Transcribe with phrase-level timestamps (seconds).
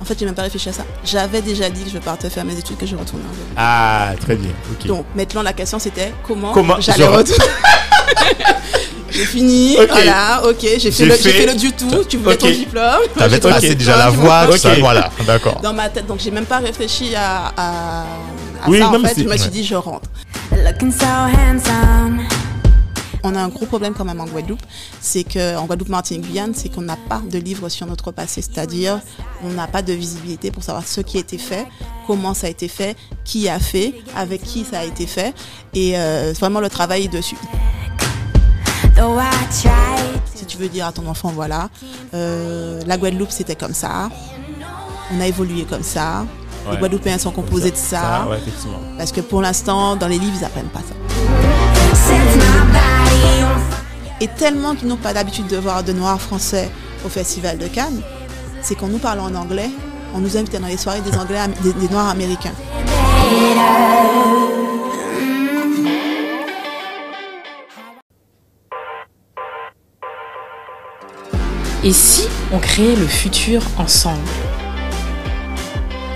[0.00, 0.84] En fait, j'ai même pas réfléchi à ça.
[1.04, 3.52] J'avais déjà dit que je partais faire mes études, que je retournais en Guadeloupe.
[3.56, 4.50] Ah, très bien.
[4.72, 4.86] Ok.
[4.86, 7.44] Donc maintenant, la question c'était comment, Comment j'allais je- retourner.
[9.10, 9.88] j'ai fini, Ok.
[9.90, 12.48] voilà, ok, j'ai fait, J'ai le- fait- j'ai fait le du tout, tu voulais ton
[12.48, 12.84] diplôme.
[13.16, 14.78] T'avais J'ai tracé déjà la voie, tout ça, Ok.
[14.80, 15.60] voilà, d'accord.
[15.60, 18.04] Dans ma tête, donc j'ai même pas réfléchi à, à, à
[18.68, 19.50] Oui, ça non, en mais fait, c'est- je me suis ouais.
[19.50, 20.08] dit je rentre.
[20.52, 22.20] Looking so handsome.
[23.24, 24.62] On a un gros problème quand même en Guadeloupe,
[25.00, 29.00] c'est qu'en Guadeloupe, Martinique, Guyane, c'est qu'on n'a pas de livre sur notre passé, c'est-à-dire
[29.44, 31.66] on n'a pas de visibilité pour savoir ce qui a été fait,
[32.06, 35.34] comment ça a été fait, qui a fait, avec qui ça a été fait,
[35.74, 37.36] et euh, vraiment le travail est dessus.
[40.34, 41.68] Si tu veux dire à ton enfant, voilà,
[42.14, 44.10] euh, la Guadeloupe c'était comme ça,
[45.14, 46.24] on a évolué comme ça,
[46.66, 46.72] Ouais.
[46.74, 48.78] les Guadeloupéens sont composés de ça, ouais, effectivement.
[48.98, 50.94] parce que pour l'instant, dans les livres, ils apprennent pas ça.
[54.20, 56.68] Et tellement qu'ils n'ont pas l'habitude de voir de noirs français
[57.04, 58.02] au Festival de Cannes,
[58.62, 59.70] c'est qu'on nous parle en anglais,
[60.14, 62.54] on nous invite dans les soirées des, anglais, des noirs américains.
[71.84, 74.18] Et si on créait le futur ensemble?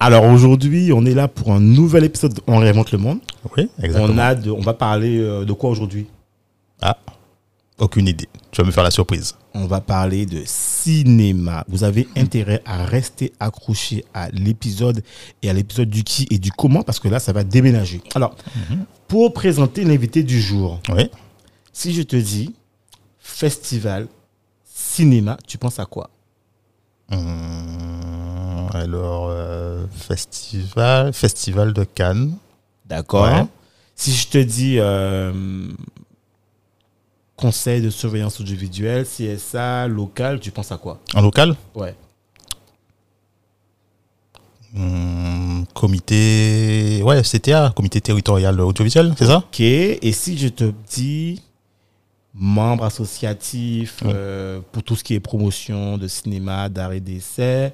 [0.00, 3.18] Alors aujourd'hui, on est là pour un nouvel épisode de On réinvente le monde.
[3.56, 4.14] Oui, exactement.
[4.14, 6.06] On a de, on va parler euh, de quoi aujourd'hui?
[6.80, 6.96] Ah,
[7.78, 8.28] aucune idée.
[8.52, 9.34] Tu vas me faire la surprise.
[9.54, 11.64] On va parler de cinéma.
[11.68, 15.02] Vous avez intérêt à rester accroché à l'épisode
[15.42, 18.00] et à l'épisode du qui et du comment parce que là, ça va déménager.
[18.14, 18.36] Alors,
[19.08, 21.10] pour présenter l'invité du jour, Oui.
[21.72, 22.54] si je te dis
[23.18, 24.06] festival
[24.64, 26.08] cinéma, tu penses à quoi?
[27.10, 27.87] Hum,
[28.74, 32.36] alors, euh, festival, festival de Cannes.
[32.86, 33.24] D'accord.
[33.24, 33.44] Ouais.
[33.94, 35.32] Si je te dis euh,
[37.36, 41.00] conseil de surveillance audiovisuelle, CSA, local, tu penses à quoi?
[41.14, 41.56] En local?
[41.74, 41.94] Ouais.
[44.76, 47.00] Hum, Comité.
[47.02, 49.38] Ouais, CTA, comité territorial audiovisuel, c'est ça?
[49.38, 49.60] Ok.
[49.60, 51.42] Et si je te dis
[52.34, 54.12] membre associatif Ouais.
[54.14, 57.72] euh, pour tout ce qui est promotion de cinéma, d'art et d'essai,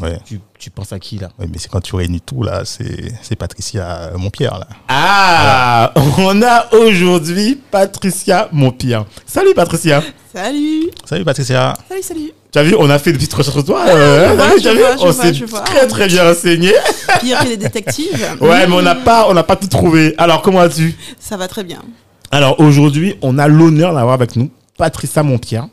[0.00, 0.18] Ouais.
[0.24, 1.28] tu, tu penses à qui là?
[1.38, 4.66] Ouais, mais c'est quand tu réunis tout, là, c'est c'est Patricia Montpierre, là.
[4.88, 9.04] Ah On a aujourd'hui Patricia Montpierre.
[9.26, 10.02] Salut Patricia
[10.34, 11.74] Salut Salut Patricia.
[11.88, 13.84] Salut, salut Tu as vu, on a fait des petites recherches sur toi.
[13.86, 16.72] euh, je vois, t'as je vu on s'est très très bien renseigné.
[17.20, 18.26] Pire que les détectives.
[18.40, 20.14] Ouais, mais on n'a pas, on n'a pas tout trouvé.
[20.16, 21.82] Alors, comment vas-tu Ça va très bien.
[22.30, 25.68] Alors, aujourd'hui, on a l'honneur d'avoir avec nous Patricia Montpierre.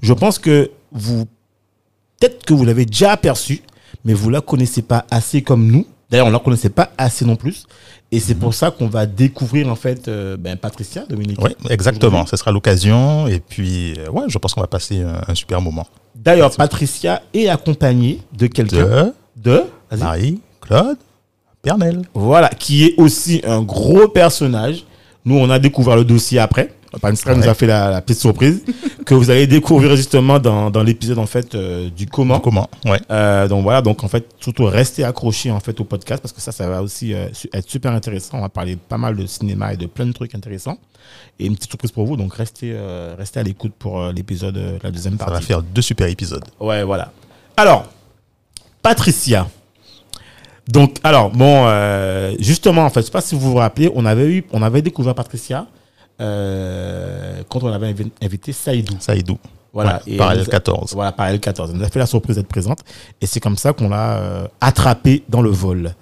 [0.00, 1.26] Je pense que vous,
[2.18, 3.62] peut-être que vous l'avez déjà aperçue,
[4.04, 5.86] mais vous la connaissez pas assez comme nous.
[6.10, 7.64] D'ailleurs, on la connaissait pas assez non plus.
[8.10, 11.38] Et c'est pour ça qu'on va découvrir, en fait, euh, ben, Patricia, Dominique.
[11.42, 12.24] Oui, exactement.
[12.24, 13.26] Ce sera l'occasion.
[13.28, 15.86] Et puis, euh, ouais, je pense qu'on va passer un, un super moment.
[16.14, 19.96] D'ailleurs, Patricia est accompagnée de quelqu'un De de.
[19.98, 20.96] Marie-Claude
[21.60, 22.02] Pernel.
[22.14, 24.84] Voilà, qui est aussi un gros personnage.
[25.24, 26.74] Nous, on a découvert le dossier après.
[26.92, 27.48] Nous Ouais.
[27.48, 28.62] a fait la, la petite surprise
[29.04, 32.40] que vous allez découvrir justement dans, dans l'épisode en fait euh, du comment.
[32.40, 32.98] Comment Ouais.
[33.10, 36.40] Euh, donc voilà, donc en fait, surtout restez accrochés en fait au podcast parce que
[36.40, 38.38] ça, ça va aussi euh, être super intéressant.
[38.38, 40.78] On va parler pas mal de cinéma et de plein de trucs intéressants.
[41.38, 42.74] Et une petite surprise pour vous, donc restez,
[43.18, 45.40] restez à l'écoute pour l'épisode, la deuxième Ça partie.
[45.40, 46.44] va faire deux super épisodes.
[46.60, 47.12] Ouais, voilà.
[47.56, 47.86] Alors,
[48.82, 49.46] Patricia.
[50.68, 54.04] Donc, alors, bon, euh, justement, en fait, je sais pas si vous vous rappelez, on
[54.06, 55.66] avait eu, on avait découvert Patricia
[56.20, 58.94] euh, quand on avait invi- invité Saïdou.
[59.00, 59.38] Saïdou.
[59.72, 60.00] Voilà.
[60.06, 60.94] Ouais, Et par elle nous a- L14.
[60.94, 61.70] Voilà, par L14.
[61.70, 62.80] Elle nous a fait la surprise d'être présente.
[63.20, 65.94] Et c'est comme ça qu'on l'a euh, attrapée dans le vol.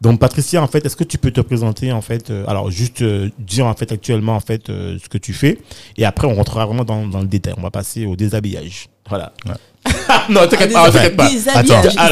[0.00, 3.00] Donc, Patricia, en fait, est-ce que tu peux te présenter, en fait, euh, alors, juste
[3.02, 5.58] euh, dire, en fait, actuellement, en fait, euh, ce que tu fais.
[5.96, 7.54] Et après, on rentrera vraiment dans, dans le détail.
[7.56, 8.88] On va passer au déshabillage.
[9.08, 9.32] Voilà.
[9.46, 9.52] Ouais.
[10.28, 11.24] non, t'inquiète pas, Des- t'inquiète pas.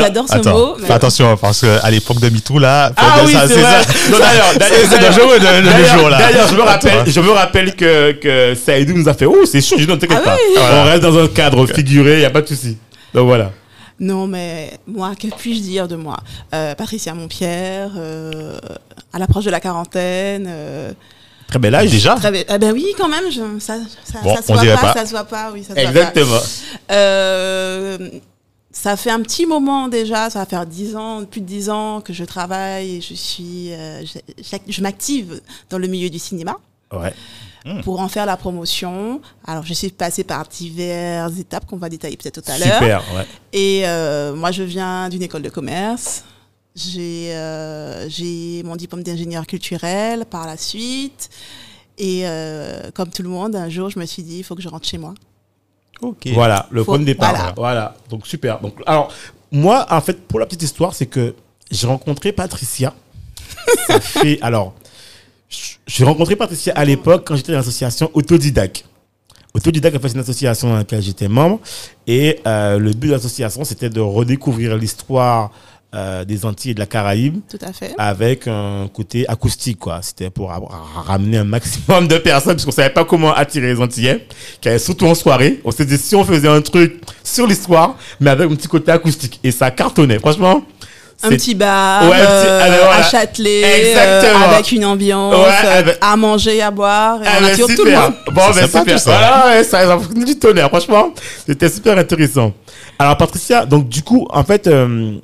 [0.05, 0.77] adorent ce mot.
[0.85, 3.83] fais attention, parce qu'à l'époque de MeToo, là, Ah oui, c'est vrai.
[3.85, 4.11] ça.
[4.11, 4.47] Non, D'ailleurs,
[4.91, 6.19] C'est- dangereux d'ailleurs- jours, là.
[6.19, 9.61] D'ailleurs, je me rappelle, je me rappelle que, que Saïdou nous a fait, oh, c'est
[9.61, 9.77] chaud.
[9.79, 10.37] Je dis, non, t'inquiète Ah pas.
[10.73, 12.77] On reste dans un cadre figuré, il n'y a pas de souci.
[13.15, 13.51] Donc voilà.
[14.01, 16.17] Non, mais moi, que puis-je dire de moi?
[16.55, 18.57] Euh, Patricia Montpierre, euh,
[19.13, 20.91] à l'approche de la quarantaine, euh,
[21.51, 21.91] Très bel âge.
[21.91, 22.47] Déjà Très.
[22.49, 24.93] Ah ben oui, quand même, je, ça, ça, Bon, ça se voit pas, pas.
[24.95, 25.89] ça se voit pas, oui, ça se voit pas.
[25.91, 26.41] Exactement.
[26.93, 28.09] Euh,
[28.71, 32.01] ça fait un petit moment déjà, ça va faire 10 ans, plus de 10 ans
[32.01, 34.03] que je travaille et je suis, euh,
[34.69, 36.57] je, m'active dans le milieu du cinéma
[36.93, 37.13] Ouais.
[37.83, 39.21] pour en faire la promotion.
[39.47, 42.75] Alors, je suis passée par diverses étapes qu'on va détailler peut-être tout à l'heure.
[42.81, 43.03] Super.
[43.15, 43.27] Ouais.
[43.53, 46.25] Et euh, moi, je viens d'une école de commerce.
[46.77, 51.29] J'ai euh, j'ai mon diplôme d'ingénieur culturel par la suite.
[51.99, 54.63] Et euh, comme tout le monde, un jour, je me suis dit, il faut que
[54.63, 55.13] je rentre chez moi.
[56.01, 56.29] Ok.
[56.33, 57.33] Voilà, le Faut- point de départ.
[57.33, 57.53] voilà.
[57.57, 57.95] Voilà.
[58.09, 58.61] Donc super.
[58.61, 59.13] Donc alors
[59.53, 61.35] moi en fait pour la petite histoire c'est que
[61.71, 62.95] j'ai rencontré Patricia.
[63.87, 64.75] Ça fait alors
[65.87, 68.85] j'ai rencontré Patricia à l'époque quand j'étais dans l'association Autodidac.
[69.53, 71.59] Autodidac en fait c'est une association dans laquelle j'étais membre
[72.07, 75.51] et euh, le but de l'association c'était de redécouvrir l'histoire
[75.95, 77.93] euh, des Antilles et de la Caraïbe Tout à fait.
[77.99, 82.65] avec un côté acoustique quoi c'était pour ra- ra- ramener un maximum de personnes parce
[82.65, 84.27] qu'on savait pas comment attirer les Antillais
[84.61, 87.97] qui allaient surtout en soirée on s'est dit si on faisait un truc sur l'histoire
[88.21, 90.63] mais avec un petit côté acoustique et ça cartonnait franchement
[91.23, 93.05] Un petit bar Ouais, un petit- euh, alors, voilà.
[93.07, 93.61] à Châtelet,
[93.91, 94.45] Exactement.
[94.47, 97.53] euh, avec une ambiance, Ouais, euh, avec- à manger, à boire, et Ah, on ben,
[97.53, 98.01] attire tout le super.
[98.03, 98.15] monde.
[98.33, 98.99] Bon, ben, super.
[98.99, 99.11] ça.
[99.11, 101.13] Voilà, ouais, ça, ça du tonnerre, franchement.
[101.47, 102.55] C'était super intéressant.
[102.99, 105.19] Alors, Patricia, donc, du coup, en fait, euh,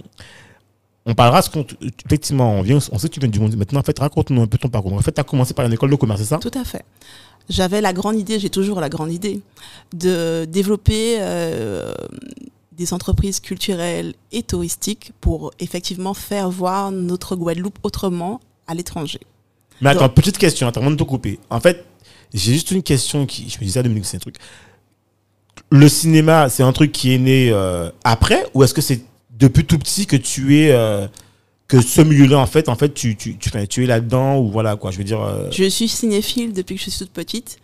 [1.07, 1.65] on parlera, ce qu'on,
[2.05, 3.55] effectivement, on vient, on sait que tu viens du monde.
[3.57, 4.93] Maintenant, en fait, raconte-nous un peu ton parcours.
[4.93, 6.39] En fait, tu as commencé par une école de commerce, c'est ça?
[6.39, 6.85] Tout à fait.
[7.49, 9.41] J'avais la grande idée, j'ai toujours la grande idée,
[9.95, 11.95] de développer euh,
[12.73, 19.21] des entreprises culturelles et touristiques pour effectivement faire voir notre Guadeloupe autrement à l'étranger.
[19.81, 21.39] Mais attends, Donc- petite question, attends, avant de te couper.
[21.51, 21.85] En fait,
[22.35, 24.37] j'ai juste une question qui, je me disais, Dominique, c'est un truc.
[25.71, 29.03] Le cinéma, c'est un truc qui est né euh, après, ou est-ce que c'est
[29.39, 31.07] depuis tout petit que tu es, euh,
[31.69, 34.91] que ce milieu-là, en fait, en fait, tu, tu, tu, es là-dedans, ou voilà, quoi,
[34.91, 35.21] je veux dire.
[35.21, 37.59] euh, Je suis cinéphile depuis que je suis toute petite,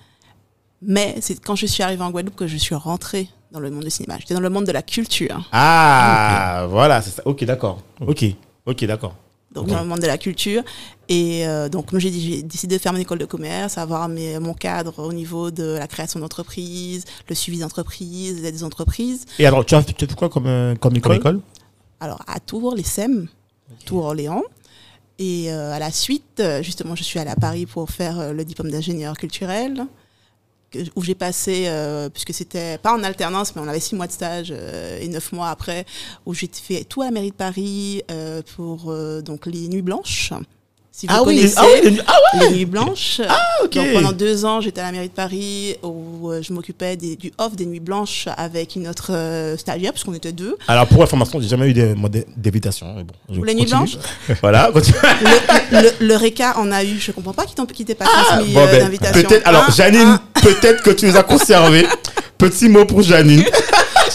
[0.81, 3.85] mais c'est quand je suis arrivée en Guadeloupe que je suis rentrée dans le monde
[3.85, 4.17] du cinéma.
[4.19, 5.49] J'étais dans le monde de la culture.
[5.53, 7.23] Ah, voilà, c'est ça.
[7.27, 7.81] Ok, d'accord.
[8.01, 8.25] Ok,
[8.67, 9.15] ok, d'accord.
[9.55, 10.63] donc dans le monde de la culture.
[11.09, 14.99] Et euh, donc, j'ai décidé de faire mon école de commerce, avoir mes, mon cadre
[15.05, 19.27] au niveau de la création d'entreprises, le suivi d'entreprises, des entreprises.
[19.39, 21.37] Et alors, tu as fait, tu as fait quoi comme, euh, comme école, Comme?
[21.37, 21.43] école
[22.03, 23.29] Alors, à Tours, les SEM,
[23.87, 24.43] Tours-Orléans.
[25.21, 28.33] Et euh, à la suite, euh, justement, je suis allée à Paris pour faire euh,
[28.33, 29.87] le diplôme d'ingénieur culturel,
[30.97, 34.13] où j'ai passé, euh, puisque c'était pas en alternance, mais on avait six mois de
[34.13, 35.87] stage euh, et neuf mois après,
[36.27, 38.03] où j'ai fait tout à la mairie de Paris
[38.57, 40.33] pour donc les Nuits Blanches.
[40.95, 43.23] Si vous Ah oui, connaissez ah oui, ah ouais, les Nuits Blanches.
[43.65, 43.71] ok.
[43.75, 47.33] Donc pendant deux ans, j'étais à la mairie de Paris où euh, je m'occupais du
[47.39, 50.55] off des Nuits Blanches avec une autre euh, stagiaire, puisqu'on était deux.
[50.69, 51.73] Alors, pour information, j'ai jamais eu
[52.37, 52.95] d'invitation.
[53.29, 53.97] bon, Pour les nuits blanches
[54.43, 58.53] Voilà, le, le, le RECA en a eu, je comprends pas qui t'ait pas transmis
[58.53, 59.23] Bon, euh, ben, d'invitation.
[59.23, 61.87] peut-être, alors, Janine, peut-être que tu les as conservés.
[62.39, 63.45] Petit mot pour Janine.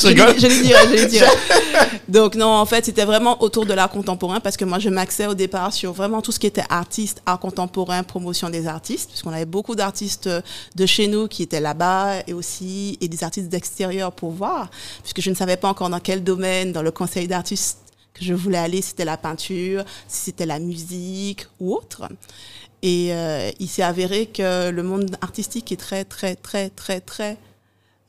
[0.02, 1.28] Je lui- je dirai, je lui dirai.
[2.08, 5.28] Donc non, en fait, c'était vraiment autour de l'art contemporain parce que moi, je m'axais
[5.28, 9.34] au départ sur vraiment tout ce qui était artiste, art contemporain, promotion des artistes, puisqu'on
[9.34, 10.30] avait beaucoup d'artistes
[10.76, 14.70] de chez nous qui étaient là-bas et aussi et des artistes d'extérieur pour voir,
[15.04, 17.80] puisque je ne savais pas encore dans quel domaine, dans le conseil d'artistes
[18.14, 22.04] que je voulais aller, si c'était la peinture, si c'était la musique ou autre.
[22.84, 27.38] Et euh, il s'est avéré que le monde artistique est très, très, très, très, très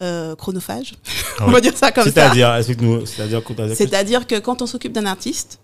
[0.03, 0.95] euh, chronophage.
[1.41, 2.11] On va dire ça comme ça.
[2.11, 5.61] C'est-à-dire, explique-nous, c'est-à-dire que quand on s'occupe d'un artiste,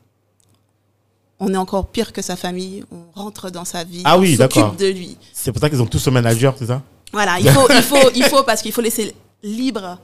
[1.41, 2.85] on est encore pire que sa famille.
[2.93, 4.65] On rentre dans sa vie, Ah on oui, d'accord.
[4.71, 5.17] s'occupe de lui.
[5.33, 6.83] c'est pour ça qu'ils ont tous un manager, c'est ça?
[7.13, 9.99] Voilà, il faut, il faut, il faut parce qu'il faut laisser libre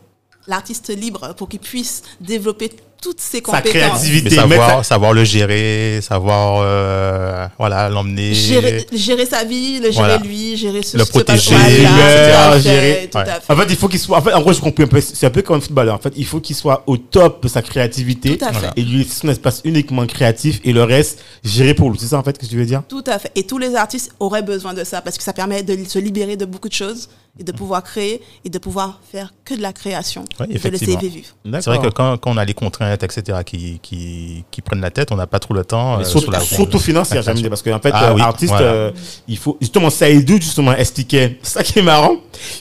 [0.47, 3.71] l'artiste libre pour qu'il puisse développer toutes ses Sa compétences.
[3.71, 4.31] créativité.
[4.37, 8.35] Mais mettre savoir, savoir le gérer, savoir euh, voilà l'emmener.
[8.35, 10.19] Gérer, gérer sa vie, le gérer Voilà.
[10.19, 13.25] lui, gérer ce Le protéger, fait, gérer- tout Ouais.
[13.29, 13.53] à fait.
[13.53, 14.19] En fait, il faut qu'il soit.
[14.19, 15.01] En fait, en gros, je comprends un peu.
[15.01, 15.95] C'est un peu comme un footballeur.
[15.95, 18.71] En fait, il faut qu'il soit au top de sa créativité Tout à fait.
[18.77, 21.99] Et lui laisser son espace uniquement créatif et le reste géré pour lui.
[21.99, 22.83] C'est ça, en fait, que tu veux dire?
[22.89, 23.31] Tout à fait.
[23.35, 26.37] Et tous les artistes auraient besoin de ça parce que ça permet de se libérer
[26.37, 29.73] de beaucoup de choses et de pouvoir créer et de pouvoir faire que de la
[29.73, 31.27] création, Ouais, de laisser vivre.
[31.45, 34.91] C'est vrai que quand, quand on a les contraintes, etc., qui, qui, qui prennent la
[34.91, 35.99] tête, on n'a pas trop le temps.
[35.99, 38.67] Mais euh, surtout, la- surtout financière, j'aime dire, parce qu'en fait, Ah oui, artiste, voilà.
[38.67, 38.91] euh,
[39.29, 42.17] il faut justement Saïdou justement expliquait ça qui est marrant.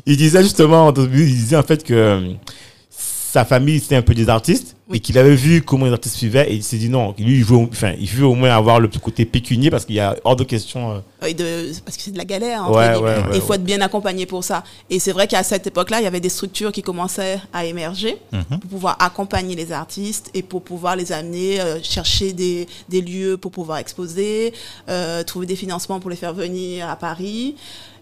[0.05, 2.21] Il disait justement, il disait en fait que
[3.31, 4.97] sa famille c'était un peu des artistes Oui.
[4.97, 7.43] et qu'il avait vu comment les artistes vivaient et il s'est dit non, lui il
[7.43, 9.99] veut, au- enfin, il veut au moins avoir le petit côté pécunier parce qu'il y
[9.99, 10.91] a hors de question.
[10.91, 12.63] euh, Oui, de, parce que c'est de la galère.
[12.63, 13.07] entre Ouais, guillemets.
[13.09, 13.55] ouais, ouais, Et il faut ouais.
[13.57, 14.63] être bien accompagné pour ça.
[14.89, 18.17] Et c'est vrai qu'à cette époque-là, il y avait des structures qui commençaient à émerger
[18.31, 18.59] Mhm.
[18.61, 23.37] pour pouvoir accompagner les artistes et pour pouvoir les amener, euh, chercher des, des lieux
[23.37, 24.53] pour pouvoir exposer,
[24.89, 27.55] euh, trouver des financements pour les faire venir à Paris.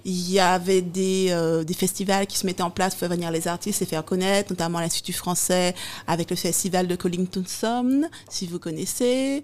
[0.10, 3.30] Il y avait des, euh, des festivals qui se mettaient en place pour faire venir
[3.30, 5.76] les artistes et faire connaître, notamment l'Institut français
[6.08, 9.44] avec le festival de Collington Somme, si vous connaissez.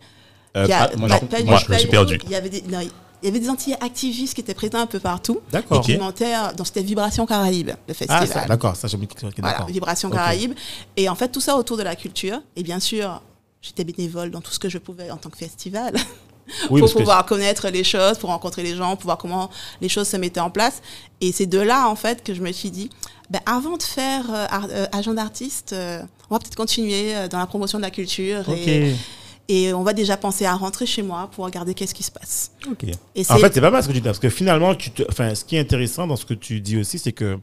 [0.56, 2.18] Euh, Il y a- pas- moi, pas- je- pas- moi, je me suis du perdu.
[2.24, 5.00] Il y avait des, non, il y avait des anti-activistes qui étaient présents un peu
[5.02, 5.42] partout.
[5.52, 5.80] D'accord.
[5.80, 6.34] Et qui montaient,
[6.78, 8.28] Vibration Caraïbes, le Ah, festival.
[8.30, 9.68] ça, d'accord, ça, j'ai mis Voilà, d'accord.
[9.68, 10.16] Vibration Ok.
[10.16, 10.54] Caraïbes.
[10.96, 12.40] Et en fait, tout ça autour de la culture.
[12.56, 13.22] Et bien sûr,
[13.62, 15.94] j'étais bénévole dans tout ce que je pouvais en tant que festival.
[16.70, 19.50] Oui, pour pouvoir connaître les choses, pour rencontrer les gens, pour voir comment
[19.82, 20.82] les choses se mettaient en place.
[21.22, 22.90] Et c'est de là, en fait, que je me suis dit,
[23.30, 27.48] ben, avant de faire euh, euh, agent d'artiste, euh, on va peut-être continuer dans la
[27.48, 28.44] promotion de la culture.
[28.50, 28.94] Et,
[29.50, 32.52] et on va déjà penser à rentrer chez moi pour regarder qu'est-ce qui se passe.
[33.16, 35.04] Et En fait, c'est pas mal ce que tu dis, parce que finalement, tu te,
[35.10, 37.40] enfin, ce qui est intéressant dans ce que tu dis aussi, c'est que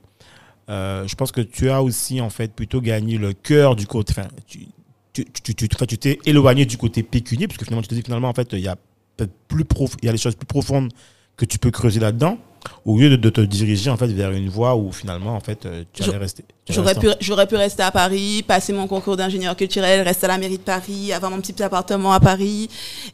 [0.71, 4.15] euh, je pense que tu as aussi, en fait, plutôt gagné le cœur du côté,
[4.17, 4.69] enfin, tu,
[5.13, 8.29] tu, tu, tu t'es éloigné du côté pécunier, parce que finalement, tu te dis, finalement,
[8.29, 8.77] en fait, il y a
[9.21, 10.93] peut-être plus prof, il y a des choses plus profondes
[11.37, 12.39] que tu peux creuser là-dedans,
[12.85, 15.65] au lieu de, de te diriger, en fait, vers une voie où finalement, en fait,
[15.65, 16.45] euh, tu allais rester.
[16.69, 20.39] J'aurais pu, j'aurais pu rester à Paris, passer mon concours d'ingénieur culturel, rester à la
[20.39, 22.69] mairie de Paris, avoir mon petit appartement à Paris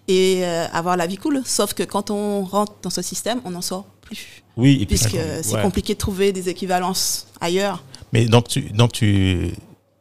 [0.08, 1.42] et euh, avoir la vie cool.
[1.44, 4.42] Sauf que quand on rentre dans ce système, on n'en sort plus.
[4.56, 5.42] Oui, et puis, Puisque ouais.
[5.42, 7.84] c'est compliqué de trouver des équivalences ailleurs.
[8.12, 9.52] Mais donc, tu, donc tu,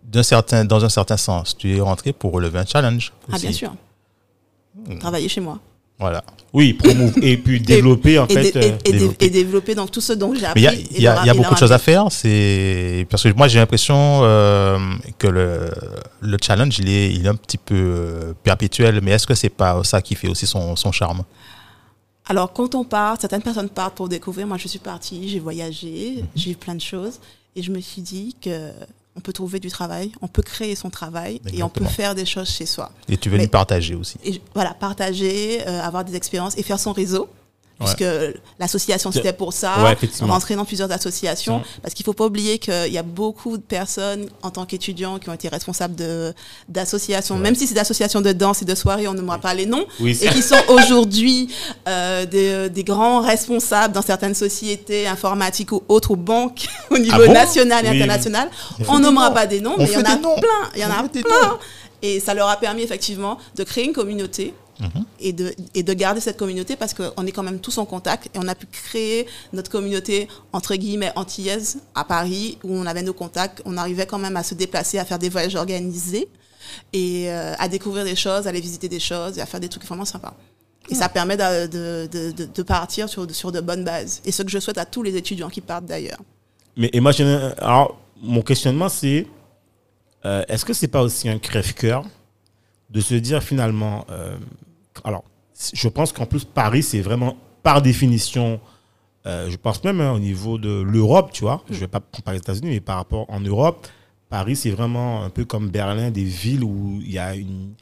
[0.03, 3.13] d'un certain, dans un certain sens, tu es rentré pour relever un challenge.
[3.31, 3.75] Ah, bien sûr.
[4.99, 5.59] Travailler chez moi.
[5.97, 6.23] Voilà.
[6.51, 8.51] Oui, promouvoir et puis développer, en Et, fait.
[8.51, 9.25] dé- et- euh, et dé- développer.
[9.25, 10.61] et développer donc tout ce dont j'ai appris.
[10.61, 12.07] il y a, y y beaucoup de choses à faire.
[12.11, 14.77] C'est parce que moi j'ai l'impression euh,
[15.17, 15.69] que le,
[16.21, 18.99] le challenge il est, il est un petit peu euh, perpétuel.
[19.03, 21.23] Mais est-ce que c'est pas ça qui fait aussi son, son charme?
[22.27, 24.47] Alors, quand on part, certaines personnes partent pour découvrir.
[24.47, 26.27] Moi, je suis partie, j'ai voyagé, Mhm.
[26.35, 27.19] j'ai vu plein de choses.
[27.55, 28.71] Et je me suis dit que
[29.15, 32.25] on peut trouver du travail, on peut créer son travail et on peut faire des
[32.25, 32.91] choses chez soi.
[33.07, 34.17] Et tu veux Mais- nous partager aussi.
[34.23, 37.29] Et voilà, partager, euh, avoir des expériences et faire son réseau.
[37.79, 37.87] Ouais.
[37.87, 38.09] Puisque
[38.57, 42.87] l'association c'était pour ça, Ouais, rentrer dans plusieurs associations, parce qu'il faut pas oublier qu'il
[42.93, 46.33] y a beaucoup de personnes en tant qu'étudiants qui ont été responsables de
[46.69, 49.65] d'associations, même si c'est d'associations de danse et de soirée, on ne nommera pas les
[49.65, 51.53] noms, Oui, et qui sont aujourd'hui
[51.87, 57.17] euh, des, des grands responsables dans certaines sociétés informatiques ou autres ou banques au niveau
[57.23, 57.33] Ah bon?
[57.33, 58.49] national et Oui, international.
[58.87, 60.91] On nommera pas des noms, On mais il y en a plein, il y en
[60.91, 61.59] a plein.
[62.01, 64.53] Et ça leur a permis effectivement de créer une communauté
[65.19, 68.27] et, de, et de garder cette communauté parce qu'on est quand même tous en contact
[68.27, 73.01] et on a pu créer notre communauté entre guillemets antillaise à Paris où on avait
[73.01, 76.27] nos contacts, on arrivait quand même à se déplacer, à faire des voyages organisés
[76.93, 79.69] et euh, à découvrir des choses, à aller visiter des choses et à faire des
[79.69, 80.33] trucs vraiment sympas.
[80.89, 81.65] Et ça permet de,
[82.07, 84.21] de, de, partir sur, sur de bonnes bases.
[84.23, 86.19] Et ce que je souhaite à tous les étudiants qui partent d'ailleurs.
[86.77, 89.25] Mais imagine, alors mon questionnement c'est,
[90.25, 92.05] euh, est-ce que c'est pas aussi un crève-cœur
[92.89, 94.37] de se dire finalement, euh,
[95.03, 95.23] alors
[95.73, 98.59] je pense qu'en plus Paris c'est vraiment par définition,
[99.25, 102.37] euh, je pense même hein, au niveau de l'Europe, tu vois, je vais pas comparer
[102.37, 103.87] les États-Unis, mais par rapport en Europe,
[104.29, 107.73] Paris c'est vraiment un peu comme Berlin, des villes où il y a une,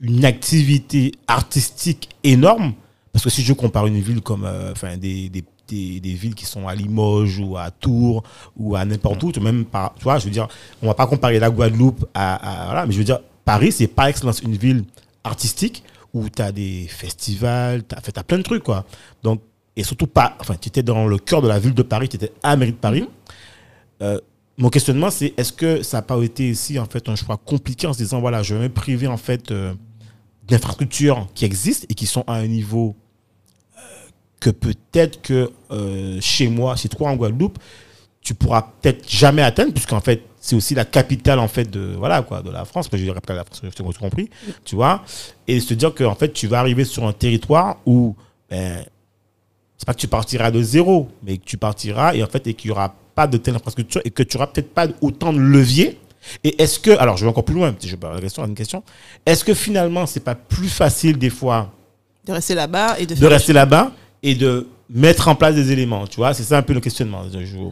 [0.00, 2.74] une, activité artistique énorme.
[3.12, 5.44] Parce que si je compare une ville comme euh, des, des,
[6.00, 8.22] des, villes qui sont à Limoges ou à Tours
[8.56, 10.48] ou à n'importe où, même pas, tu vois, je veux dire,
[10.82, 13.86] on va pas comparer la Guadeloupe à, à- voilà, mais je veux dire, Paris, c'est
[13.86, 14.84] par excellence une ville
[15.26, 15.82] artistique
[16.14, 18.86] où tu as des festivals, tu as, plein de trucs, quoi.
[19.22, 19.42] Donc,
[19.76, 22.16] et surtout pas, enfin, tu étais dans le cœur de la ville de Paris, tu
[22.16, 23.06] étais à la mairie de Paris.
[24.02, 24.18] Euh,
[24.56, 27.86] mon questionnement, c'est est-ce que ça n'a pas été ici, en fait, un choix compliqué
[27.86, 29.74] en se disant, voilà, je vais me priver, en fait, euh,
[30.48, 32.96] d'infrastructures qui existent et qui sont à un niveau
[33.76, 33.80] euh,
[34.40, 35.50] que peut-être que
[36.20, 37.58] chez moi, chez toi en Guadeloupe,
[38.22, 42.22] tu pourras peut-être jamais atteindre, puisqu'en fait, c'est aussi la capitale en fait de voilà
[42.22, 42.88] quoi de la France.
[42.92, 44.30] Je dirais de la France, je t'ai compris,
[44.64, 45.02] tu vois.
[45.48, 48.14] Et se dire que en fait, tu vas arriver sur un territoire où
[48.48, 48.84] ben,
[49.76, 52.54] c'est pas que tu partiras de zéro, mais que tu partiras et en fait et
[52.54, 55.40] qu'il y aura pas de telle infrastructure et que tu auras peut-être pas autant de
[55.40, 55.98] leviers.
[56.44, 58.54] Et est-ce que, alors je vais encore plus loin, je vais pas la question, une
[58.54, 58.84] question.
[59.24, 61.72] Est-ce que finalement c'est pas plus facile des fois
[62.24, 63.90] De rester là-bas et de rester là-bas
[64.22, 67.22] et de mettre en place des éléments, tu vois C'est ça un peu le questionnement.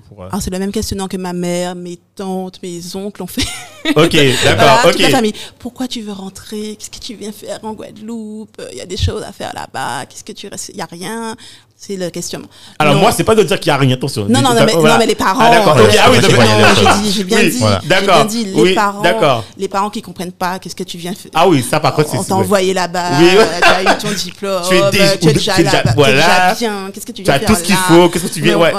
[0.09, 3.26] Pour, euh, Ah, c'est le même questionnement que ma mère, mes tantes, mes oncles ont
[3.28, 3.47] fait.
[3.94, 4.12] Ok,
[4.44, 4.92] d'accord, Voilà, ok.
[4.92, 5.35] toute la famille.
[5.59, 6.76] Pourquoi tu veux rentrer?
[6.76, 8.61] Qu'est-ce que tu viens faire en Guadeloupe?
[8.73, 10.06] Il y a des choses à faire là-bas.
[10.06, 10.71] Qu'est-ce que tu restes?
[10.71, 11.37] Il y a rien.
[11.76, 12.47] C'est le questionnement.
[12.78, 13.00] Alors Non.
[13.00, 14.26] moi, c'est pas de dire qu'il y a rien, attention.
[14.28, 14.95] Non, non, non, mais, voilà.
[14.95, 15.40] non, mais les parents.
[15.43, 17.59] Ah, d'accord, ok, euh, ah oui, j'ai bien Oui, dit.
[17.59, 17.81] voilà.
[17.83, 19.45] j'ai bien D'accord, dit, les oui, parents.
[19.59, 20.59] Les parents qui comprennent pas.
[20.59, 21.31] Qu'est-ce que tu viens faire?
[21.35, 23.28] Ah oui, ça par contre, c'est on t'a envoyé là-bas, Oui.
[23.37, 26.54] euh, tu as eu ton diplôme, Tu es déjà- tu es déjà tu tu voilà.
[26.54, 28.40] bien, qu'est-ce que tu Tu viens as faire tout ce qu'il faut, qu'est-ce que tu
[28.40, 28.73] viens, ouais.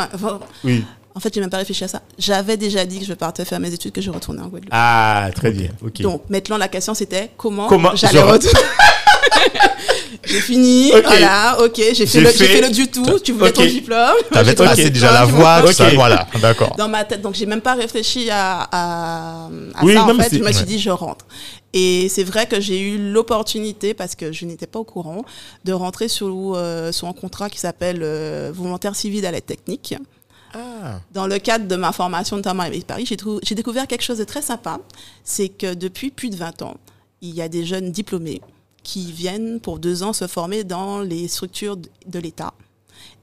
[0.63, 0.83] Oui.
[1.13, 2.01] En fait, j'ai même pas réfléchi à ça.
[2.17, 4.69] J'avais déjà dit que je partais faire mes études, que je retournais en Guadeloupe.
[4.73, 5.69] Ah, très bien.
[5.85, 6.01] Ok.
[6.01, 8.59] Donc maintenant la question c'était comment, Comment j'allais je- retourner?
[10.25, 13.67] J'ai fini, voilà, ok, j'ai fait, fait- fait le du tout, tu voulais ton Ok.
[13.70, 14.15] diplôme.
[14.32, 15.89] T'avais ton tracé déjà la voie, tout ça.
[15.94, 16.75] Voilà, d'accord.
[16.77, 17.22] dans ma tête.
[17.22, 20.05] Donc, j'ai même pas réfléchi à, à, à Oui, ça.
[20.05, 20.65] non, en fait, je me suis ouais.
[20.65, 21.25] dit, je rentre.
[21.74, 25.25] Et c'est vrai que j'ai eu l'opportunité, parce que je n'étais pas au courant,
[25.65, 29.96] de rentrer sous, euh, sous un contrat qui s'appelle euh, volontaire civil à l'aide technique.
[30.53, 31.00] Ah.
[31.13, 33.05] Dans le cadre de ma formation, notamment à Paris,
[33.44, 34.79] j'ai découvert quelque chose de très sympa.
[35.25, 36.77] C'est que depuis plus de 20 ans,
[37.22, 38.41] il y a des jeunes diplômés
[38.85, 42.53] qui viennent pour deux ans se former dans les structures de l'État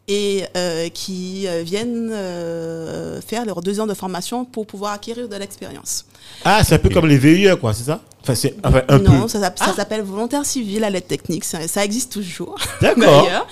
[0.09, 5.29] et euh, qui euh, viennent euh, faire leurs deux ans de formation pour pouvoir acquérir
[5.29, 6.05] de l'expérience.
[6.45, 8.01] Ah, c'est un peu comme les VIE, quoi, c'est ça?
[8.21, 9.29] Enfin, c'est enfin, un non, peu.
[9.29, 11.45] ça, ça s'appelle volontaire civil à l'aide technique.
[11.45, 12.57] Ça, ça existe toujours.
[12.81, 13.25] D'accord.
[13.25, 13.47] d'ailleurs.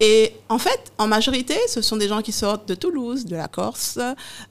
[0.00, 3.46] Et en fait, en majorité, ce sont des gens qui sortent de Toulouse, de la
[3.46, 4.00] Corse,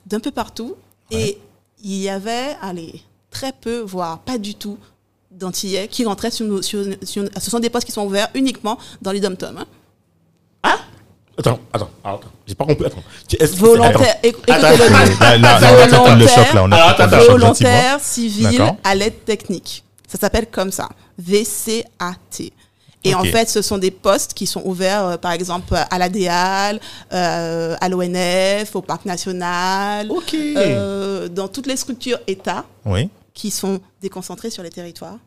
[0.05, 0.75] d'un peu partout.
[1.09, 1.37] Et
[1.83, 4.77] il y avait, allez, très peu, voire pas du tout,
[5.41, 8.77] d'Antillais qui rentraient sur, nos- sur- sur- Ce sont des postes qui sont ouverts uniquement
[9.01, 9.57] dans les dom-toms.
[9.57, 9.65] hein.
[11.37, 12.85] Attends, attends, attends, j'ai pas compris.
[12.85, 13.01] Attends.
[13.55, 16.15] Volontaire, éc- écoutez Attends.
[16.15, 16.63] le choc, là.
[16.63, 17.07] On a attends.
[17.31, 19.83] Volontaire civil à l'aide technique.
[20.07, 22.51] Ça s'appelle comme ça, VCAT.
[23.03, 26.09] Et en fait, ce sont des postes qui sont ouverts, euh, par exemple, à la
[26.09, 26.79] DEAL,
[27.11, 30.35] euh, à l'ONF, au Parc National, Ok.
[30.35, 35.17] euh, dans toutes les structures État Oui, qui sont déconcentrées sur les territoires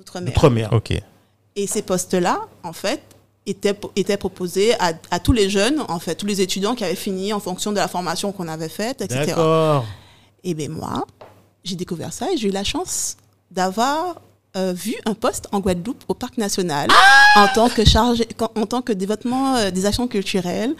[0.00, 0.32] d'outre-mer.
[0.32, 0.72] Première.
[0.72, 0.92] ok.
[1.56, 3.02] Et ces postes-là, en fait,
[3.46, 6.94] étaient, étaient proposés à, à tous les jeunes, en fait, tous les étudiants qui avaient
[6.94, 9.24] fini en fonction de la formation qu'on avait faite, etc.
[9.26, 9.84] D'accord.
[10.42, 11.04] Et bien moi,
[11.64, 13.16] j'ai découvert ça et j'ai eu la chance
[13.50, 14.20] d'avoir
[14.56, 16.88] euh, vu un poste en Guadeloupe au Parc National
[17.36, 20.74] en tant que chargé, en tant que développement euh, des actions culturelles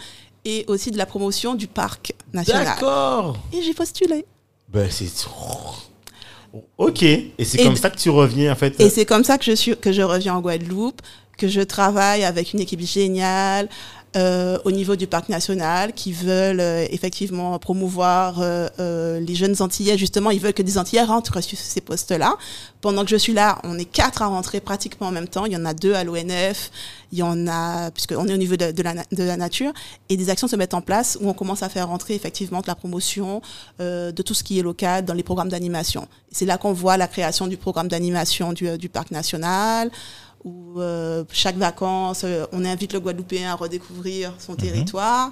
[0.45, 2.65] et aussi de la promotion du Parc National.
[2.65, 3.37] D'accord.
[3.53, 4.25] Et j'ai postulé.
[4.69, 5.05] Ben, c'est.
[6.77, 7.03] Ok.
[7.03, 8.79] Et c'est comme ça que tu reviens, en fait?
[8.79, 11.01] Et c'est comme ça que je, suis, que je reviens en Guadeloupe,
[11.37, 13.69] que je travaille avec une équipe géniale
[14.15, 19.55] euh, au niveau du parc national qui veulent euh, effectivement promouvoir euh, euh, les jeunes
[19.59, 19.97] Antillais.
[19.97, 22.35] Justement, ils veulent que des Antillais rentrent sur ces postes-là.
[22.81, 25.45] Pendant que je suis là, on est quatre à rentrer pratiquement en même temps.
[25.45, 26.71] Il y en a deux à l'ONF,
[27.11, 29.71] il y en a, puisqu'on est au niveau de, la, de la nature,
[30.09, 32.67] et des actions se mettent en place où on commence à faire rentrer effectivement de
[32.67, 33.41] la promotion
[33.79, 36.07] euh, de tout ce qui est local dans les programmes d'animation.
[36.31, 39.91] C'est là qu'on voit la création du programme d'animation du, euh, du parc national,
[40.43, 45.29] où euh, chaque vacances, euh, on invite le Guadeloupéen à redécouvrir son territoire.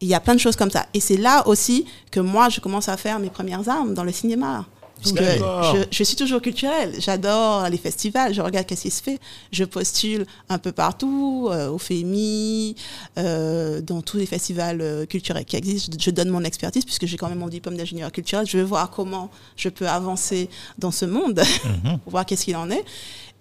[0.00, 0.86] Il y a plein de choses comme ça.
[0.94, 4.12] Et c'est là aussi que moi, je commence à faire mes premières armes dans le
[4.12, 4.64] cinéma.
[5.00, 5.74] Parce que D'accord.
[5.74, 6.94] je, je suis toujours culturelle.
[6.98, 8.34] J'adore les festivals.
[8.34, 9.18] Je regarde qu'est-ce qui se fait.
[9.50, 12.76] Je postule un peu partout, euh, au FEMI,
[13.18, 15.96] euh, dans tous les festivals euh, culturels qui existent.
[15.98, 18.46] Je, je donne mon expertise puisque j'ai quand même mon diplôme d'ingénieur culturel.
[18.46, 21.40] Je veux voir comment je peux avancer dans ce monde
[22.04, 22.84] pour voir qu'est-ce qu'il en est.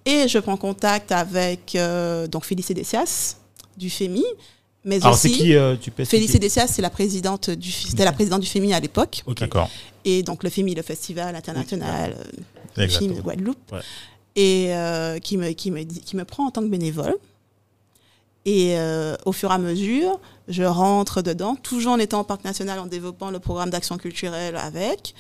[0.06, 3.36] Et je prends contact avec euh, donc Félicie Dessias
[3.78, 4.26] du FEMI,
[4.84, 8.12] mais Alors, c'est aussi qui euh, tu peux Dessias, c'est la présidente du, c'était la
[8.14, 9.24] présidente du FEMI à l'époque.
[9.38, 9.70] D'accord.
[10.06, 12.16] et donc le FEMI, le festival international
[12.78, 13.80] euh, du film de Guadeloupe, Ouais.
[14.36, 17.16] et euh, qui me qui me dit- qui me prend en tant que bénévole.
[18.46, 22.44] Et euh, au fur et à mesure, je rentre dedans, toujours en étant au Parc
[22.46, 25.14] National, en développant le programme d'action culturelle avec.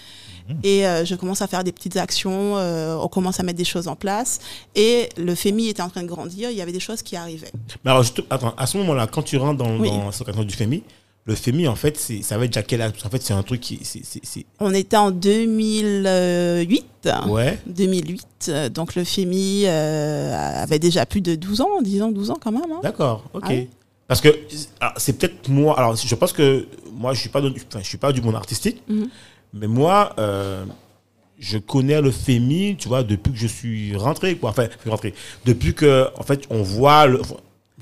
[0.63, 3.63] Et euh, je commence à faire des petites actions, euh, on commence à mettre des
[3.65, 4.39] choses en place.
[4.75, 7.51] Et le FEMI était en train de grandir, il y avait des choses qui arrivaient.
[7.85, 9.89] Mais alors, attends, à ce moment-là, quand tu rentres dans, Oui.
[9.89, 10.83] dans occasion du FEMI,
[11.25, 13.61] le FEMI, en fait, ça va être déjà quel âge qu'en fait, c'est un truc
[13.61, 13.79] qui.
[14.59, 17.09] On était en 2008.
[17.27, 17.59] Ouais.
[17.67, 22.31] 2008, euh, donc le FEMI euh, avait déjà plus de 12 ans, 10 ans, 12
[22.31, 22.71] ans quand même.
[22.71, 22.79] hein.
[22.83, 23.43] D'accord, ok.
[23.47, 23.53] Ah.
[24.07, 24.29] Parce que
[24.79, 25.77] alors, c'est peut-être moi.
[25.77, 28.35] Alors, je pense que moi, je suis pas, de- enfin, je suis pas du monde
[28.35, 29.07] artistique, Mhm.
[29.53, 30.65] Mais moi, euh,
[31.39, 34.51] je connais le FEMI, tu vois, depuis que je suis rentré, quoi.
[34.51, 35.13] Enfin, je suis rentré.
[35.45, 37.21] Depuis que, en fait, on voit le,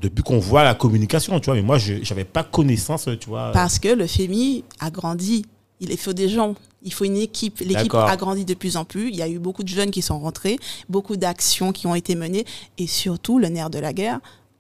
[0.01, 1.56] depuis qu'on voit la communication, tu vois.
[1.56, 3.51] Mais moi, je j'avais pas connaissance, tu vois.
[3.51, 5.45] Parce que le FEMI a grandi.
[5.80, 6.56] Il faut des gens.
[6.84, 7.60] Il faut une équipe.
[7.60, 9.10] L'équipe a grandi de plus en plus.
[9.10, 10.58] Il y a eu beaucoup de jeunes qui sont rentrés,
[10.89, 12.45] beaucoup d'actions qui ont été menées
[12.77, 14.19] et surtout le nerf de la guerre,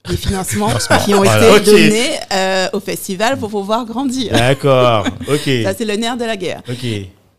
[0.09, 0.69] les financements
[1.05, 1.57] qui ont Voilà.
[1.57, 4.31] été donnés euh, au festival pour pouvoir grandir.
[4.33, 6.61] D'accord, ok, Ça, c'est le nerf de la guerre.
[6.69, 6.85] ok.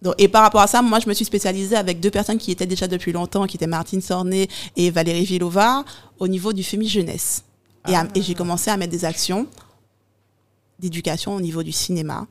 [0.00, 2.52] Donc, et par rapport à ça, moi, je me suis spécialisée avec deux personnes qui
[2.52, 5.84] étaient déjà depuis longtemps, qui étaient Martine Sornet et Valérie Villovar,
[6.20, 7.42] au niveau du FEMI jeunesse.
[8.14, 9.46] Et, j'ai commencé à mettre des actions
[10.78, 12.26] d'éducation au niveau du cinéma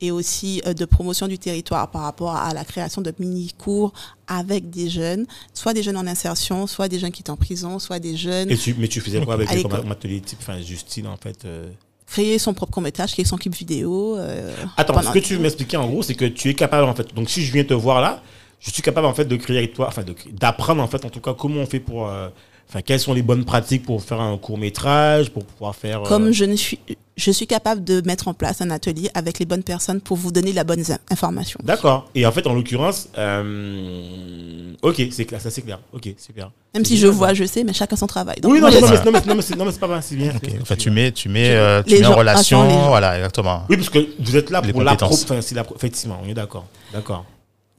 [0.00, 3.92] et aussi euh, de promotion du territoire par rapport à la création de mini-cours
[4.26, 7.78] avec des jeunes, soit des jeunes en insertion, soit des jeunes qui étaient en prison,
[7.78, 8.50] soit des jeunes.
[8.50, 11.44] Et tu, mais tu faisais quoi avec eux comme atelier type, enfin, Justine, en fait
[11.44, 11.70] euh,
[12.06, 14.16] Créer son propre court-métrage, créer son clip vidéo.
[14.16, 16.94] euh, Attends, ce que tu veux m'expliquer en gros, c'est que tu es capable en
[16.94, 17.14] fait.
[17.14, 18.22] Donc si je viens te voir là,
[18.60, 21.20] je suis capable en fait de créer avec toi, enfin d'apprendre en fait en tout
[21.20, 22.28] cas comment on fait pour euh,
[22.68, 26.02] enfin, quelles sont les bonnes pratiques pour faire un court métrage, pour pouvoir faire.
[26.02, 26.78] Comme je ne suis,
[27.16, 30.30] je suis capable de mettre en place un atelier avec les bonnes personnes pour vous
[30.30, 31.58] donner la bonne in- information.
[31.62, 32.10] D'accord.
[32.14, 35.78] Et en fait, en l'occurrence, euh, ok, c'est clair, ça c'est clair.
[35.92, 36.50] Ok, super.
[36.74, 37.12] Même si je ça.
[37.12, 38.36] vois, je sais, mais chacun son travail.
[38.40, 40.16] Donc, Oui, non, moi, non, mais, non, mais, c'est- non, mais c'est pas mal, c'est
[40.16, 40.32] bien.
[40.60, 43.62] Enfin, tu mets, tu mets, euh, tu mets en relation, attends, voilà, exactement.
[43.70, 45.24] Oui, parce que vous êtes là Les pour la pro, compétences.
[45.24, 46.66] enfin, c'est la pro- effectivement, on est d'accord.
[46.92, 47.24] D'accord.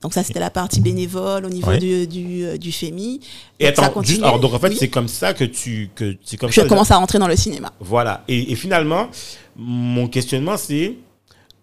[0.01, 1.79] Donc ça, c'était la partie bénévole au niveau Ouais.
[1.79, 3.19] du, du, euh, du FEMI.
[3.59, 4.77] Et Donc, attends, juste, alors, donc en fait, Oui.
[4.79, 6.67] c'est comme ça que tu, que c'est comme Je ça.
[6.67, 7.73] commence à rentrer dans le cinéma.
[7.79, 8.23] Voilà.
[8.27, 9.09] Et, et finalement,
[9.55, 10.93] mon questionnement, c'est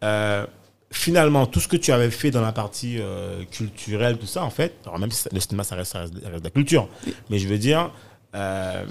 [0.02, 0.44] euh,
[0.90, 4.50] finalement tout ce que tu avais fait dans la partie euh, culturelle, tout ça, en
[4.50, 4.74] fait.
[4.84, 6.88] Alors même si ça- le cinéma, ça reste, ça de la culture,
[7.30, 7.90] mais je veux dire.
[8.34, 8.84] euh,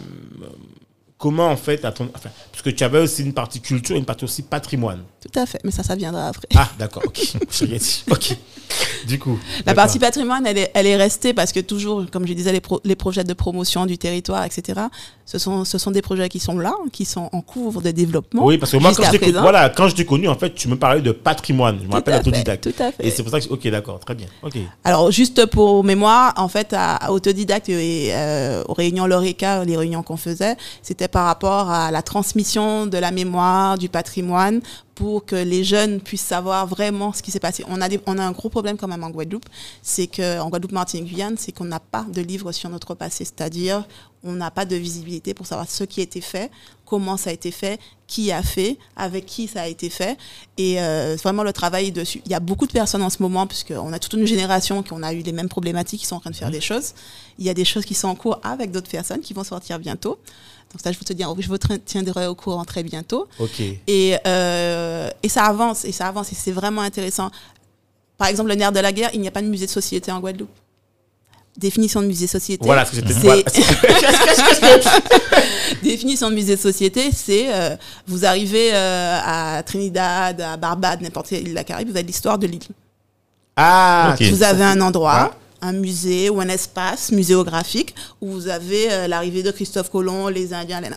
[1.23, 3.99] Comment en fait, à ton, enfin, parce que tu avais aussi une partie culture et
[3.99, 5.03] une partie aussi patrimoine.
[5.21, 5.59] Tout à fait.
[5.63, 6.49] Mais ça, ça viendra après.
[6.53, 7.17] Ah, d'accord, ok.
[8.11, 8.37] Ok.
[9.07, 9.37] Du coup.
[9.65, 12.59] La partie patrimoine, elle est, elle est restée parce que toujours, comme je disais, les,
[12.61, 14.81] pro- les projets de promotion du territoire, etc.,
[15.25, 18.43] ce sont, ce sont des projets qui sont là, qui sont en cours de développement.
[18.45, 19.41] Oui, parce que moi, quand je présent.
[19.41, 21.79] voilà, quand je t'ai connu, en fait, tu me parlais de patrimoine.
[21.83, 22.63] Je me rappelle autodidacte.
[22.73, 23.05] Tout à fait.
[23.05, 24.27] Et c'est pour ça que, ok, d'accord, très bien.
[24.41, 24.57] Ok.
[24.83, 29.77] Alors, juste pour mémoire, en fait, à, à Autodidacte et euh, aux réunions Loreca, les
[29.77, 34.61] réunions qu'on faisait, c'était par rapport à la transmission de la mémoire, du patrimoine,
[34.95, 37.63] pour que les jeunes puissent savoir vraiment ce qui s'est passé.
[37.67, 39.45] On a, des, on a un gros problème quand même en Guadeloupe,
[39.83, 43.87] c'est qu'en Guadeloupe, Martinique, Guyane, c'est qu'on n'a pas de livre sur notre passé, c'est-à-dire
[44.23, 46.49] on n'a pas de visibilité pour savoir ce qui a été fait,
[46.83, 50.17] comment ça a été fait, qui a fait, avec qui ça a été fait.
[50.57, 52.21] Et euh, vraiment, le travail dessus.
[52.25, 54.93] Il y a beaucoup de personnes en ce moment, puisqu'on a toute une génération qui
[54.93, 56.93] on a eu les mêmes problématiques, qui sont en train de faire des choses.
[57.37, 59.77] Il y a des choses qui sont en cours avec d'autres personnes qui vont sortir
[59.77, 60.17] bientôt.
[60.73, 63.27] Donc ça, je vous, te dire, je vous tiendrai au courant très bientôt.
[63.39, 63.61] Ok.
[63.87, 67.29] Et, euh, et ça avance, et ça avance, et c'est vraiment intéressant.
[68.17, 70.11] Par exemple, le nerf de la guerre, il n'y a pas de musée de société
[70.11, 70.49] en Guadeloupe.
[71.55, 72.65] Définition de musée de société.
[72.65, 73.13] Voilà ce que j'étais.
[73.13, 73.43] C'est- voilà.
[75.83, 77.75] Définition de musée de société, c'est euh,
[78.07, 82.05] vous arrivez euh, à Trinidad, à Barbade, n'importe quelle île de la Caraïbe, vous avez
[82.07, 82.61] l'histoire de l'île.
[83.55, 84.15] Ah.
[84.19, 85.37] Vous avez un endroit, Ah.
[85.63, 90.53] Un musée ou un espace muséographique où vous avez euh, l'arrivée de Christophe Colomb, les
[90.53, 90.89] Indiens, les...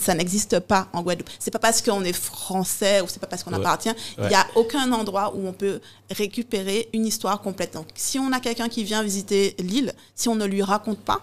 [0.00, 1.30] Ça n'existe pas en Guadeloupe.
[1.38, 3.58] C'est pas parce qu'on est français ou c'est pas parce qu'on Ouais.
[3.58, 3.92] appartient.
[4.18, 4.28] Il Ouais.
[4.30, 7.74] n'y a aucun endroit où on peut récupérer une histoire complète.
[7.74, 11.20] Donc, si on a quelqu'un qui vient visiter l'île, si on ne lui raconte pas,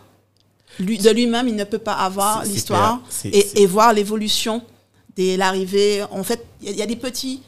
[0.80, 4.62] lui, de lui-même, il ne peut pas avoir l'histoire et, voir l'évolution
[5.18, 6.04] de l'arrivée.
[6.12, 7.42] En fait, il y y, a des petits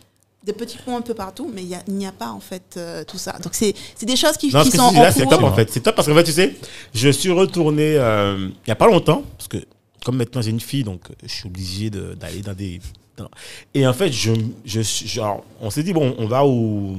[0.47, 3.03] des petits ponts un peu partout, mais il a- n'y a, pas en fait euh,
[3.03, 3.33] tout ça.
[3.43, 5.69] Donc c'est des choses qui, Non, sont en c'est top en fait.
[5.71, 6.55] C'est top parce qu'en fait, tu sais,
[6.93, 9.57] je suis retourné euh, il n'y a pas longtemps, parce que
[10.03, 12.79] comme maintenant j'ai une fille, donc je suis obligé de- d'aller dans des.
[13.17, 13.29] dans-
[13.73, 14.31] Et en fait, je,
[14.65, 16.95] je, genre, on s'est dit, bon, on va au.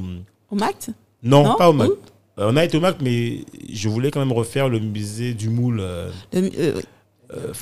[0.50, 0.90] Au MACT?
[1.22, 1.88] Non, Non, pas au MAC.
[1.88, 1.92] où
[2.38, 3.40] Euh, on a été au MAC, mais
[3.72, 5.76] je voulais quand même refaire le musée du moule.
[5.78, 6.80] Le- euh.
[7.34, 7.52] Euh,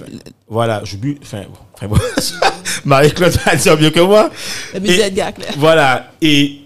[0.48, 1.18] voilà, je bu.
[1.22, 1.44] Enfin,
[1.88, 1.96] bon.
[2.84, 4.30] Marie-Claude va dire mieux que moi.
[4.74, 5.24] Le musée Et-.
[5.56, 6.12] Voilà.
[6.22, 6.60] Et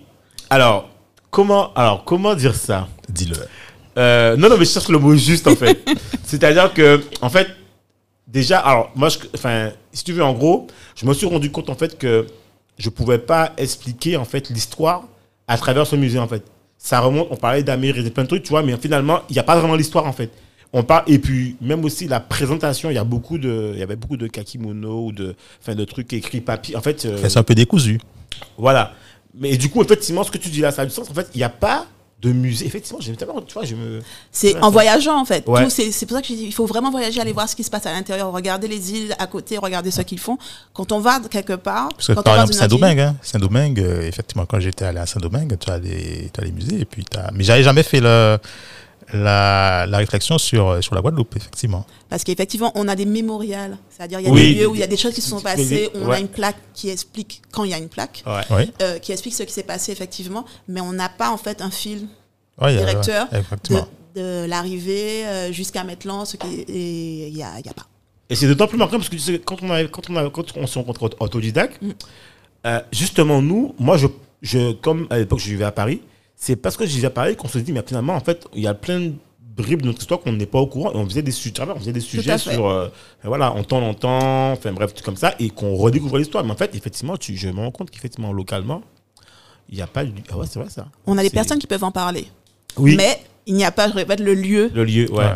[0.51, 0.91] alors,
[1.31, 2.89] comment, alors, comment dire ça?
[3.09, 3.37] Dis-le.
[3.99, 5.89] Euh, non, non, mais je cherche le mot juste en fait.
[6.25, 7.49] C'est-à-dire que, en fait,
[8.27, 11.75] déjà, alors moi, enfin, si tu veux, en gros, je me suis rendu compte en
[11.75, 12.27] fait que
[12.79, 15.05] je pouvais pas expliquer en fait l'histoire
[15.49, 16.45] à travers ce musée en fait.
[16.79, 19.39] Ça remonte, on parlait d'Amérique et plein de trucs, tu vois, mais finalement, il n'y
[19.39, 20.31] a pas vraiment l'histoire en fait.
[20.73, 23.83] On parle et puis même aussi la présentation, il y a beaucoup de, il y
[23.83, 26.77] avait beaucoup de kakimono ou de, enfin, de trucs écrits papier.
[26.77, 28.01] En fait, euh, C'est un peu décousu.
[28.57, 28.93] voilà.
[29.35, 31.11] Mais du coup, effectivement, ce que tu dis là, ça a du sens.
[31.11, 31.87] En fait, il n'y a pas
[32.23, 32.67] de musée.
[32.67, 34.01] Effectivement, j'ai tellement, tu vois, je me.
[34.31, 35.49] C'est en ça- voyageant en fait.
[35.49, 35.71] Ouais.
[35.71, 37.65] C'est c'est pour ça que je dis, il faut vraiment voyager, aller voir ce qui
[37.65, 40.37] se passe à l'intérieur, regarder les îles à côté, regarder ce qu'ils font.
[40.75, 44.03] Quand on va quelque part, Parce que quand par on exemple, Saint-Domingue, hein, Saint-Domingue, euh,
[44.03, 47.05] effectivement, quand j'étais allé à Saint-Domingue, tu as les, tu as les musées, et puis
[47.05, 48.37] t'as- mais j'avais jamais fait le,
[49.13, 51.87] la, la réflexion sur, sur la Guadeloupe, effectivement.
[52.09, 54.55] parce qu'effectivement, on a des mémorials, c'est-à-dire il y a Oui.
[54.55, 56.29] des lieux où il y a des choses qui se sont passées, on a une
[56.29, 58.69] plaque qui explique quand il y a une plaque, Ouais.
[58.83, 61.71] Euh, qui explique ce qui s'est passé effectivement, mais on n'a pas en fait un
[61.71, 62.09] fil
[62.61, 63.83] ouais, directeur ouais,
[64.15, 67.87] de, l'arrivée euh, jusqu'à maintenant, ce qui et il y a, il y a pas.
[68.29, 70.31] Et c'est d'autant plus marquant parce que tu sais, quand on, a, quand on, a,
[70.31, 71.91] quand on se rencontre auto- autodidacte, Mm.
[72.67, 74.07] euh, justement, nous, moi, je,
[74.43, 76.01] je, comme à l'époque, je vivais à Paris,
[76.41, 78.63] c'est parce que je vivais à Paris qu'on se dit, mais finalement, en fait, il
[78.63, 80.91] y a plein de bribes de notre histoire qu'on n'est pas au courant.
[80.93, 82.89] Et on faisait des sujets, on faisait des sujets sur, euh,
[83.23, 86.43] voilà, en temps, en temps, enfin bref, tout comme ça, et qu'on redécouvre l'histoire.
[86.43, 88.81] Mais en fait, effectivement, tu, je me rends compte qu'effectivement, localement,
[89.69, 90.03] il n'y a pas.
[90.33, 90.87] Ah ouais, c'est vrai ça.
[91.07, 92.27] On a des personnes qui peuvent en parler,
[92.79, 94.71] Oui, mais il n'y a pas, je répète, le lieu.
[94.75, 95.19] le lieu, ouais.
[95.19, 95.31] Ouais.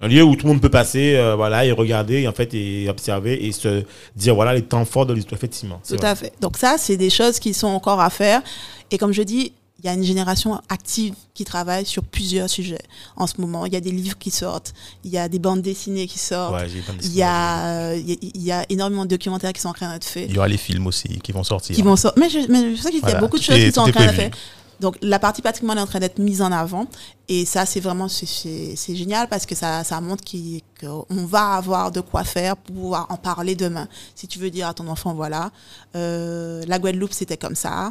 [0.00, 2.54] Un lieu où tout le monde peut passer, euh, voilà, et regarder, et en fait,
[2.54, 3.82] et observer, et se
[4.14, 5.80] dire, voilà, les temps forts de l'histoire, effectivement.
[5.88, 6.08] Tout vrai.
[6.08, 6.32] à fait.
[6.40, 8.42] Donc ça, c'est des choses qui sont encore à faire.
[8.92, 12.82] Et comme je dis, il y a une génération active qui travaille sur plusieurs sujets
[13.16, 13.64] en ce moment.
[13.66, 16.54] Il y a des livres qui sortent, il y a des bandes dessinées qui sortent,
[16.54, 16.68] Ouais,
[17.02, 19.68] il, y a, euh, il, y a, il y a énormément de documentaires qui sont
[19.68, 20.26] en train d'être faits.
[20.28, 21.76] Il y aura les films aussi qui vont sortir.
[21.76, 22.20] Qui vont sortir.
[22.22, 23.82] Mais je, mais je sais qu'il y Voilà, a beaucoup de choses est- qui sont
[23.82, 24.34] en train d'être faites.
[24.80, 26.86] Donc la partie patrimoine est en train d'être mise en avant
[27.28, 30.22] et ça c'est vraiment c'est- génial parce que ça, ça montre
[30.80, 33.88] qu'on va avoir de quoi faire pour pouvoir en parler demain.
[34.14, 35.50] Si tu veux dire à ton enfant voilà
[35.96, 37.90] euh, la Guadeloupe c'était comme ça,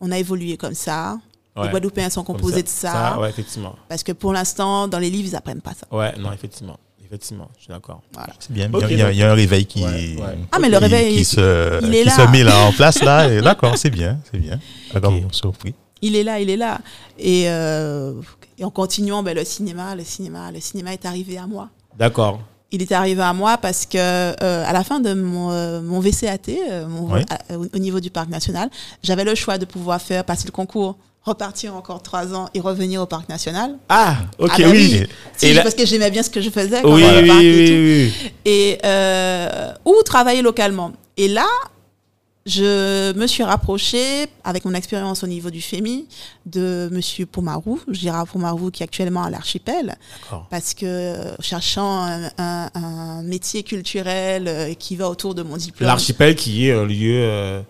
[0.00, 1.18] on a évolué comme ça,
[1.56, 1.70] les Ouais.
[1.70, 3.74] Guadeloupéens sont composés de ça, ouais, effectivement.
[3.88, 5.86] parce que pour l'instant dans les livres ils apprennent pas ça.
[5.96, 6.78] Ouais, non, effectivement.
[7.04, 8.02] Effectivement, je suis d'accord.
[8.12, 8.34] Voilà.
[8.38, 8.70] C'est bien.
[8.90, 10.38] Il, y a, il y a un réveil qui, Ouais, ouais.
[10.52, 12.12] Ah, mais le réveil, qui se, il est qui là.
[12.14, 13.32] se met là en place là.
[13.32, 14.60] et D'accord, c'est bien, c'est bien.
[14.92, 15.22] D'accord, Ok.
[15.22, 15.74] bon, surpris.
[16.02, 16.80] Il est là, il est là.
[17.18, 18.12] Et, euh,
[18.58, 21.70] et en continuant, ben, le cinéma, le cinéma, le cinéma est arrivé à moi.
[21.96, 22.40] D'accord.
[22.70, 24.34] Il est arrivé à moi parce que euh,
[24.66, 27.20] à la fin de mon, euh, mon VCAT, euh, mon- Oui.
[27.30, 28.68] à- au, au niveau du parc national,
[29.02, 33.00] j'avais le choix de pouvoir faire passer le concours, repartir encore trois ans et revenir
[33.02, 33.76] au parc national.
[33.88, 34.98] Ah, ok, Ah bah oui.
[35.00, 35.06] oui.
[35.36, 36.82] Si, Et là- Parce que j'aimais bien ce que je faisais.
[36.82, 38.38] quand Oui, oui, parc oui, et tout.
[38.44, 40.92] Et euh, ou travailler localement.
[41.16, 41.46] Et là,
[42.48, 46.06] je me suis rapprochée, avec mon expérience au niveau du FEMI,
[46.46, 50.46] de Monsieur Pomarou, Gérard Pomarou, qui est actuellement à l'archipel, D'accord.
[50.50, 55.56] parce que euh, cherchant un, un- un métier culturel euh, qui va autour de mon
[55.56, 57.20] diplôme, L'archipel qui est un lieu.
[57.22, 57.62] euh,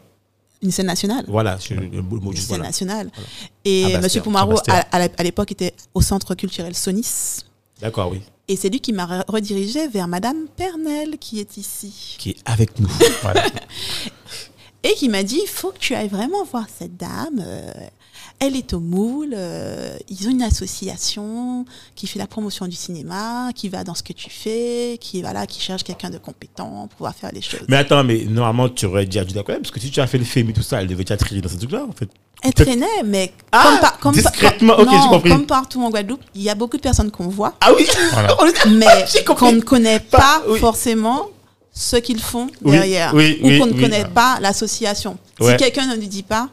[0.62, 1.24] une scène nationale.
[1.28, 1.92] voilà, je, Une
[2.32, 2.64] juste, scène voilà.
[2.64, 3.10] nationale.
[3.14, 3.28] Voilà.
[3.64, 4.86] Et À Bastia, Monsieur Bastia.
[4.92, 7.40] à, l'époque, était au centre culturel Sonis.
[7.80, 8.22] D'accord, oui.
[8.48, 12.16] Et c'est lui qui m'a re- redirigé vers Madame Pernel, qui est ici.
[12.18, 12.88] Qui est avec nous.
[13.22, 13.44] Voilà.
[14.84, 17.42] Et qui m'a dit, il faut que tu ailles vraiment voir cette dame.
[17.44, 17.70] euh,
[18.40, 19.34] elle est au moule.
[19.36, 21.64] euh, ils ont une association
[21.96, 25.46] qui fait la promotion du cinéma, qui va dans ce que tu fais, qui voilà,
[25.46, 27.62] qui cherche quelqu'un de compétent pour pouvoir faire les choses.
[27.68, 30.18] mais attends, mais normalement, tu aurais déjà dû d'accord, parce que si tu as fait
[30.18, 32.08] le film et tout ça, elle devait déjà dans ce truc-là, en fait.
[32.44, 35.30] Elle traînait, mais Ah, comme, par- comme par- discrètement, ok, j'ai compris.
[35.30, 38.36] comme partout en Guadeloupe, il y a beaucoup de personnes qu'on voit, Ah oui Voilà.
[38.68, 38.86] mais
[39.26, 40.60] qu'on ne connaît Pas- pas oui.
[40.60, 41.26] forcément
[41.80, 43.80] ce qu'ils font Oui, derrière, oui, ou oui, qu'on ne oui.
[43.80, 45.16] connaît pas l'association.
[45.40, 45.52] Ouais.
[45.52, 46.48] Si quelqu'un ne lui dit pas,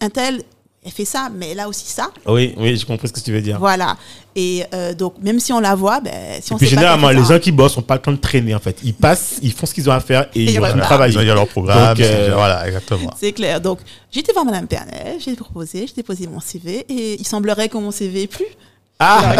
[0.00, 0.42] un tel,
[0.84, 3.32] elle fait ça, mais elle a aussi ça, Oui, oui, j'ai compris ce que tu
[3.32, 3.58] veux dire.
[3.58, 3.96] voilà.
[4.36, 7.08] Et euh, donc, même si on la voit, ben, si on Et puis sait généralement,
[7.10, 8.76] les gens qui bossent n'ont pas le temps de traîner, en fait.
[8.84, 11.14] Ils passent, ils font ce qu'ils ont à faire et ils ils vont travailler.
[11.14, 11.96] Ils ont leur programme.
[11.96, 13.10] Donc, euh, c'est- voilà, exactement.
[13.18, 13.60] C'est clair.
[13.60, 13.80] Donc,
[14.12, 17.78] j'ai été voir Madame Pernel, j'ai proposé, j'ai déposé mon CV et il semblerait que
[17.78, 18.44] mon CV ait plu.
[19.00, 19.34] Ah,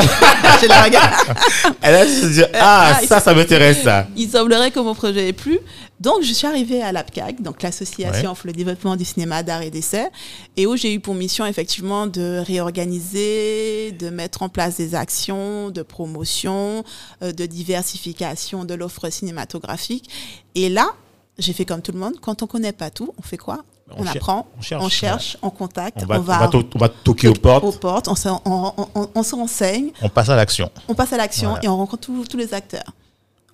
[0.62, 1.12] Je la regarde.
[1.82, 4.06] elle a se dire, ah, Ah, ça, ça m'intéresse, ça.
[4.16, 5.58] Il semblerait que mon projet ait plu.
[6.00, 8.36] Donc, je suis arrivée à l'APCAG, donc l'association Ouais.
[8.36, 10.08] pour le développement du cinéma d'art et d'essai,
[10.56, 15.68] et où j'ai eu pour mission effectivement de réorganiser, de mettre en place des actions
[15.70, 16.84] de promotion,
[17.22, 20.08] euh, de diversification de l'offre cinématographique.
[20.54, 20.90] Et là,
[21.38, 22.14] j'ai fait comme tout le monde.
[22.20, 23.58] Quand on connaît pas tout, on fait quoi?
[23.96, 24.84] On On, cher- apprend, on cherche.
[24.84, 27.64] on cherche, on contacte, On va, on va, on toquer aux portes.
[27.64, 30.70] aux portes, on se, on- on- on- on se renseigne, On passe à l'action.
[30.88, 31.64] on passe à l'action Voilà.
[31.64, 32.92] et on rencontre tous- les acteurs.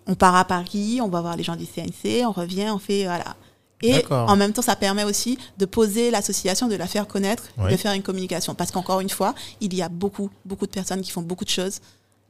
[0.06, 3.04] On part à Paris, on va voir les gens du CNC, on revient, on fait
[3.04, 3.34] voilà.
[3.82, 7.70] Et en même temps, ça permet aussi de poser l'association, de la faire connaître, Oui.
[7.70, 8.54] de faire une communication.
[8.54, 11.50] Parce qu'encore une fois, il y a beaucoup, beaucoup de personnes qui font beaucoup de
[11.50, 11.80] choses,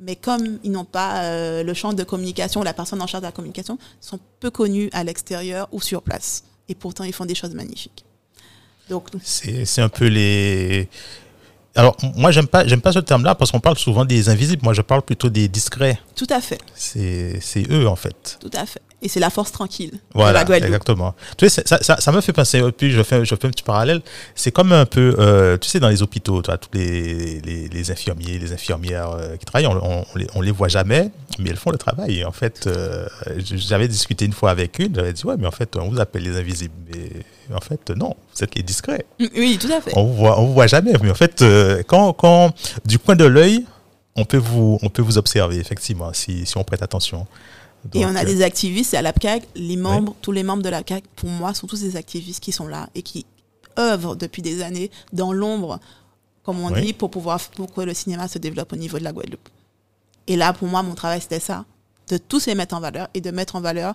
[0.00, 3.28] mais comme ils n'ont pas euh, le champ de communication, la personne en charge de
[3.28, 6.42] la communication, sont peu connus à l'extérieur ou sur place.
[6.68, 8.05] Et pourtant, ils font des choses magnifiques.
[8.88, 10.88] Donc, C'est c'est un peu les.
[11.74, 14.62] Alors, moi, j'aime pas, j'aime pas ce terme-là parce qu'on parle souvent des invisibles.
[14.64, 15.98] Moi, je parle plutôt des discrets.
[16.14, 18.38] tout à fait, C'est c'est eux, en fait.
[18.40, 18.81] tout à fait.
[19.02, 20.64] Et c'est la force tranquille de la Guadeloupe.
[20.64, 21.14] exactement.
[21.37, 23.62] Tu sais, ça, ça, ça me fait penser, puis je fais, je fais un petit
[23.62, 24.00] parallèle,
[24.35, 27.68] c'est comme un peu, euh, tu sais, dans les hôpitaux, tu vois, tous les, les,
[27.68, 31.11] les infirmiers, les infirmières euh, qui travaillent, on, on, on les, on les voit jamais,
[31.38, 32.20] mais elles font le travail.
[32.20, 33.06] Et en fait, euh,
[33.37, 36.22] j'avais discuté une fois avec une, j'avais dit, ouais, mais en fait, on vous appelle
[36.22, 36.74] les invisibles.
[37.50, 39.04] Mais en fait, non, vous êtes les discrets.
[39.20, 39.92] Oui, tout à fait.
[39.94, 40.94] On vous voit, on vous voit jamais.
[41.02, 41.44] Mais en fait,
[41.87, 42.54] quand, quand,
[42.87, 43.66] du coin de l'œil,
[44.16, 47.26] on peut vous, on peut vous observer, effectivement, si, si on prête attention.
[47.94, 50.68] Et on a euh, des activistes, et à l'APCAG, les membres, tous les membres de
[50.68, 53.26] l'APCAG, pour moi, sont tous des activistes qui sont là et qui
[53.78, 55.80] œuvrent depuis des années dans l'ombre,
[56.42, 59.12] comme on dit, pour pouvoir pour que le cinéma se développe au niveau de la
[59.12, 59.48] Guadeloupe.
[60.26, 61.64] Et là, pour moi, mon travail, c'était ça,
[62.08, 63.94] de tous les mettre en valeur et de mettre en valeur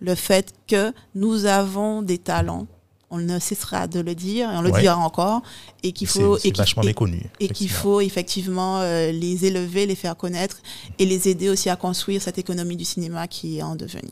[0.00, 2.66] le fait que nous avons des talents.
[3.14, 4.80] On ne cessera de le dire et on le Ouais.
[4.80, 5.42] dira encore.
[5.82, 7.18] Et qu'il faut c'est et qu'il- vachement méconnu.
[7.18, 7.78] et qu'il effectivement.
[7.80, 10.56] faut effectivement euh, les élever, les faire connaître
[10.98, 14.10] et les aider aussi à construire cette économie du cinéma qui est en devenir.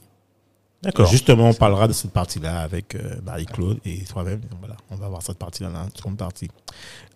[0.83, 1.07] D'accord.
[1.07, 4.41] Justement, on parlera de cette partie-là avec euh, Marie-Claude et toi-même.
[4.61, 6.49] Voilà, on va voir cette partie-là, la seconde partie.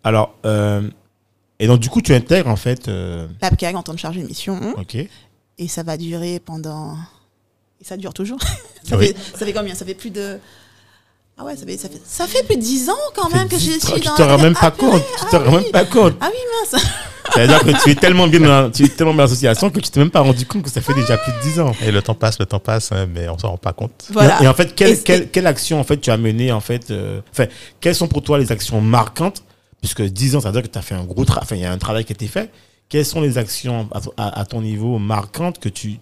[0.02, 0.88] Alors, euh,
[1.58, 2.88] et donc, du coup, tu intègres en fait.
[2.88, 4.96] euh, L'APCAG en temps de charge de mission ok.
[5.58, 6.96] et ça va durer pendant.
[7.80, 8.38] Et ça dure toujours.
[8.84, 9.08] ça, Oui.
[9.08, 9.74] fait, ça fait combien?
[9.74, 10.38] Ça fait plus de.
[11.36, 13.56] Ah ouais, ça fait, ça fait, ça fait plus de 10 ans quand même que
[13.56, 15.02] je suis Tu dans te rends même Ah, pas compte.
[15.18, 16.14] Tu te ah rends même pas compte.
[16.20, 16.38] Ah oui,
[16.72, 16.84] mince.
[17.34, 19.90] C'est-à-dire que tu es tellement bien dans, tu es tellement bien dans l'association que tu
[19.90, 21.72] t'es même pas rendu compte que ça fait déjà plus de 10 ans.
[21.82, 24.06] Et le temps passe, le temps passe, hein, mais on s'en rend pas compte.
[24.12, 24.40] Voilà.
[24.42, 27.20] Et, en fait, quelle, quelle, quelle action en fait tu as mené en fait euh,
[27.32, 27.46] Enfin,
[27.80, 29.42] quelles sont pour toi les actions marquantes?
[29.80, 31.44] Puisque 10 ans, ça veut dire que tu as fait un gros travail.
[31.44, 32.50] Enfin, il y a un travail qui a été fait.
[32.88, 35.98] Quelles sont les actions à, to- à- à ton niveau marquantes que tu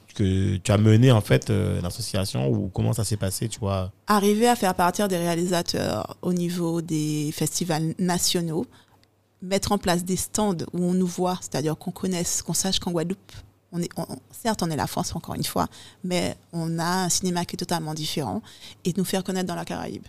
[0.69, 3.91] as menées en fait euh, l'association ou comment ça s'est passé, tu vois?
[4.07, 8.67] Arriver à faire partir des réalisateurs au niveau des festivals nationaux,
[9.41, 12.91] mettre en place des stands où on nous voit, c'est-à-dire qu'on connaisse, qu'on sache qu'en
[12.91, 13.33] Guadeloupe,
[13.73, 13.89] on est,
[14.31, 15.69] certes, on est la France encore une fois,
[16.05, 18.43] mais on a un cinéma qui est totalement différent
[18.85, 20.05] et de nous faire connaître dans la Caraïbe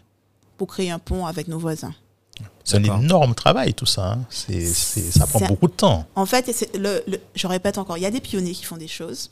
[0.58, 1.94] pour créer un pont avec nos voisins.
[2.64, 4.14] C'est un énorme travail, tout ça.
[4.14, 4.20] hein.
[4.30, 6.06] C'est, ça prend beaucoup de temps.
[6.16, 8.88] En fait, le, le- je répète encore, il y a des pionniers qui font des
[8.88, 9.32] choses.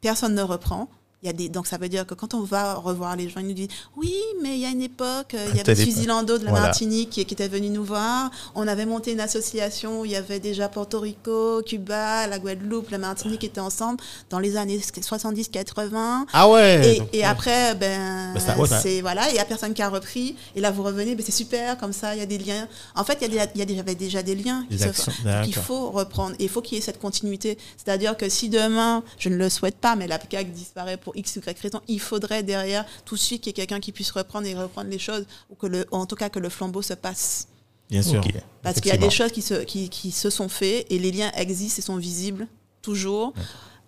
[0.00, 0.88] Personne ne reprend.
[1.22, 3.40] Il y a des, donc ça veut dire que quand on va revoir les gens,
[3.40, 5.84] ils nous disent oui, mais il y a une époque, euh, il y avait époque.
[5.84, 6.66] Susilando de la Voilà.
[6.66, 8.30] Martinique qui, qui était venu nous voir.
[8.54, 12.90] On avait monté une association où il y avait déjà Porto Rico, Cuba, la Guadeloupe,
[12.90, 13.98] la Martinique étaient ensemble
[14.30, 16.26] dans les années 70-80.
[16.32, 16.94] Ah ouais.
[16.94, 17.24] Et, donc, et ouais.
[17.24, 20.36] après, ben, Bah, ouais, c'est voilà, il y a personne qui a repris.
[20.54, 22.68] Et là, vous revenez, ben, c'est super, comme ça, il y a des liens.
[22.94, 25.12] En fait, il y a, y a déjà, des liens qui se actions.
[25.24, 26.36] Donc, il faut reprendre.
[26.38, 27.58] Et il faut qu'il y ait cette continuité.
[27.76, 31.36] C'est-à-dire que si demain, je ne le souhaite pas, mais la PCAC disparaît pour X
[31.36, 34.10] ou Y raison, il faudrait derrière tout de suite qu'il y ait quelqu'un qui puisse
[34.10, 36.94] reprendre et reprendre les choses, ou que le, en tout cas que le flambeau se
[36.94, 37.48] passe.
[37.90, 38.22] Bien sûr.
[38.62, 41.10] Parce qu'il y a des choses qui se, qui, qui se sont faites et les
[41.10, 42.46] liens existent et sont visibles
[42.82, 43.32] toujours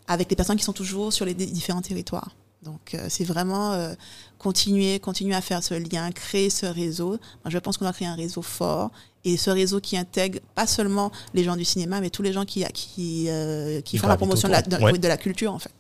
[0.07, 2.31] avec les personnes qui sont toujours sur les di- différents territoires.
[2.63, 3.95] Donc euh, c'est vraiment euh,
[4.39, 7.11] continuer, continuer à faire ce lien, créer ce réseau.
[7.11, 8.91] Moi, je pense qu'on a créé un réseau fort
[9.25, 12.45] et ce réseau qui intègre pas seulement les gens du cinéma, mais tous les gens
[12.45, 14.99] qui, qui, euh, qui font la promotion de la, Ouais.
[14.99, 15.73] de la culture en fait.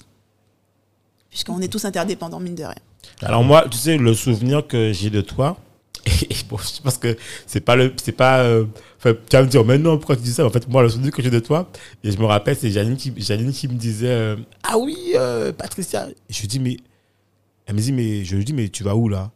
[1.30, 2.74] Puisqu'on est tous interdépendants, mine de rien.
[3.22, 5.56] Alors moi, tu sais, le souvenir que j'ai de toi,
[6.06, 7.16] et bon, je pense que
[7.46, 8.64] c'est pas le, c'est pas, euh,
[8.98, 10.44] enfin, tu vas me dire, mais non, pourquoi tu dis ça?
[10.44, 11.70] En fait, moi, le souvenir que j'ai de toi,
[12.02, 15.52] et je me rappelle, c'est Janine qui, Janine qui me disait, euh, ah oui, euh,
[15.52, 16.08] Patricia.
[16.08, 16.76] Et je lui dis, mais,
[17.66, 19.30] elle me dit, mais, je lui dis, mais tu vas où là?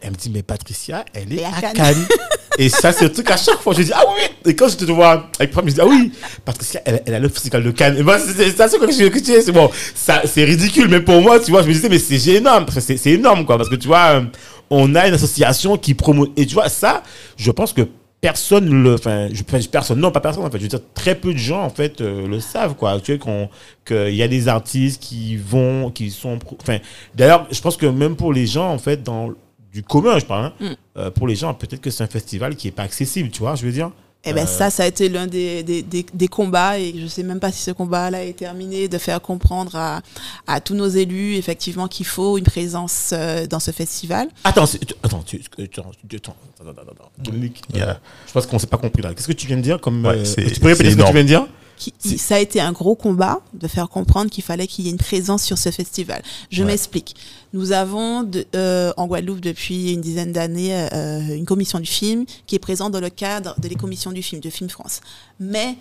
[0.00, 1.74] Elle me dit, mais Patricia, elle est à à Cannes.
[1.74, 2.06] Cannes.
[2.58, 3.72] et ça, c'est le truc à chaque fois.
[3.74, 4.50] Je dis, ah oui.
[4.50, 6.12] Et quand je te vois avec Pam, je dis, ah oui,
[6.44, 7.96] Patricia, elle, elle a le festival de Cannes.
[7.98, 9.70] Et moi, c'est c'est- c'est ça que je que sais, c'est bon.
[9.94, 12.64] Ça, c'est ridicule, mais pour moi, tu vois, je me disais, mais c'est énorme.
[12.66, 13.56] Parce que c'est énorme, quoi.
[13.56, 14.22] Parce que tu vois, euh,
[14.70, 16.28] on a une association qui promeut.
[16.36, 17.02] Et tu vois, ça,
[17.36, 17.82] je pense que
[18.20, 18.94] personne le.
[18.94, 20.58] Enfin, je, personne, non, pas personne, en fait.
[20.58, 22.98] Je veux dire, très peu de gens, en fait, euh, le savent, quoi.
[23.00, 23.48] Tu sais, qu'on-
[23.86, 26.38] qu'il y a des artistes qui vont, qui sont.
[26.60, 26.78] Enfin,
[27.14, 29.30] d'ailleurs, je pense que même pour les gens, en fait, dans
[29.72, 30.66] du commun, je parle, hein, Mm.
[30.98, 33.54] euh, pour les gens, peut-être que c'est un festival qui est pas accessible, tu vois,
[33.54, 33.90] je veux dire.
[34.22, 37.06] Eh ben Euh, ça, ça a été l'un des, des, des, des combats et je
[37.06, 40.02] sais même pas si ce combat-là est terminé, de faire comprendre à,
[40.46, 44.28] à tous nos élus effectivement qu'il faut une présence euh, dans ce festival.
[44.44, 47.10] Attends, tu- attends, tu, tu- attends, tu- attends, attends, attends, attends.
[47.18, 47.94] Dominique, Il y a- euh,
[48.26, 49.14] je pense qu'on s'est pas compris là.
[49.14, 51.12] Qu'est-ce que tu viens de dire comme Ouais, euh, Tu peux répéter ce que tu
[51.14, 51.46] viens de dire?
[51.78, 54.90] Qui, ça a été un gros combat de faire comprendre qu'il fallait qu'il y ait
[54.90, 56.20] une présence sur ce festival.
[56.50, 56.66] Je Ouais.
[56.72, 57.16] m'explique.
[57.52, 62.24] Nous avons de- euh, en Guadeloupe depuis une dizaine d'années euh, une commission du film
[62.46, 65.00] qui est présente dans le cadre de les commissions du film, de Film France.
[65.40, 65.76] Mais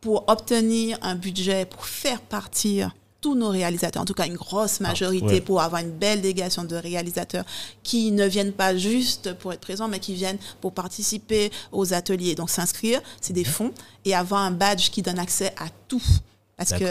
[0.00, 4.78] pour obtenir un budget pour faire partir tous nos réalisateurs, en tout cas une grosse
[4.78, 5.40] majorité, ouais.
[5.40, 7.44] pour avoir une belle délégation de réalisateurs
[7.82, 12.36] qui ne viennent pas juste pour être présents, mais qui viennent pour participer aux ateliers.
[12.36, 13.72] Donc s'inscrire, c'est des fonds,
[14.04, 16.00] et avoir un badge qui donne accès à tout.
[16.58, 16.90] Parce que ouais.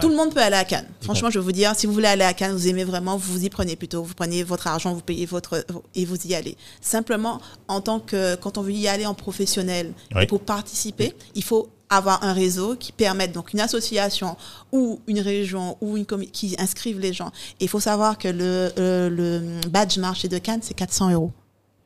[0.00, 0.86] tout le monde peut aller à Cannes.
[1.00, 3.44] Franchement, je vais vous dire, si vous voulez aller à Cannes, vous aimez vraiment, vous
[3.44, 4.02] y prenez plutôt.
[4.02, 6.56] Vous prenez votre argent, vous payez votre et vous y allez.
[6.82, 10.24] Simplement, en tant que quand on veut y aller en professionnel Oui.
[10.24, 14.36] et pour participer, il faut avoir un réseau qui permette donc une association
[14.72, 17.28] ou une région ou une qui inscrivent les gens.
[17.60, 21.32] Et il faut savoir que le, euh, le badge marché de Cannes, c'est 400 euros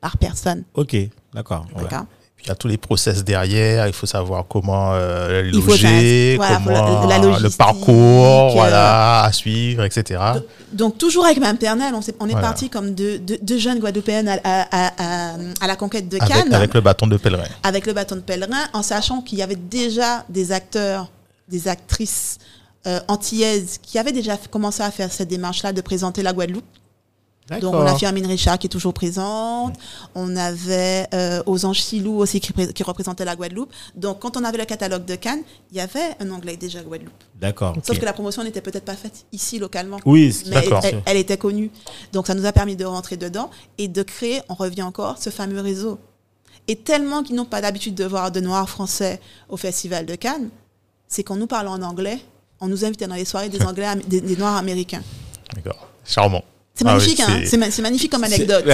[0.01, 0.63] par personne.
[0.73, 0.97] Ok,
[1.33, 1.65] d'accord.
[1.77, 2.07] D'accord
[2.43, 7.01] Il y a tous les process derrière, il faut savoir comment euh, loger, voilà, comment
[7.03, 10.19] faut la- la le parcours, euh, voilà, à suivre, etc.
[10.73, 12.41] Donc toujours avec ma maternelle, on, est Voilà.
[12.41, 16.17] parti comme deux, deux- deux jeunes Guadeloupéennes à, à- à- à- à la conquête de
[16.17, 16.51] Cannes.
[16.51, 17.43] avec le bâton de pèlerin.
[17.61, 21.09] avec le bâton de pèlerin, en sachant qu'il y avait déjà des acteurs,
[21.47, 22.39] des actrices
[22.87, 26.63] euh, antillaises qui avaient déjà commencé à faire cette démarche-là de présenter la Guadeloupe.
[27.59, 29.75] Donc on a Firmine Richard qui est toujours présente,
[30.15, 33.71] on avait euh, aux Anges Silou aussi qui, pré- qui représentait la Guadeloupe.
[33.95, 35.41] Donc quand on avait le catalogue de Cannes,
[35.71, 37.11] il y avait un anglais déjà Guadeloupe.
[37.39, 37.75] D'accord.
[37.83, 39.97] Sauf que la promotion n'était peut-être pas faite ici localement.
[40.05, 41.71] Oui, Mais elle, elle était connue.
[42.13, 45.29] Donc ça nous a permis de rentrer dedans et de créer, on revient encore, ce
[45.29, 45.99] fameux réseau.
[46.67, 50.49] Et tellement qu'ils n'ont pas d'habitude de voir de noirs français au Festival de Cannes,
[51.07, 52.19] c'est qu'on nous parle en anglais,
[52.61, 55.01] on nous invitait dans les soirées des anglais, des noirs américains.
[55.55, 55.87] D'accord.
[56.05, 56.43] Charmant.
[56.73, 57.27] C'est Ah oui, magnifique, hein.
[57.41, 58.65] c'est- c'est ma- c'est magnifique comme anecdote.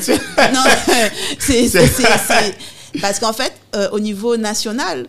[0.00, 0.16] C'est-
[0.52, 0.60] non,
[1.38, 2.54] c'est c'est- c'est- c'est-
[3.00, 5.06] parce qu'en fait, euh, au niveau national,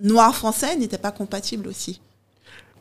[0.00, 2.00] noir français n'était pas compatible aussi.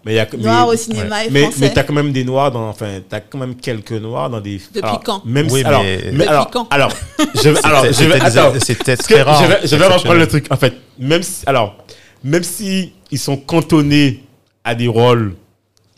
[0.05, 1.57] mais il y a Noir mais- au cinéma et mais, français.
[1.59, 4.57] mais t'as quand même des noirs dans, enfin, t'as quand même quelques noirs dans des.
[4.73, 5.25] Depuis alors, quand?
[5.25, 6.67] Même Oui, si, alors, mais- alors, quand?
[6.71, 6.91] alors,
[7.35, 8.59] je vais, alors, je vais.
[8.61, 9.43] C'était que très rare.
[9.43, 10.45] Je vais, je vais reprendre le truc.
[10.49, 11.75] En fait, même si, alors,
[12.23, 14.23] même si ils sont cantonnés
[14.63, 15.35] à des rôles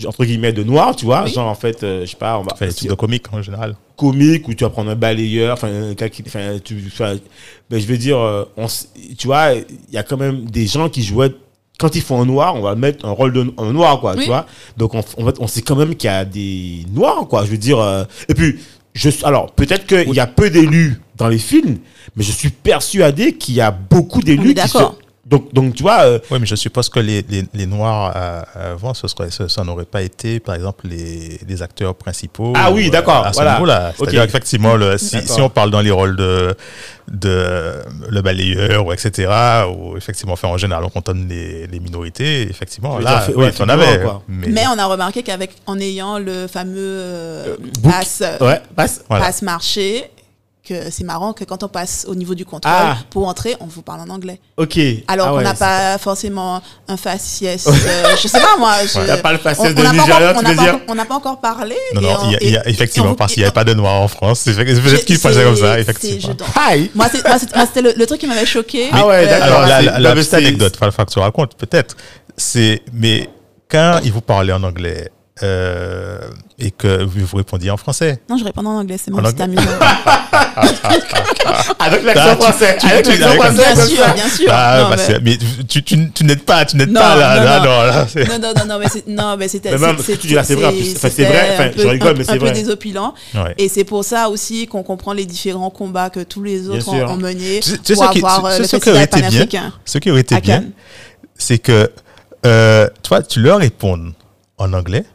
[0.07, 1.31] entre guillemets de noirs, tu vois, Oui.
[1.33, 3.41] genre en fait, euh, je sais pas, on va Enfin, les trucs de comique en
[3.41, 3.75] général.
[3.97, 7.15] comique où tu vas prendre un balayeur, enfin un gars qui, enfin tu, enfin,
[7.69, 8.67] ben, je veux dire, euh, on,
[9.17, 11.31] tu vois, il y a quand même des gens qui jouaient
[11.79, 14.21] quand ils font un noir, on va mettre un rôle de un noir, quoi, Oui.
[14.21, 14.45] tu vois.
[14.77, 17.43] Donc on, on, on sait quand même qu'il y a des noirs, quoi.
[17.45, 18.59] Je veux dire, euh, et puis
[18.93, 21.77] je, alors peut-être qu'il y a peu d'élus dans les films,
[22.15, 24.61] mais je suis persuadé qu'il y a beaucoup d'élus qui.
[25.31, 28.73] Donc donc tu vois, euh, Oui, mais je suppose que les, les, les Noirs euh,
[28.73, 32.53] avant, ce serait, ce- ça n'aurait pas été, par exemple, les, les acteurs principaux.
[32.55, 33.53] Ah oui, euh, d'accord, À ce voilà.
[33.53, 33.93] niveau-là.
[33.97, 34.27] C'est-à-dire Ok.
[34.29, 36.55] effectivement, le, si, on parle dans les rôles de,
[37.07, 37.73] de
[38.09, 39.31] le balayeur, ou etc.,
[39.75, 43.51] ou effectivement, enfin, en général, on cantonne les, les minorités, effectivement, Oui, là, fait- ouais,
[43.69, 44.01] avais.
[44.03, 44.21] quoi.
[44.27, 49.03] Mais, Mais on a remarqué qu'avec en ayant le fameux euh, passe, ouais, passe.
[49.09, 49.25] Voilà.
[49.25, 50.09] passe marché,
[50.63, 52.97] que c'est marrant que quand on passe au niveau du contrôle, Ah.
[53.09, 54.39] pour entrer, on vous parle en anglais.
[54.57, 54.77] Ok.
[55.07, 57.71] Alors Ah qu'on n'a pas forcément un faciès, euh,
[58.21, 58.75] je sais pas moi.
[58.85, 60.61] Je, T'as pas le faciès on- de on n'a Nigeria, on tu n'a veux pas
[60.63, 61.75] dire encore- On n'a pas encore parlé.
[61.95, 63.73] non, non, on- il y a, y effectivement, on- parce qu'il n'y avait pas de
[63.73, 64.41] Noirs en France.
[64.41, 66.35] C'est Peut-être qu'il c'est- pensait comme ça, effectivement.
[66.67, 66.91] Aïe.
[66.93, 68.89] Moi, c'était le, le truc qui m'avait choqué.
[68.93, 69.61] Ah ouais, Euh, d'accord.
[69.63, 71.95] Alors, la, petite anecdote, il faut que tu racontes, peut-être.
[72.37, 73.29] C'est, mais
[73.69, 75.09] quand il vous parlait en anglais
[75.43, 76.19] euh,
[76.59, 79.41] et que vous vous répondiez en français, Non, je réponds en anglais, c'est mon petit
[79.41, 79.61] amusant.
[81.79, 82.77] Avec l'accent tu- français.
[82.79, 83.73] tu- Avec l'accent français.
[83.73, 84.47] Bien sûr, bien sûr.
[84.51, 87.59] ah, Non, bah, mais- tu, tu, tu n'aides pas, tu n'aides pas là, non, là,
[87.59, 87.65] non.
[87.65, 89.71] non, là, Non, non, non, non, mais c'est- non, mais c'était.
[89.71, 92.17] Mais même, c'est- ce que tu dis là, c'est vrai, c'est vrai, enfin, je rigole,
[92.17, 92.51] mais c'est Un peu vrai.
[92.51, 93.13] désopilant.
[93.57, 97.17] Et c'est pour ça aussi qu'on comprend les différents combats que tous les autres ont,
[97.17, 99.73] menés pour ce qui- avoir le ce qui aurait festival été bien panafricain.
[99.85, 100.65] Ce qui aurait été bien,
[101.37, 101.91] c'est que
[102.45, 104.13] euh, toi, tu leur réponds
[104.57, 105.05] en anglais,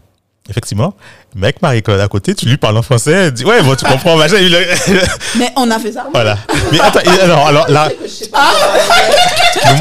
[0.49, 0.95] effectivement,
[1.35, 3.85] mais avec Marie-Claude à côté, tu lui parles en français, elle dit Ouais, bon, tu
[3.85, 4.37] comprends, machin.
[5.37, 6.07] Mais on a fait ça.
[6.13, 6.39] voilà.
[6.73, 7.89] Mais attends, alors, alors, la,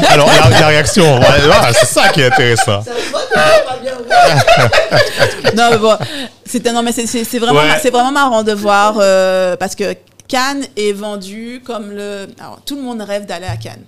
[0.08, 2.82] alors, la, la réaction, voilà, voilà, c'est ça qui est intéressant.
[5.56, 5.96] non, mais bon,
[6.44, 7.78] c'était non, mais c'est- c'est c'est vraiment, Ouais.
[7.82, 9.94] c'est vraiment marrant de voir euh, parce que
[10.28, 12.26] Cannes est vendu comme le.
[12.40, 13.84] Alors, tout le monde rêve d'aller à Cannes.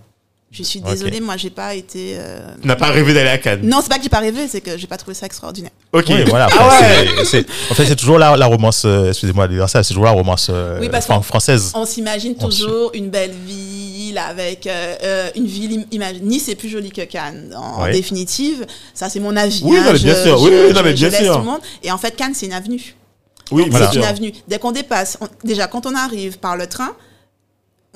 [0.51, 2.16] Je suis désolée, moi, j'ai pas été.
[2.18, 3.61] euh, Tu n'as pas rêvé d'aller à Cannes.
[3.64, 5.72] Non, c'est pas que j'ai pas rêvé, c'est que j'ai pas trouvé ça extraordinaire.
[5.92, 6.07] Ok.
[6.09, 6.49] Oui, voilà.
[6.59, 7.07] Ah ouais.
[7.18, 9.88] c'est- c'est- en fait, c'est toujours la, la romance, euh, excusez-moi de dire ça, c'est
[9.92, 11.72] toujours la romance euh, Oui, parce fran- française.
[11.74, 15.84] On s'imagine On toujours une belle ville avec euh, euh, une ville.
[15.92, 18.64] imagine- Nice est plus jolie que Cannes, en, définitive.
[18.94, 19.61] Ça, c'est mon avis.
[19.64, 20.40] Oui, hein, non, mais bien je- sûr.
[20.40, 21.32] Oui, je- oui, non, mais je- je bien sûr.
[21.34, 21.61] tout le monde.
[21.82, 22.94] Et en fait, Cannes, c'est une avenue.
[23.51, 24.32] Oui, c'est une avenue.
[24.49, 26.92] Dès qu'on dépasse, on- déjà quand on arrive par le train,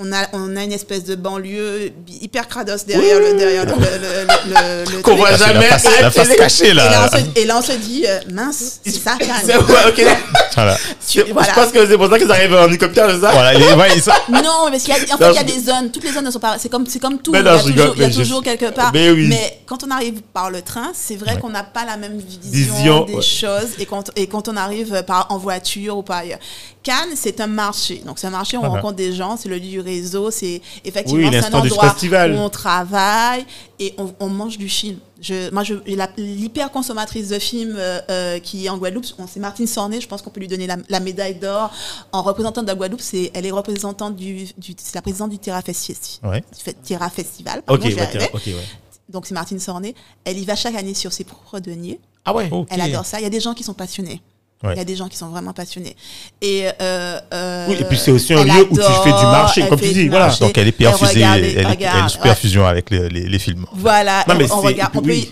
[0.05, 3.77] on a, on a une espèce de banlieue hyper crados derrière le derrière le, le,
[3.77, 5.69] le- le- le Qu'on voit c'est jamais.
[5.69, 7.11] la face, la face cachée, Et là, là.
[7.13, 9.61] on se, et là, on se dit, euh, mince, c'est ça, C'est- Cannes.
[9.69, 10.17] ouais, ok.
[10.55, 10.77] Voilà.
[11.09, 11.53] Tu- Je voilà.
[11.55, 14.69] pense que c'est pour ça qu'ils arrivent en hélicoptère, c'est ça Voilà, ouais, ça- Non,
[14.71, 15.91] mais qu'il y a, en fait, il y a je- des zones.
[15.93, 16.57] Toutes les zones ne sont pas.
[16.59, 17.33] C'est comme, c'est comme tout.
[17.33, 18.91] Mais il y a je toujours, rigole, il y a mais je- toujours quelque part.
[18.93, 19.33] Mais oui.
[19.67, 23.05] quand on arrive par le train, c'est vrai qu'on n'a pas la même vision, Vision,
[23.05, 23.23] des ouais.
[23.23, 23.71] choses.
[23.79, 26.39] Et quand, et quand on arrive par, en voiture ou par ailleurs.
[26.83, 28.03] Cannes, c'est un marché.
[28.05, 29.37] Donc, c'est un marché où on rencontre des gens.
[29.41, 30.31] C'est le lieu du réseau.
[30.31, 32.33] C'est effectivement un endroit festival.
[32.33, 33.45] où on travaille
[33.79, 34.99] et on, on mange du film.
[35.21, 35.75] Je, moi, je,
[36.17, 40.01] l'hyper consommatrice de films euh, euh, qui est en Guadeloupe, on- c'est Martine Sornet.
[40.01, 41.71] Je pense qu'on peut lui donner la, la médaille d'or
[42.11, 43.01] en représentante de la Guadeloupe.
[43.01, 46.43] C'est, elle est représentante du, du c'est la présidente du Terra, Festi- Ouais.
[46.85, 47.59] Terra Festival.
[47.61, 48.03] Ok, pardon, j'y ouais,
[48.55, 48.63] ouais.
[49.09, 49.95] Donc c'est Martine Sornet.
[50.25, 52.01] Elle y va chaque année sur ses propres deniers.
[52.25, 52.49] Ah ouais.
[52.71, 53.21] Elle adore ça.
[53.21, 54.21] Il y a des gens qui sont passionnés.
[54.63, 54.75] Ouais.
[54.75, 55.97] Il y a des gens qui sont vraiment passionnés.
[56.41, 59.25] Et, euh, euh, Oui, et puis c'est aussi un elle lieu où tu fais du
[59.27, 60.27] marché, elle comme tu dis, voilà.
[60.27, 60.45] marché.
[60.45, 62.35] Donc elle est Elle perfusée, regarde, elle, est- elle est regarde, super ouais.
[62.37, 63.67] fusion avec les, les, les films.
[63.75, 64.75] Voilà, Non, mais on, peut,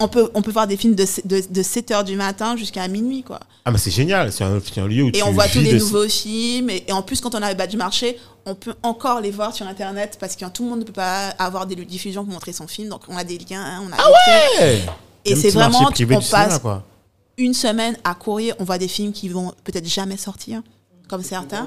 [0.01, 2.87] on, peut, on peut voir des films de, de, de 7 h du matin jusqu'à
[2.89, 3.39] minuit, quoi.
[3.65, 4.33] Ah, mais c'est génial.
[4.33, 6.71] C'est un, c'est un lieu où Et tu on voit tous les nouveaux films.
[6.71, 9.55] Et, et en plus, quand on arrive bas du marché, on peut encore les voir
[9.55, 12.25] sur Internet parce que tout le monde ne peut pas avoir des lieux de diffusion
[12.25, 12.89] pour montrer son film.
[12.89, 13.63] Donc, on a des liens.
[13.65, 14.61] hein, On a trucs.
[14.61, 14.81] Ouais.
[15.25, 16.83] Et c'est vraiment, privé on du cinéma, passe quoi.
[17.41, 18.55] Une semaine à courir.
[18.59, 20.63] On voit des films qui vont peut-être jamais sortir,
[21.09, 21.67] comme certains.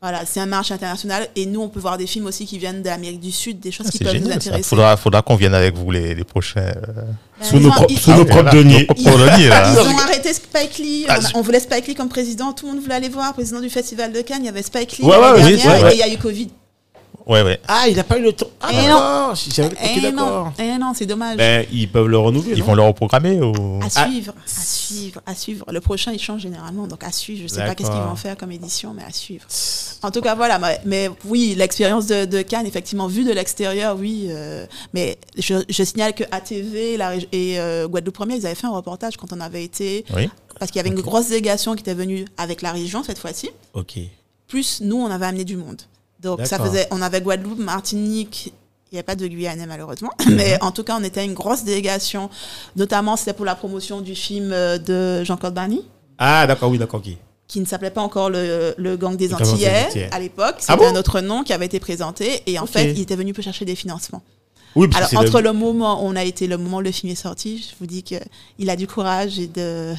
[0.00, 1.28] Voilà, c'est un marché international.
[1.36, 3.70] Et nous, on peut voir des films aussi qui viennent de l'Amérique du Sud, des
[3.70, 4.32] choses Ah, qui peuvent nous génial.
[4.38, 4.64] intéresser.
[4.64, 6.60] Faudra, faudra qu'on vienne avec vous les, les prochains.
[6.60, 6.72] euh,
[7.40, 8.88] Ben, Sous ils nos pro- sous propres deniers.
[8.96, 11.06] Ils ont arrêté Spike Lee.
[11.08, 12.52] Ah, on, on voulait Spike Lee comme président.
[12.52, 13.32] Tout le monde voulait aller voir.
[13.32, 15.76] Président du Festival de Cannes, il y avait Spike Lee Ouais, l'année ouais, oui, dernière,
[15.78, 15.92] ouais, ouais.
[15.92, 16.48] et il y a eu Covid.
[17.26, 17.60] Ouais, ouais.
[17.68, 18.48] Ah, il n'a pas eu le temps.
[18.60, 19.50] Ah, Eh.
[19.50, 20.52] J'avais- Ok, Eh non, d'accord.
[20.58, 21.36] eh non, c'est dommage.
[21.36, 22.52] Ben, ils peuvent le renouveler.
[22.54, 23.80] Ils non vont le reprogrammer ou...
[23.82, 24.06] à Ah.
[24.08, 25.64] suivre, à suivre, à suivre.
[25.70, 27.42] Le prochain, il change généralement, donc à suivre.
[27.42, 29.44] Je sais pas qu'est-ce qu'ils vont faire comme édition, mais à suivre.
[30.02, 30.58] En tout cas, voilà.
[30.58, 34.26] Mais, mais oui, l'expérience de, de Cannes, effectivement, vue de l'extérieur, oui.
[34.30, 38.66] euh, mais je, je signale que ATV la, et euh, Guadeloupe Premier, ils avaient fait
[38.66, 40.28] un reportage quand on avait été, Oui.
[40.58, 43.50] parce qu'il y avait une grosse délégation qui était venue avec la région cette fois-ci.
[43.74, 43.94] Ok.
[44.48, 45.82] Plus nous, on avait amené du monde.
[46.22, 48.52] Donc ça faisait, on avait Guadeloupe, Martinique.
[48.90, 50.34] Il n'y a pas de Guyane malheureusement, Mhm.
[50.34, 52.28] mais en tout cas on était une grosse délégation.
[52.76, 55.82] Notamment c'était pour la promotion du film euh, de Jean-Claude Barny
[56.18, 57.12] Ah, d'accord, oui, d'accord, ok.
[57.48, 60.56] qui ne s'appelait pas encore le, le gang des Antillais à l'époque.
[60.58, 62.42] Ah C'était bon un autre nom qui avait été présenté.
[62.46, 64.22] Et en fait, il était venu pour chercher des financements.
[64.74, 66.92] Oui, parce Alors, entre le- le moment où on a été, le moment où le
[66.92, 69.92] film est sorti, je vous dis qu'il a du courage et de,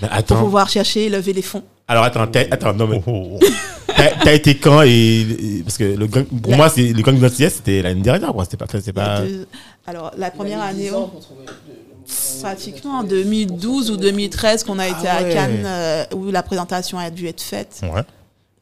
[0.00, 1.64] Ben, pour pouvoir chercher et lever les fonds.
[1.88, 3.02] Alors, attends, t'as- attends, non, mais.
[3.06, 3.40] Oh, oh,
[3.96, 7.16] T'as t'as été quand et, et- parce que le pour La- moi c'est le gang
[7.16, 9.46] de c'était l'année dernière quoi c'était pas pas deux-
[9.86, 13.04] Alors, la première Il a mis année, 10 ans pour trouver le- le- pratiquement en
[13.04, 15.30] 2012 ou 2013 qu'on a été Ah ouais.
[15.30, 17.82] à Cannes euh, où la présentation a dû être faite.
[17.84, 18.02] Ouais.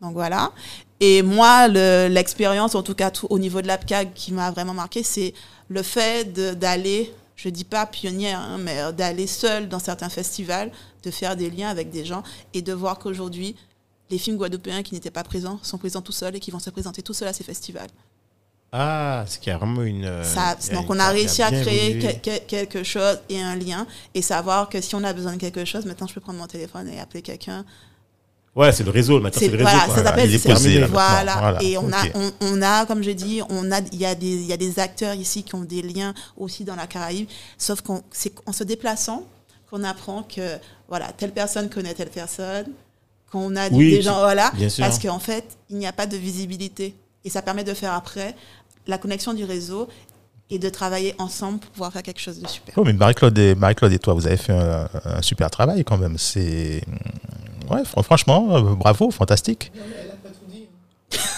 [0.03, 0.51] Donc voilà.
[1.01, 4.75] Et moi, le- l'expérience, en tout cas tout- au niveau de l'APCAG, qui m'a vraiment
[4.75, 5.33] marqué, c'est
[5.69, 10.11] le fait de- d'aller, je dis pas pionnière, hein, mais euh, d'aller seul dans certains
[10.11, 10.71] festivals,
[11.03, 12.23] de faire des liens avec des gens
[12.55, 13.57] et de voir qu'aujourd'hui,
[14.11, 16.71] les films guadeloupéens qui n'étaient pas présents sont présents tout seuls et qui vont se
[16.71, 17.89] présenter tout seuls à ces festivals.
[18.75, 21.99] ah c'est une euh, Ça, il y a donc une- on a réussi à créer
[22.23, 25.65] que- quelque chose et un lien et savoir que si on a besoin de quelque
[25.67, 27.65] chose, maintenant je peux prendre mon téléphone et appeler quelqu'un
[28.57, 29.95] ouais c'est le réseau maintenant c'est C'est- le réseau voilà, quoi.
[29.97, 31.37] ça s'appelle c'est- voilà.
[31.39, 34.15] Voilà, Et on a, on, on a, comme je dis, on a, il y a
[34.15, 37.29] des, y a des acteurs ici qui ont des liens aussi dans la Caraïbe.
[37.59, 39.27] Sauf qu'on, c'est en se déplaçant
[39.73, 40.59] qu'on apprend que
[40.89, 42.67] voilà, telle personne connaît telle personne,
[43.31, 44.85] qu'on a Oui, des gens, voilà, bien sûr.
[44.85, 46.95] parce qu'en fait, il n'y a pas de visibilité
[47.25, 48.37] et ça permet de faire après
[48.87, 49.89] la connexion du réseau
[50.51, 52.75] et de travailler ensemble pour pouvoir faire quelque chose de super.
[52.77, 55.97] Oh, mais Marie-Claude et, Marie-Claude et toi, vous avez fait un, un super travail quand
[55.97, 56.19] même.
[56.19, 56.83] C'est.
[57.71, 59.73] Ouais, fr- franchement, euh, bravo, fantastique.
[59.75, 60.67] Non, mais elle a pas tout dit.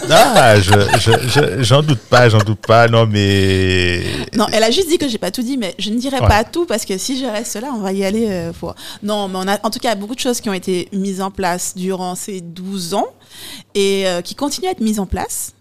[0.09, 4.03] Ah, je, je, je- j'en doute pas, j'en doute pas, non, mais.
[4.33, 6.27] Non, elle a juste dit que j'ai pas tout dit, mais je ne dirai Ouais.
[6.27, 8.27] pas tout parce que si je reste là, on va y aller.
[8.29, 8.75] euh, pour...
[9.03, 10.53] Non, mais on a, en tout cas, il y a beaucoup de choses qui ont
[10.53, 13.07] été mises en place durant ces 12 ans
[13.73, 15.54] et euh, qui continuent à être mises en place.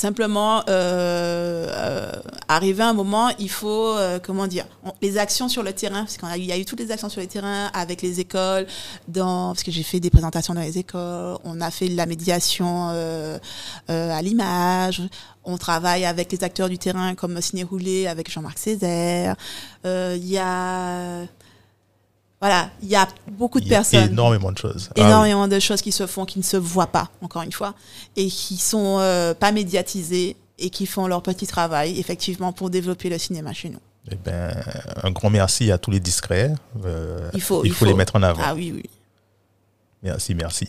[0.00, 2.12] Simplement, euh, euh,
[2.48, 4.64] arrivé à un moment, il faut, euh, comment dire,
[5.02, 7.26] les actions sur le terrain, parce qu'il y a eu- toutes les actions sur le
[7.26, 8.66] terrain avec les écoles,
[9.08, 12.88] dans, parce que j'ai fait des présentations dans les écoles, on a fait la médiation
[12.92, 13.38] euh,
[13.88, 15.02] à l'image,
[15.44, 19.36] on travaille avec les acteurs du terrain comme Ciné Roulé, avec Jean-Marc Césaire.
[19.84, 21.24] Il y a,
[22.40, 24.88] voilà, il y a beaucoup de Il y a personnes énormément de choses.
[24.90, 25.02] Ah oui.
[25.06, 27.74] énormément de choses qui se font, qui ne se voient pas, encore une fois,
[28.16, 33.08] et qui sont euh, pas médiatisées et qui font leur petit travail, effectivement, pour développer
[33.10, 33.78] le cinéma chez nous.
[34.10, 34.54] Eh ben,
[35.02, 36.52] un grand merci à tous les discrets.
[36.84, 38.42] Euh, Il faut, il faut les mettre en avant.
[38.44, 38.88] Ah oui, oui.
[40.02, 40.66] Merci, merci.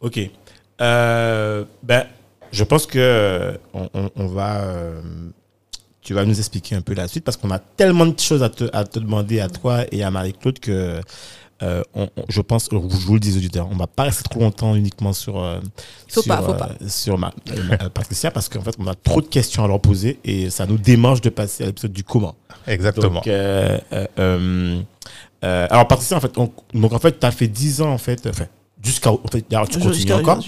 [0.00, 0.18] ok
[0.82, 2.06] Euh, ben
[2.52, 5.00] je pense que euh, on, on- on va euh,
[6.02, 8.48] tu vas nous expliquer un peu la suite parce qu'on a tellement de choses à
[8.48, 11.00] te, à te demander à toi et à Marie-Claude que
[11.62, 14.22] euh, on- on- je pense, je vous le dis aux auditeurs, on va pas rester
[14.22, 15.60] trop longtemps uniquement sur, euh,
[16.08, 16.70] Faut sur, pas, faut euh, pas.
[16.88, 19.78] sur ma, euh, ma- Patricia parce qu'en fait on a trop de questions à leur
[19.80, 22.34] poser et ça nous démange de passer à l'épisode du comment.
[22.66, 23.16] Exactement.
[23.16, 24.80] Donc, euh, euh, euh,
[25.44, 27.98] euh, alors Patricia, en fait, on- donc en fait, tu as fait 10 ans en
[27.98, 28.46] fait, enfin,
[28.82, 30.42] jusqu'à en fait, d'ailleurs, tu continues encore.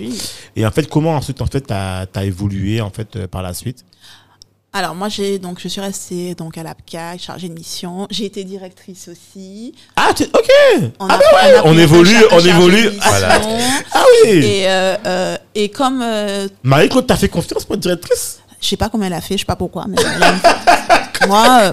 [0.56, 3.52] Et en fait, comment ensuite en fait tu as, évolué en fait euh, par la
[3.52, 3.84] suite?
[4.74, 8.06] Alors moi j'ai donc je suis restée donc à l'APCA, chargée de mission.
[8.10, 9.74] J'ai été directrice aussi.
[9.96, 10.48] Ah, tu- OK.
[10.98, 12.88] On Ah a- ben on a ouais, on évolue, on évolue.
[13.06, 13.38] Voilà.
[13.92, 14.30] Ah oui.
[14.30, 18.38] Et, euh, euh, et comme euh, Marie-Claude t'a fait confiance pour être directrice?
[18.62, 21.58] je sais pas comment elle a fait, je sais pas pourquoi, mais elle a- moi
[21.62, 21.72] euh,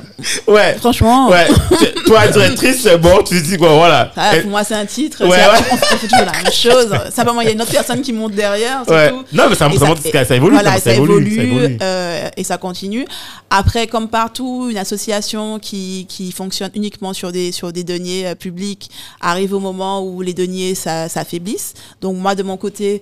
[0.52, 0.76] Ouais.
[0.80, 1.48] franchement Ouais.
[1.80, 4.12] Tu- Toi directrice, c'est bon, tu te dis quoi, voilà.
[4.16, 5.26] Ah, pour moi, c'est un titre.
[5.26, 5.68] Ouais, c'est- ouais.
[5.72, 7.14] On, fait- on fait toujours la même chose.
[7.14, 8.84] Simplement, il y a une autre personne qui monte derrière.
[8.88, 9.10] Ouais.
[9.12, 9.24] tout.
[9.34, 10.54] Non, mais ça, ça ça, évolue.
[10.56, 11.78] Voilà, ça, ça, évolue, évolue, ça évolue.
[11.82, 13.06] euh, et ça continue.
[13.50, 18.36] Après, comme partout, une association qui, qui fonctionne uniquement sur des, sur des deniers euh,
[18.36, 18.90] publics
[19.22, 21.74] arrive au moment où les deniers ça- s'affaiblissent.
[22.02, 23.02] Donc moi, de mon côté,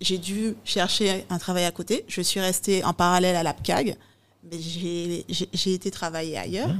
[0.00, 2.04] j'ai dû chercher un travail à côté.
[2.06, 3.96] Je suis restée en parallèle à l'APCAG,
[4.50, 6.70] j'ai j'ai- été travailler ailleurs.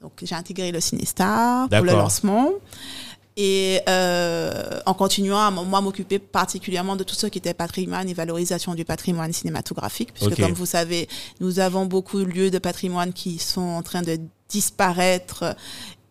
[0.00, 2.50] Donc j'ai intégré le Cinestar pour le lancement.
[3.36, 8.14] Et euh, en continuant à moi m'occuper particulièrement de tout ce qui était patrimoine et
[8.14, 10.40] valorisation du patrimoine cinématographique, puisque Ok.
[10.40, 11.08] comme vous savez,
[11.40, 15.56] nous avons beaucoup de lieux de patrimoine qui sont en train de disparaître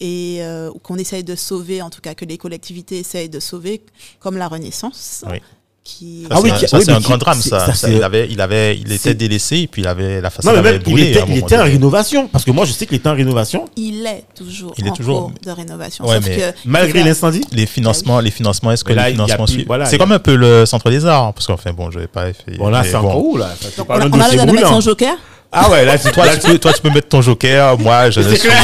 [0.01, 3.81] et euh, qu'on essaye de sauver, en tout cas que les collectivités essayent de sauver,
[4.19, 5.37] comme la Renaissance, Oui.
[5.83, 7.73] Qui Ça, Ah c'est oui, un- qui- ça, oui, c'est un qui- grand drame, ça.
[7.73, 10.61] ça, il, avait, il, avait, il était délaissé et puis il avait, la façade Non,
[10.61, 11.09] mais avait même, il brûlé.
[11.11, 12.27] était, à un il était en rénovation.
[12.29, 13.65] Parce que moi, je sais qu'il était en rénovation.
[13.75, 16.05] il est toujours Il est en toujours- cours de rénovation.
[16.05, 17.41] Ouais, Sauf mais que Malgré il l'incendie.
[17.51, 19.85] Les financements, les financements, est-ce que là, les il y a financements plus- suivent voilà,
[19.85, 22.07] C'est il a- comme un peu le centre des arts, parce qu'enfin, bon, je vais
[22.07, 22.57] pas fait.
[22.57, 22.99] Bon, là, c'est bon.
[22.99, 23.49] encore où, là?
[23.89, 25.15] On a, le droit de mettre son joker?
[25.55, 27.77] Ah ouais, là, c'est Toi, tu peux, toi, tu peux mettre ton joker.
[27.77, 28.55] Moi, je ne suis, clair.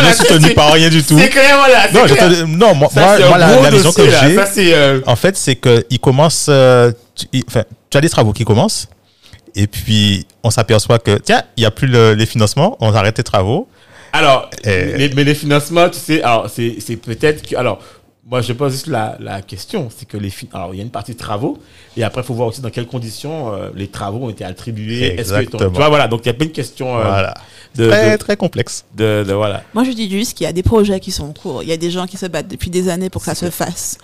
[0.00, 1.18] je ne suis tenu par rien du tout.
[1.18, 1.90] C'est clair, voilà.
[1.92, 4.34] Non, je te- non, moi, Ça, moi, c'est un moi, la, la vision que dossier,
[4.36, 4.46] là.
[4.54, 8.08] j'ai, euh, en fait, c'est que il commence, euh, tu, il- enfin, tu as des
[8.08, 8.88] travaux qui commencent,
[9.56, 13.18] et puis on s'aperçoit que tiens, il y a plus le- les financements, on arrête
[13.18, 13.68] les travaux.
[14.12, 17.56] Alors, Euh, les- mais les financements, tu sais, alors c'est c'est peut-être que.
[17.56, 17.80] Alors,
[18.28, 20.32] moi, je pose juste la, la question c'est que les.
[20.52, 21.58] Alors, il y a une partie de travaux,
[21.96, 25.02] et après, il faut voir aussi dans quelles conditions euh, les travaux ont été attribués.
[25.04, 25.36] Est-ce que.
[25.38, 25.70] Exactement.
[25.70, 27.34] Tu vois, voilà, donc il y a plein de questions euh, voilà,
[27.76, 28.84] de, très de, très complexe.
[28.96, 29.62] de- de- Voilà.
[29.74, 31.62] Moi, je dis juste qu'il y a des projets qui sont en cours.
[31.62, 33.50] Il y a des gens qui se battent depuis des années pour que ça se
[33.50, 33.98] fasse.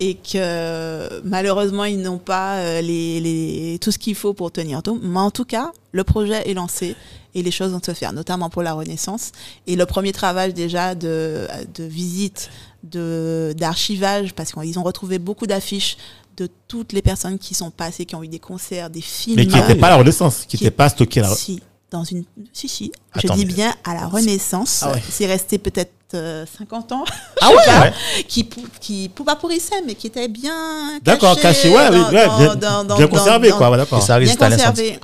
[0.00, 4.82] Et que malheureusement, ils n'ont pas euh, les, les, tout ce qu'il faut pour tenir
[4.82, 4.98] tout.
[5.02, 6.96] Mais en tout cas, le projet est lancé
[7.34, 9.32] et les choses vont se faire, notamment pour la Renaissance.
[9.66, 12.50] Et le premier travail déjà de, de visite,
[12.82, 15.96] d'archivage, parce qu'ils ont retrouvé beaucoup d'affiches
[16.36, 19.36] de toutes les personnes qui sont passées, qui ont eu des concerts, des films.
[19.36, 21.34] Mais qui n'était pas à la Renaissance, qui n'était pas stocké là.
[21.34, 21.60] Si,
[21.90, 22.24] dans une.
[22.52, 22.92] Si, si.
[23.12, 24.82] Attends, je dis bien à la Renaissance.
[24.84, 25.02] Ah ouais.
[25.10, 27.04] C'est resté peut-être euh, 50 ans.
[27.40, 27.92] Ah ouais, Ouais.
[28.28, 28.48] Qui,
[28.80, 30.98] qui, pou- pas pourrissait, mais qui était bien.
[31.02, 33.76] D'accord, caché, ouais, oui, dans- ouais, dans- bien, dans- dans- bien dans- conservé, dans- quoi,
[33.76, 34.00] d'accord.
[34.02, 34.98] ça Bien à conservé.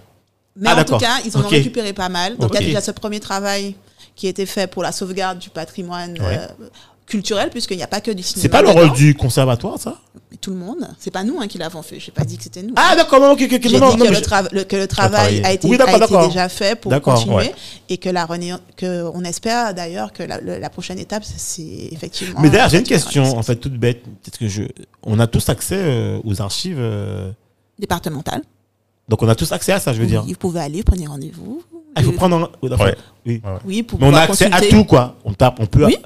[0.56, 2.36] Mais Ah, en tout cas, ils en ont récupéré pas mal.
[2.36, 3.74] Donc, il y a déjà ce premier travail
[4.14, 6.38] qui a été fait pour la sauvegarde du patrimoine Ouais.
[6.38, 6.46] euh,
[7.06, 8.42] culturel, puisqu'il n'y a pas que du cinéma.
[8.42, 9.98] C'est pas le rôle du conservatoire, ça?
[10.30, 10.88] Mais Tout le monde.
[10.98, 12.00] C'est pas nous hein, qui l'avons fait.
[12.00, 12.72] J'ai pas dit que c'était nous.
[12.76, 14.48] Ah, d'accord, non, ok, ok, ok, J'ai non, dit non, que, mais le je- trava-
[14.52, 16.28] le- que le travail a été, Oui, d'accord, a été d'accord.
[16.28, 17.54] déjà fait pour D'accord, continuer ouais.
[17.88, 18.26] et que la
[18.76, 22.40] que on espère d'ailleurs que la, prochaine étape c'est effectivement.
[22.40, 24.02] Mais d'ailleurs, j'ai une question, en fait, toute bête.
[24.02, 24.62] Peut-être que je.
[25.02, 26.78] On a tous accès euh, aux archives.
[26.80, 27.30] euh,
[27.78, 28.42] départementale.
[29.08, 30.22] Donc, on a tous accès à ça, je veux Oui, dire.
[30.22, 31.62] vous pouvez aller, prenez rendez-vous.
[31.94, 32.36] Ah, il faut prendre.
[32.36, 32.70] un- oui.
[32.70, 32.96] Ouais.
[33.26, 33.42] Oui.
[33.66, 35.16] Oui, pour Mais on a accès à tout, quoi.
[35.24, 35.84] On tape, on peut.
[35.84, 35.96] Oui.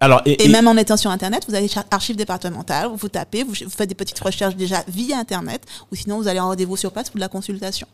[0.00, 3.42] Alors, et, Et, et- même en étant sur Internet, vous allez archives départementales, vous tapez,
[3.42, 6.76] vous, vous faites des petites recherches déjà via Internet, ou sinon vous allez en rendez-vous
[6.76, 7.86] sur place pour de la consultation.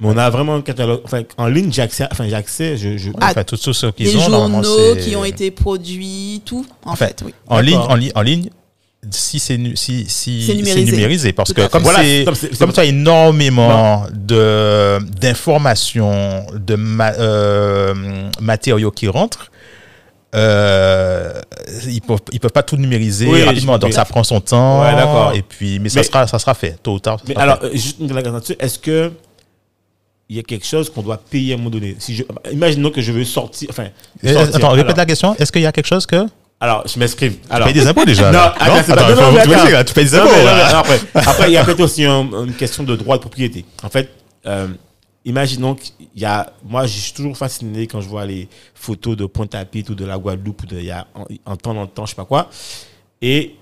[0.00, 1.00] mais on a vraiment un catalogue.
[1.04, 2.04] Enfin, en ligne, j'ai accès.
[2.04, 2.76] à- Enfin, j'ai accès.
[2.76, 6.64] Je, je- Ah, Enfin, ceux Des qu'ils ont, normalement, journaux qui ont été produits, tout,
[6.84, 7.32] en fait, oui.
[7.46, 8.50] en ligne, en ligne, en ligne.
[9.12, 11.32] Si c'est nu- si si C'est numérisé.
[11.32, 12.24] parce Tout que comme Voilà, c'est
[12.58, 17.94] comme tu as énormément de d'informations de ma- euh,
[18.40, 19.50] matériaux qui rentrent
[20.34, 21.40] euh,
[21.86, 24.94] ils peuvent ils peuvent pas tout numériser Oui, rapidement donc ça prend son temps Ouais,
[24.94, 25.32] d'accord.
[25.34, 27.66] et puis mais ça sera ça sera fait tôt ou tard Mais alors, fait.
[27.66, 28.56] euh, juste une question là-dessus.
[28.58, 29.10] Est-ce que
[30.30, 31.96] il y a quelque chose qu'on doit payer à un moment donné?
[31.98, 32.22] Si je,
[32.52, 33.68] Imaginons que je veux sortir.
[33.70, 33.86] Enfin,
[34.24, 34.56] Euh, sortir.
[34.56, 36.26] attends répète alors, la question est-ce qu'il y a quelque chose que
[36.60, 37.34] alors, je m'exprime.
[37.34, 40.44] tu payes des impôts déjà Non, là attends, non, tu là, payes des impôts non,
[40.44, 40.78] là.
[40.80, 43.64] après, après, il y a peut-être aussi un- une question de droit de propriété.
[43.84, 44.10] En fait,
[44.44, 44.66] euh,
[45.28, 46.52] imaginons qu'il y a.
[46.64, 50.18] Moi, je suis toujours fasciné quand je vois les photos de Pointe-à-Pitre ou de la
[50.18, 52.48] Guadeloupe ou de il y a en, en temps, en temps, je sais pas quoi.
[53.22, 53.54] Et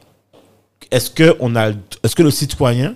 [0.91, 1.71] est-ce que on a,
[2.03, 2.95] est-ce que le citoyen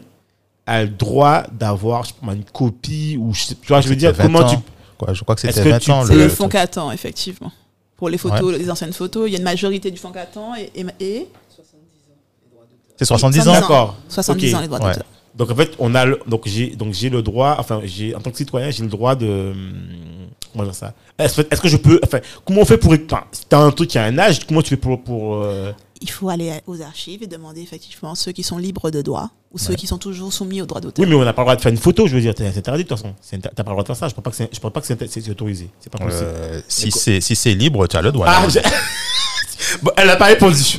[0.66, 4.22] a le droit d'avoir, une copie ou je sais- tu vois, je veux dire, C'était
[4.28, 4.54] 20 comment ans.
[4.54, 4.58] tu
[4.98, 6.48] Quoi, je crois que Est-ce c'était que 20 tu- ans C'est le le.
[6.48, 7.50] Catan, effectivement.
[7.96, 10.70] Pour les photos, les anciennes photos, il y a une majorité du fonds Catan et,
[10.74, 11.28] et, et
[12.96, 13.96] c'est 70 ans 70 D'accord.
[14.08, 14.54] 70 Ok.
[14.58, 15.04] ans les droits d'auteur.
[15.40, 18.20] Donc en fait, on a le- donc j'ai donc j'ai le droit enfin j'ai en
[18.20, 19.72] tant que citoyen, j'ai le droit de hum,
[20.52, 20.92] comment dire ça?
[21.18, 23.98] Est-ce que je peux enfin comment on fait pour enfin, si t'as un truc qui
[23.98, 25.72] a un âge, comment tu fais pour pour euh,
[26.02, 29.56] Il faut aller aux archives et demander effectivement ceux qui sont libres de droit ou
[29.58, 29.76] ceux Ouais.
[29.76, 31.02] qui sont toujours soumis aux droits d'auteur.
[31.02, 32.46] Oui, mais on n'a pas le droit de faire une photo, je veux dire, c'est
[32.58, 33.14] interdit de toute façon.
[33.42, 34.80] T'as pas le droit de faire ça, je pense pas que c'est je pense pas
[34.82, 35.70] que c'est autorisé.
[35.80, 36.24] C'est pas possible.
[36.26, 38.46] Euh, si c'est si c'est libre tu as le droit Ah,
[39.82, 40.78] bon, elle a pas répondu.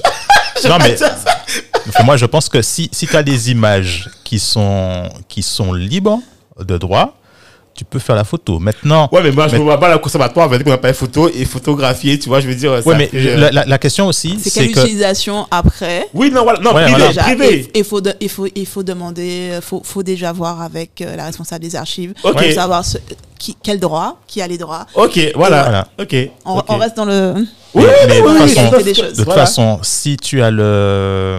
[0.69, 0.95] non mais
[1.93, 5.73] Enfin, moi je pense que si, si tu as des images qui sont, qui sont
[5.73, 6.19] libres
[6.59, 7.15] de droit,
[7.73, 8.59] tu peux faire la photo.
[8.59, 11.29] Maintenant, Ouais, mais moi je Mais- ne vois pas la conservatoire avec qu'on appelle photo
[11.33, 12.71] et photographier, tu vois, je veux dire.
[12.73, 15.47] ouais, ça mais fait, euh, la, la- la question aussi, C'est c'est quelle que utilisation
[15.49, 17.07] après Oui, non, voilà, non, Ouais, privé, voilà.
[17.07, 17.69] déjà, privé.
[17.73, 21.01] et- Il faut, de- il faut, il faut demander, euh, faut, faut déjà voir avec
[21.01, 22.33] euh, la responsable des archives Ok.
[22.43, 22.97] pour savoir ce-
[23.39, 24.85] qui, quel droit, qui a les droits.
[24.93, 25.63] Ok, voilà.
[25.63, 25.87] Voilà.
[25.99, 26.15] Ok.
[26.45, 26.65] On, ok.
[26.67, 27.33] on reste dans le.
[27.73, 29.45] Oui, Mais- mais oui, toute oui, façon- des de toute voilà.
[29.45, 31.37] façon, si tu as le,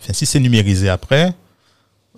[0.00, 1.32] enfin, si c'est numérisé après,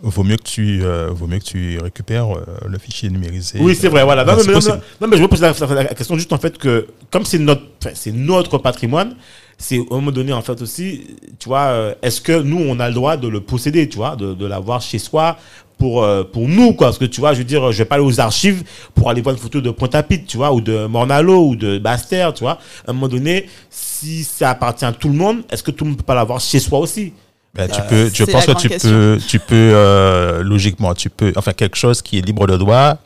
[0.00, 3.58] vaut mieux que tu, euh, vaut mieux que tu récupères euh, le fichier numérisé.
[3.60, 4.24] Oui, c'est vrai, voilà.
[4.24, 4.58] Non, mais, non,
[5.00, 7.38] non, mais je me pose la, la- la question juste en fait que, comme c'est
[7.38, 7.62] notre,
[7.94, 9.14] c'est notre patrimoine,
[9.58, 11.06] c'est un moment donné en fait aussi,
[11.38, 14.16] tu vois, euh, est-ce que nous on a le droit de le posséder, tu vois,
[14.16, 15.36] de, de l'avoir chez soi
[15.82, 17.96] pour euh, pour nous quoi, parce que tu vois, je veux dire, je vais pas
[17.96, 18.62] aller aux archives
[18.94, 22.32] pour aller voir une photo de Pointe-à-Pitre, tu vois, ou de Mornalo ou de Basse-Terre,
[22.32, 22.58] tu vois.
[22.86, 25.90] À un moment donné, si ça appartient à tout le monde, est-ce que tout le
[25.90, 27.12] monde peut pas l'avoir chez soi aussi?
[27.52, 31.32] Ben, tu Euh, peux, je pense que tu peux, tu peux euh, logiquement, tu peux,
[31.34, 32.98] enfin quelque chose qui est libre de droit,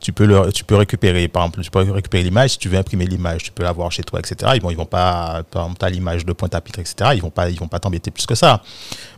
[0.00, 1.28] tu peux le, tu peux récupérer.
[1.28, 2.50] Par exemple, tu peux récupérer l'image.
[2.50, 4.52] Si tu veux imprimer l'image, tu peux l'avoir chez toi, etc.
[4.56, 7.12] Ils vont, ils vont pas, par exemple, t'as l'image de Pointe-à-Pitre, etc.
[7.14, 8.60] Ils vont pas, ils vont pas t'embêter plus que ça.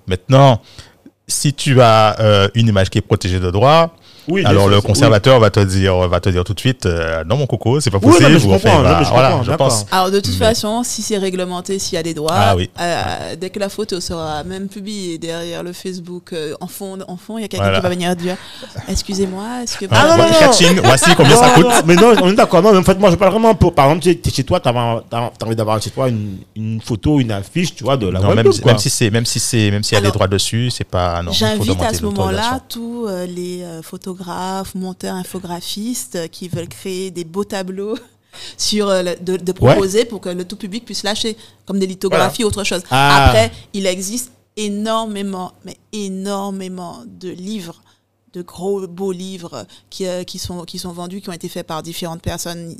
[0.06, 0.60] Maintenant,
[1.28, 3.96] si tu as euh, une image qui est protégée de droit,
[4.28, 7.36] Oui, alors le conservateur va te dire, va te dire tout de suite, euh, non
[7.36, 8.32] mon coco, c'est pas Oui, non, possible.
[8.32, 9.86] mais je enfin, va- non, mais je voilà, je pense.
[9.92, 12.68] Alors de toute Mais- façon, si c'est réglementé, s'il y a des droits, Ah oui.
[12.80, 17.16] euh, dès que la photo sera même publiée derrière le Facebook, euh, en fond, en
[17.16, 17.78] fond, il y a quelqu'un Voilà.
[17.78, 18.36] qui va venir dire,
[18.88, 21.64] excusez-moi, est-ce que Ah, non, non, catching, voici combien ça Non, coûte.
[21.64, 22.62] non, mais non, on est d'accord.
[22.62, 23.74] Non, mais en fait, moi, je parle vraiment pour.
[23.74, 27.20] Par exemple, tu es chez toi, tu as, envie d'avoir chez toi une, une photo,
[27.20, 29.70] une affiche, tu vois, de la Non, même, si- même si c'est, même si c'est,
[29.70, 33.26] même s'il y a des droits dessus, c'est pas, J'invite à ce moment-là tous euh,
[33.26, 33.82] les euh,
[34.16, 37.96] photographes, monteurs, infographistes euh, qui veulent créer des beaux tableaux
[38.56, 41.36] sur euh, de, de proposer pour que le tout public puisse lâcher
[41.66, 42.82] comme des lithographies ou autre chose.
[42.90, 43.26] Ah.
[43.26, 47.82] Après, il existe énormément, mais énormément de livres
[48.32, 51.66] de gros beaux livres qui, euh, qui, sont, qui sont vendus, qui ont été faits
[51.66, 52.76] par différentes personnes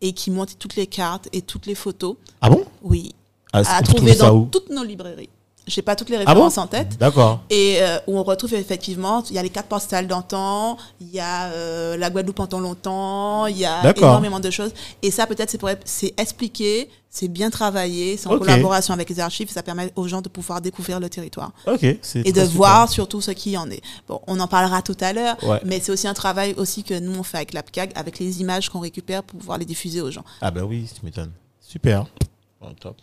[0.00, 2.16] et qui montrent toutes les cartes et toutes les photos.
[2.40, 2.64] Ah bon?
[2.82, 3.14] Oui,
[3.52, 5.28] ah, à trouver dans toutes nos librairies.
[5.66, 6.98] J'ai pas toutes les Ah bon références en tête.
[6.98, 7.40] D'accord.
[7.48, 11.20] Et euh, où on retrouve effectivement, il y a les cartes postales d'antan, il y
[11.20, 14.72] a euh, la Guadeloupe en temps longtemps, il y a énormément de choses.
[15.02, 19.20] Et ça, peut-être, c'est pour c'est expliqué, c'est bien travaillé, c'est en collaboration avec les
[19.20, 21.84] archives, ça permet aux gens de pouvoir découvrir le territoire Ok.
[21.84, 23.82] et de voir surtout ce qui en est.
[24.08, 25.60] Bon, on en parlera tout à l'heure, Ouais.
[25.64, 28.68] mais c'est aussi un travail aussi que nous on fait avec l'APCAG, avec les images
[28.68, 30.24] qu'on récupère pour pouvoir les diffuser aux gens.
[30.40, 31.30] Ah, bah oui, tu m'étonnes.
[31.60, 32.06] Super.
[32.60, 32.96] Bon, top.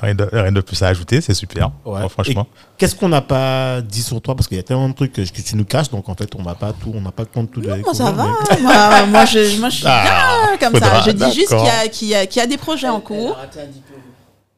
[0.00, 1.70] Rien, de, rien de plus à ajouter, c'est super.
[1.84, 2.00] Ouais.
[2.00, 2.46] Bon, franchement.
[2.78, 4.34] Qu'est-ce qu'on n'a pas dit sur toi?
[4.34, 6.30] Parce qu'il y a tellement de trucs que, que tu nous caches, donc en fait,
[6.34, 7.60] on n'a pas tout, on n'a pas le temps de tout.
[7.60, 8.26] Non, découvrir, ça va.
[8.50, 11.10] mais- moi, moi, je, moi, je suis Ah, bien comme faudra, ça.
[11.10, 13.36] Je dis juste qu'il y, qu'il y, a- qu'il y a des projets en cours.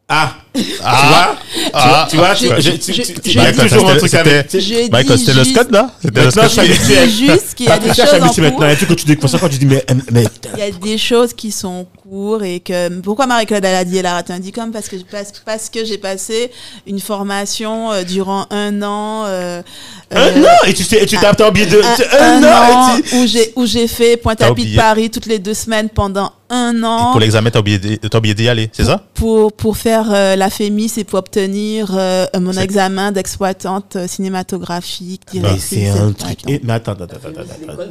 [0.08, 0.34] Ah,
[0.84, 1.34] Ah,
[1.72, 4.92] ah, tu vois, tu vois, Michael, toujours un c'était- truc avec.
[4.92, 5.90] Michael, c'était le juste- Scott là?
[6.02, 8.38] C'était le Scott je dis juste qu'il y a des choses en cours.
[8.40, 8.58] maintenant.
[8.60, 10.24] Il y a des trucs que tu découvres ça quand tu dis, mais, mais,
[10.54, 13.84] Il y a des choses qui sont en cours et que pourquoi Marie-Claude elle a
[13.84, 14.70] dit elle a raté un diplôme?
[14.70, 16.50] Parce que parce, parce que j'ai passé
[16.86, 19.62] une formation euh, durant un an euh,
[20.10, 20.66] un euh, an?
[20.66, 21.78] Et tu sais, et tu t'as oublié de.
[21.80, 24.76] un, tu- un Un an tu- où j'ai où j'ai fait Pointe-à-Pitre.
[24.76, 28.34] Paris toutes les deux semaines pendant un an Pour l'examen, t'as oublié, d'y- t'as oublié
[28.34, 29.02] d'y aller, c'est ça?
[29.14, 35.22] pour pour faire euh, la FEMIS et pour obtenir euh, mon examen d'exploitante euh, cinématographique
[35.32, 36.38] Mais directrice, c'est un truc.
[36.46, 37.82] Et- Mais attends, attends, La attends, attends.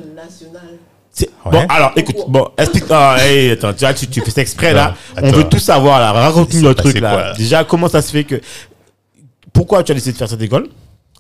[1.20, 1.28] Ouais.
[1.52, 2.86] Bon, alors, écoute, bon, explique.
[2.90, 4.96] Ah, hey, attends, tu vois, tu, tu fais ça exprès là.
[5.22, 6.12] On veut tout savoir là.
[6.14, 7.12] Raconte-nous le truc là.
[7.12, 7.34] quoi, là?
[7.34, 8.40] Déjà, comment ça se fait que.
[9.54, 10.70] Pourquoi tu as décidé de faire cette école?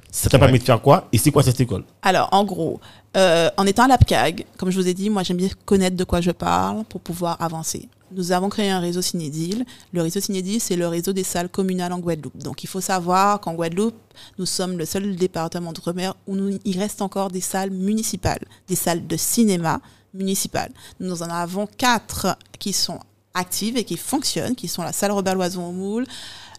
[0.10, 0.42] Ça t'a Ouais.
[0.42, 1.08] permis de faire quoi?
[1.12, 1.84] Et c'est quoi cette école?
[2.02, 2.80] Alors, en gros,
[3.18, 6.04] euh, en étant à l'APCAG, comme je vous ai dit, moi j'aime bien connaître de
[6.04, 7.88] quoi je parle pour pouvoir avancer.
[8.14, 9.66] Nous avons créé un réseau Cinédile.
[9.93, 12.38] Le réseau Cinédile, c'est le réseau des salles communales en Guadeloupe.
[12.38, 13.95] Donc, il faut savoir qu'en Guadeloupe,
[14.38, 18.76] nous sommes le seul département d'outre-mer où nous- il reste encore des salles municipales, des
[18.76, 19.80] salles de cinéma
[20.14, 20.72] municipales.
[20.99, 22.99] Nous en avons quatre qui sont
[23.34, 26.05] actives et qui fonctionnent, qui sont la salle Robert Loison au Moule,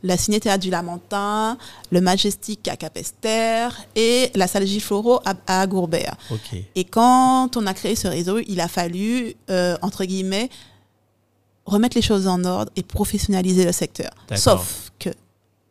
[0.03, 1.59] la Ciné-Théâtre du Lamentin,
[1.91, 6.17] le Majestic à Capester et la salle Floreau à, à Gourbert.
[6.75, 10.49] Et quand on a créé ce réseau, il a fallu, euh, entre guillemets,
[11.67, 14.11] remettre les choses en ordre et professionnaliser le secteur.
[14.39, 15.11] Sauf que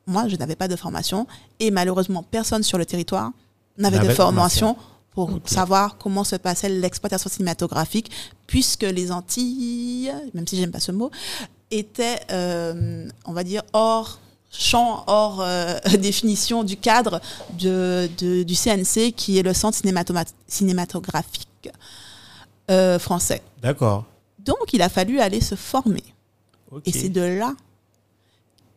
[0.07, 1.27] moi, je n'avais pas de formation
[1.59, 3.31] et malheureusement, personne sur le territoire
[3.77, 4.75] n'avait de formation
[5.11, 8.09] pour savoir comment se passait l'exploitation cinématographique,
[8.47, 11.11] puisque les Antilles, même si j'aime pas ce mot,
[11.69, 14.19] étaient, euh, on va dire, hors
[14.51, 17.19] champ, hors euh, définition du cadre
[17.59, 19.77] de, de- du CNC, qui est le Centre
[20.47, 21.69] cinématographique
[22.69, 23.41] euh, français.
[23.61, 24.05] D'accord.
[24.45, 26.03] Donc, il a fallu aller se former.
[26.85, 27.53] Et c'est de là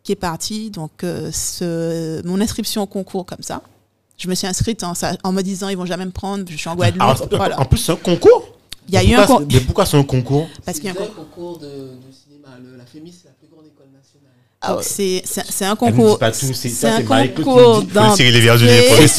[0.03, 3.63] qu'est parti donc euh, ce, mon inscription au concours comme ça.
[4.19, 4.93] Je me suis inscrite en,
[5.23, 7.03] en me disant ils vont jamais me prendre, je suis en Guadeloupe.
[7.03, 7.61] Alors, voilà.
[7.61, 8.47] En plus, c'est un concours
[8.89, 10.47] Il y a Mais eu un pourquoi con- c'est- Mais pourquoi c'est un concours?
[10.65, 12.49] Parce qu'il y a un un concours de, de cinéma.
[12.63, 13.87] Le- la FEMIS, c'est la plus grande école
[14.69, 16.19] donc c'est un concours.
[16.19, 18.15] pas tout, c'est- un concours dans.
[18.17, 18.25] C'est-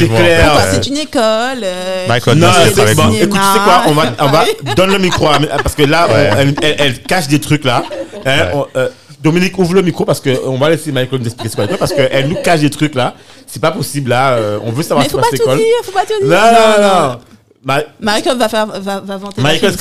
[0.08, 0.68] clair.
[0.72, 1.22] C'est une école.
[1.64, 3.12] euh, Michael, Non, c'est bon.
[3.12, 6.08] Écoute, tu sais quoi On va, on va donne le micro à- parce que là,
[6.08, 6.30] Ouais.
[6.34, 7.84] on- elle, elle- elle cache des trucs là.
[8.26, 8.52] Hein, Ouais.
[8.54, 8.90] on- euh,
[9.22, 11.94] Dominique, ouvre le micro parce que on va laisser Michael nous expliquer ce qu'on parce
[11.94, 13.16] qu'elle nous cache des trucs là.
[13.48, 14.34] C'est pas possible là.
[14.34, 15.68] euh, on veut savoir Mais ce faut qui pas passe à l'école.
[15.84, 16.28] faut pas tout dire.
[16.30, 17.20] Non, non, non.
[17.64, 19.42] Ma- Marie-Claude va faire, va, va vanter.
[19.42, 19.74] Michael,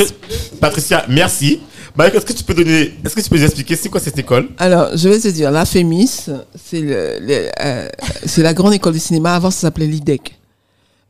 [0.60, 1.60] Patricia, merci.
[1.96, 4.18] Michael, est-ce que tu peux donner, est-ce que tu peux nous expliquer c'est quoi cette
[4.18, 4.48] école?
[4.58, 7.88] Alors, je vais te dire, la FEMIS, c'est le- le- euh,
[8.26, 9.34] c'est la grande école de cinéma.
[9.36, 10.36] Avant, ça s'appelait l'IDEC.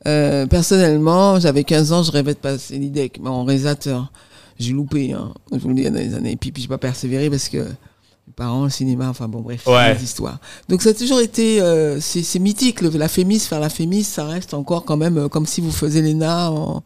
[0.06, 4.12] Euh, personnellement, j'avais 15 ans, je rêvais de passer l'IDEC, mais en réalisateur.
[4.58, 6.32] J'ai loupé, hein, je vous le dis, dans les années.
[6.32, 9.66] Et puis, puis j'ai pas persévéré parce que mes parents au cinéma, enfin bon bref,
[9.66, 9.94] Ouais.
[9.96, 10.38] des histoires.
[10.68, 14.04] Donc ça a toujours été, euh, c'est c'est mythique, le- la fémis, faire la fémis,
[14.04, 16.82] ça reste encore quand même euh, comme si vous faisiez l'ENA en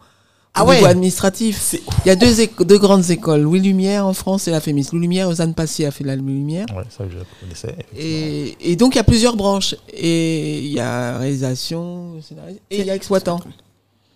[0.55, 0.77] Ah au ouais.
[0.77, 1.77] niveau administratif.
[2.05, 4.87] Il y a deux, deux grandes écoles, Louis Lumière en France et la fémis.
[4.93, 6.67] Louis Lumière, Ozane Passy a fait la Louis Lumière.
[6.77, 7.77] Ouais, ça, je connaissais.
[7.97, 9.77] Et, et donc, il y a plusieurs branches.
[9.93, 13.41] Et il y a réalisation, scénario, et il y a exploitant.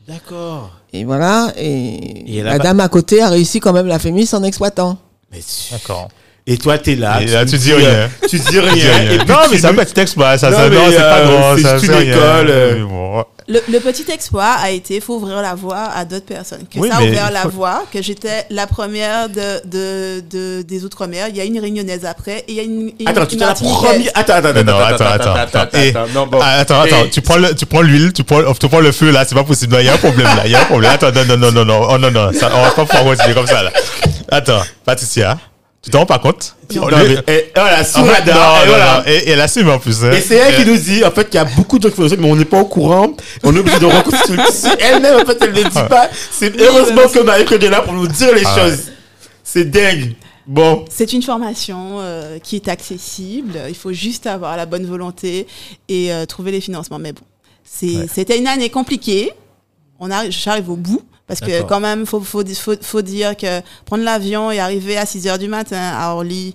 [0.08, 0.72] D'accord.
[0.92, 1.52] Et voilà.
[1.56, 4.98] Et, Et la dame à côté a réussi quand même la fémis en exploitant.
[5.30, 6.08] Mais tu- D'accord.
[6.44, 7.22] Et toi, t'es là.
[7.22, 8.10] Et là, tu me dis euh, rien.
[8.28, 9.12] Tu dis rien.
[9.12, 10.36] Et puis non, mais tu ça peut être exploit.
[10.38, 11.56] Ça, Non, ça, mais, non, c'est pas euh, grand.
[11.56, 12.10] c'est ça, c'est une
[13.48, 16.64] Le, le petit exploit a été, faut ouvrir la voie à d'autres personnes.
[16.72, 20.20] Que Oui, ça a ouvert il la faut- voie, que j'étais la première de, de,
[20.30, 21.26] de- des Outre-mer.
[21.28, 23.40] Il y a une réunionnaise après, et il y a une, une Attends, tu une
[23.40, 24.10] t'es la première.
[24.14, 25.78] Attends, attends, Non, attends, attends, attends, attends.
[25.78, 26.38] Et- Non, bon.
[26.42, 28.92] Ah, attends, attends, Et- tu prends le, tu prends l'huile, tu prends, tu prends le
[28.92, 29.76] feu là, c'est pas possible.
[29.80, 30.90] Il y a un problème là, il y a un problème.
[30.92, 33.34] Attends, non, non, non, non, non, oh, non, non, ça, on va pas pouvoir continuer
[33.34, 33.72] comme ça là.
[34.30, 35.38] Attends, Patricia,
[35.82, 36.54] tu t'en rends pas compte?
[36.74, 39.02] Non, mais, et, voilà, en sous fait, radar, non, et voilà.
[39.06, 40.04] et, et elle assume en plus.
[40.04, 40.12] hein.
[40.12, 41.96] Et c'est elle qui nous dit, en fait, qu'il y a beaucoup de gens qui
[42.00, 43.12] font ça, mais on n'est pas au courant.
[43.42, 43.86] On est obligé de.
[44.52, 46.08] C'est elle-même, en fait, elle ne le dit pas.
[46.30, 48.70] C'est heureusement que Marie-Claude est là pour nous dire les Ah ouais.
[48.70, 48.92] choses.
[49.42, 50.14] C'est dingue.
[50.46, 50.84] Bon.
[50.90, 53.58] C'est une formation euh, qui est accessible.
[53.68, 55.46] Il faut juste avoir la bonne volonté
[55.88, 56.98] et euh, trouver les financements.
[56.98, 57.22] Mais bon,
[57.64, 58.06] c'est- Ouais.
[58.12, 59.32] c'était une année compliquée.
[60.00, 61.02] On arrive, j'arrive au bout.
[61.38, 65.06] Parce que quand même, faut, faut, faut, faut dire que prendre l'avion et arriver à
[65.06, 66.54] 6 heures du matin à Orly,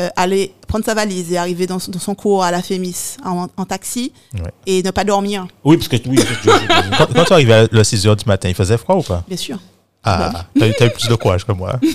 [0.00, 3.16] euh, aller prendre sa valise et arriver dans, son- dans son cours à la Fémis
[3.24, 4.50] en, en taxi Ouais.
[4.66, 6.16] et ne pas dormir, Oui, parce que, oui,
[6.98, 9.22] Quand, quand tu arrives à le 6h du matin, il faisait froid ou pas?
[9.28, 9.58] Bien sûr.
[10.02, 11.78] Ah, t'as eu, t'as eu plus de courage que moi.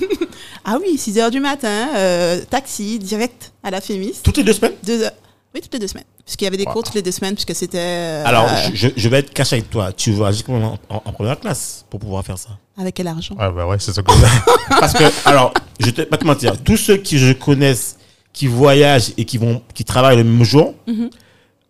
[0.65, 4.13] Ah oui, 6 heures du matin, euh, taxi direct à la Fémis.
[4.23, 4.73] toutes les deux semaines?
[4.83, 5.11] Deux heures.
[5.53, 6.03] Oui, toutes les deux semaines.
[6.25, 9.19] Puisqu'il y avait des cours toutes les deux semaines, puisque c'était euh, Alors, je, vais
[9.19, 9.91] être caché avec toi.
[9.91, 12.49] Tu vas comme en, en- en première classe pour pouvoir faire ça.
[12.77, 15.91] avec quel argent Ah, bah ouais, c'est ce que je Parce que, alors, je ne
[15.91, 17.97] vais pas te mentir, tous ceux qui je connaisse,
[18.31, 21.09] qui voyagent et qui vont, qui travaillent le même jour, Mhm.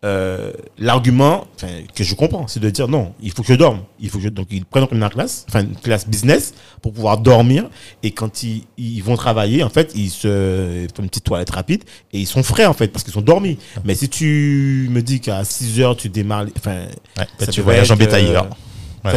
[0.06, 1.46] Euh, l'argument
[1.94, 3.82] que je comprends, c'est de dire non, il faut que je dorme.
[4.00, 7.18] Il faut que je, donc ils prennent une classe, enfin une classe business pour pouvoir
[7.18, 7.70] dormir.
[8.02, 11.84] Et quand ils, ils vont travailler, en fait, ils se font une petite toilette rapide
[12.14, 13.58] et ils sont frais en fait parce qu'ils sont dormis.
[13.84, 16.84] Mais si tu me dis qu'à 6 heures tu démarres, enfin,
[17.18, 18.26] Ouais, tu voyages en être, bétail.
[18.28, 18.50] Voilà.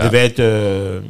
[0.01, 1.01] ça devait être euh,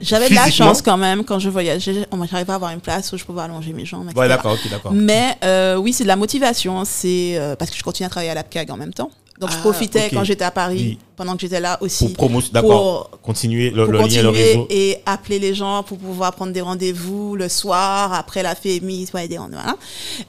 [0.00, 2.06] J'avais de la chance quand même quand je voyageais.
[2.10, 4.06] On j'arrivais à avoir une place où je pouvais allonger mes jambes.
[4.06, 4.18] etc.
[4.20, 4.92] Ouais, d'accord, ok, d'accord.
[4.92, 6.84] Mais euh, oui, c'est de la motivation.
[6.84, 9.10] C'est euh, parce que je continue à travailler à l'APCAG en même temps.
[9.40, 10.98] Donc je Ah, profitais quand j'étais à Paris, Oui.
[11.16, 13.10] pendant que j'étais là Pour aussi, promouvoir, d'accord.
[13.20, 14.66] Continuer le, pour le lien, le réseau.
[14.70, 19.26] et appeler les gens pour pouvoir prendre des rendez-vous le soir après la FEMI, ouais,
[19.26, 19.60] des rendez-vous.
[19.60, 19.76] voilà.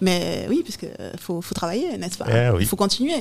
[0.02, 0.88] Mais oui, puisque
[1.20, 2.26] faut, faut travailler, n'est-ce pas?
[2.30, 2.58] Eh oui.
[2.62, 3.14] Il faut continuer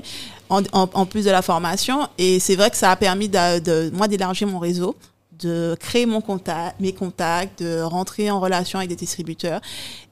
[0.48, 2.08] en, en- en plus de la formation.
[2.16, 4.96] Et c'est vrai que ça a permis de, de- moi d'élargir mon réseau,
[5.40, 9.60] de créer mon contact, mes contacts, de rentrer en relation avec des distributeurs.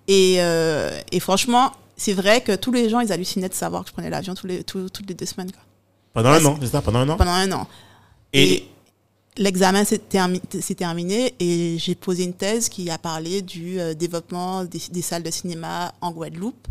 [0.08, 3.88] Et, euh, et franchement, c'est vrai que tous les gens, ils hallucinaient de savoir que
[3.88, 5.52] je prenais l'avion tous les, tous- toutes les deux semaines.
[5.52, 5.62] quoi.
[6.14, 7.16] Pendant un an, c'est ça, pendant un an?
[7.16, 7.66] Pendant un an.
[8.32, 8.68] Et, Et
[9.36, 13.94] l'examen s'est termi- s'est terminé et j'ai posé une thèse qui a parlé du euh,
[13.94, 16.66] développement des, des salles de cinéma en Guadeloupe.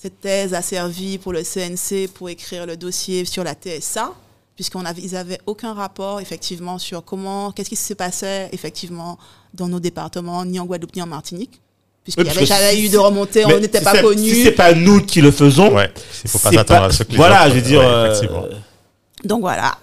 [0.00, 4.12] Cette thèse a servi pour le CNC pour écrire le dossier sur la TSA,
[4.58, 9.16] puisqu'on avait, ils avaient aucun rapport effectivement sur comment, qu'est-ce qui se passait effectivement
[9.54, 11.60] dans nos départements, ni en Guadeloupe ni en Martinique,
[12.02, 14.28] puisqu'il Oui, n'y avait jamais si- eu de remontée, on n'était si pas connus.
[14.34, 15.92] Si c'est pas nous qui le faisons, Ouais,
[16.24, 17.78] il faut pas s'attendre à ce que les Voilà, autres- je veux dire.
[17.78, 18.44] ouais, euh, effectivement.
[19.24, 19.78] Donc voilà.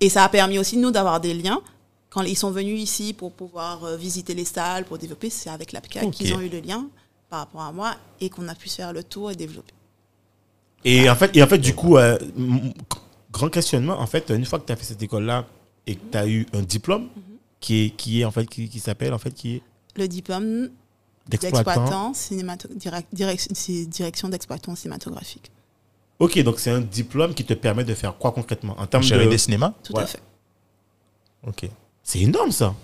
[0.00, 1.60] Et ça a permis aussi, nous, d'avoir des liens.
[2.08, 5.72] Quand ils sont venus ici pour pouvoir euh, visiter les salles, pour développer, c'est avec
[5.72, 6.86] l'APCA qu'ils ont eu le lien
[7.28, 9.72] par rapport à moi et qu'on a pu se faire le tour et développer.
[10.84, 12.18] Et en fait, et en fait du coup, euh,
[13.32, 15.46] grand questionnement, en fait, une fois que tu as fait cette école-là
[15.86, 17.08] et que tu as eu un diplôme
[17.60, 19.62] qui est, qui est en fait, qui, qui s'appelle, en fait, qui est
[19.96, 20.70] Le diplôme
[21.28, 21.62] d'exploitant.
[21.64, 25.50] d'exploitant, cinémato- direc- direc- c'est direction d'exploitant cinématographique.
[26.18, 29.24] Ok, donc c'est un diplôme qui te permet de faire quoi concrètement en termes Gérer
[29.26, 29.30] de...
[29.30, 29.72] des cinémas?
[29.82, 30.02] Tout Ouais.
[30.02, 30.20] à fait.
[31.46, 31.68] Ok.
[32.02, 32.74] C'est énorme ça.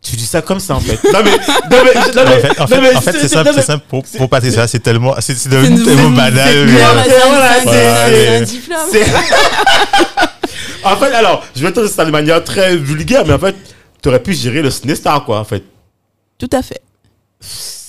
[0.00, 0.98] Tu dis ça comme ça en fait.
[1.12, 3.28] non mais, non mais, non mais, en fait, en non, fait, mais en fait, c'est
[3.28, 3.84] simple, c'est simple.
[3.88, 6.48] Pour, pour Patricia, c'est tellement, c'est c'est devenu tellement banal.
[6.48, 8.44] c'est- euh,
[8.90, 9.04] c'est
[10.84, 13.56] en fait, alors, je vais te dire ça de manière très vulgaire, mais en fait,
[14.02, 15.64] tu aurais pu gérer le Cinestar, quoi, en fait.
[16.38, 16.80] Tout à fait.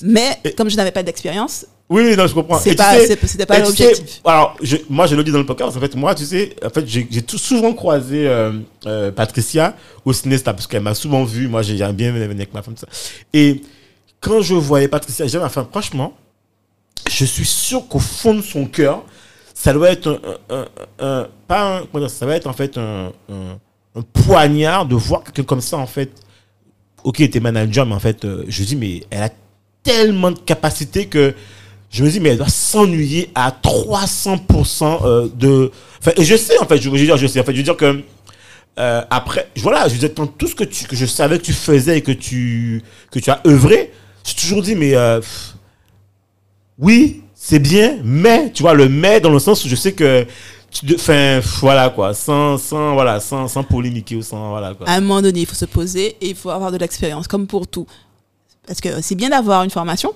[0.01, 2.59] Mais comme je n'avais pas d'expérience, Oui, non, je comprends.
[2.75, 4.21] tu sais- c'était pas tu sais, l'objectif.
[4.23, 5.75] alors, je, moi, je le dis dans le podcast.
[5.75, 8.53] En fait, moi, tu sais, en fait, j'ai tout souvent croisé euh,
[8.85, 9.75] euh, Patricia
[10.05, 11.47] au Cinestar parce qu'elle m'a souvent vu.
[11.47, 12.87] Moi, j'ai j'aime bien venir avec ma femme, tout ça.
[13.33, 13.61] Et
[14.21, 16.15] quand je voyais Patricia, j'ai ma femme, franchement,
[17.09, 19.03] je suis sûr qu'au fond de son cœur,
[19.55, 20.07] ça doit être
[20.49, 20.65] un, un-
[20.99, 23.11] un- un- pas un, comment dire, ça va être en fait un,
[24.13, 26.11] poignard de voir quelqu'un comme ça, en fait.
[27.03, 29.29] Ok, t'es manager, mais en fait, euh, je dis, mais elle a
[29.83, 31.33] tellement de capacité que
[31.89, 35.71] je me dis, mais elle doit s'ennuyer à 300% euh, de.
[35.99, 37.39] Enfin, et je sais, en fait, je veux dire, je sais.
[37.39, 38.03] En fait, je veux dire que.
[38.79, 41.97] euh, après, voilà, je veux dire, dans tout ce que, je savais que tu faisais
[41.97, 43.91] et que tu, que tu as œuvré,
[44.23, 44.95] j'ai toujours dit, mais.
[44.95, 45.19] euh,
[46.77, 50.25] oui, c'est bien, mais, tu vois, le mais dans le sens où je sais que.
[50.93, 52.13] Enfin, voilà, quoi.
[52.13, 54.49] Sans, sans, voilà, sans, sans polémiquer ou sans.
[54.51, 54.87] Voilà, quoi.
[54.87, 57.47] À un moment donné, il faut se poser et il faut avoir de l'expérience, comme
[57.47, 57.87] pour tout.
[58.67, 60.13] Parce que c'est bien d'avoir une formation,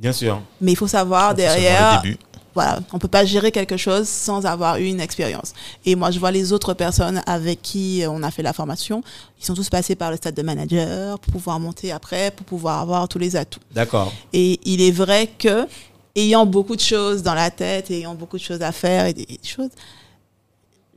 [0.00, 0.40] Bien sûr.
[0.60, 2.02] mais il faut savoir derrière.
[2.02, 2.18] le début.
[2.54, 5.54] Voilà, on peut pas gérer quelque chose sans avoir eu une expérience.
[5.86, 9.02] Et moi, je vois les autres personnes avec qui on a fait la formation,
[9.40, 12.80] ils sont tous passés par le stade de manager pour pouvoir monter après, pour pouvoir
[12.80, 13.60] avoir tous les atouts.
[13.72, 14.12] D'accord.
[14.34, 15.66] Et il est vrai que,
[16.14, 19.24] ayant beaucoup de choses dans la tête, ayant beaucoup de choses à faire et des,
[19.24, 19.70] des choses,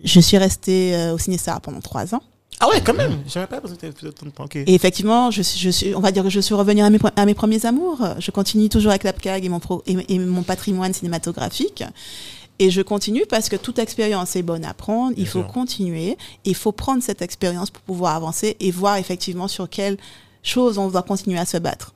[0.03, 2.21] je suis restée euh, au Cinestar pendant trois ans.
[2.59, 3.19] Ah ouais, quand même.
[3.27, 4.45] J'avais pas besoin de temps.
[4.55, 6.99] Et effectivement, je suis, je suis, on va dire que je suis revenue à mes,
[7.15, 7.99] à mes premiers amours.
[8.19, 11.83] Je continue toujours avec l'APCAG et mon, pro- et, et mon patrimoine cinématographique.
[12.59, 15.11] Et je continue parce que toute expérience est bonne à prendre.
[15.17, 15.47] il Bien faut sûr.
[15.51, 16.17] continuer.
[16.45, 19.97] Il faut prendre cette expérience pour pouvoir avancer et voir effectivement sur quelles
[20.41, 21.93] choses on va continuer à se battre.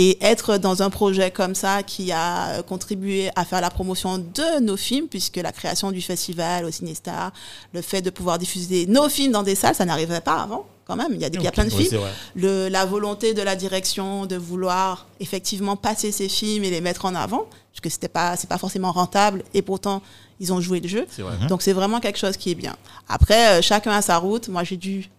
[0.00, 4.60] Et être dans un projet comme ça qui a contribué à faire la promotion de
[4.60, 7.32] nos films, puisque la création du festival au Cinestar,
[7.72, 10.94] le fait de pouvoir diffuser nos films dans des salles, ça n'arrivait pas avant, quand
[10.94, 11.12] même.
[11.14, 12.00] Il y a, des, il y a plein de films
[12.36, 17.04] le, la volonté de la direction de vouloir effectivement passer ces films et les mettre
[17.04, 20.00] en avant, parce que c'était pas, c'est pas forcément rentable, et pourtant
[20.38, 21.06] ils ont joué le jeu.
[21.18, 21.48] Vrai.
[21.48, 22.76] Donc c'est vraiment quelque chose qui est bien.
[23.08, 24.48] Après, euh, chacun a sa route.
[24.48, 25.10] Moi, j'ai dû,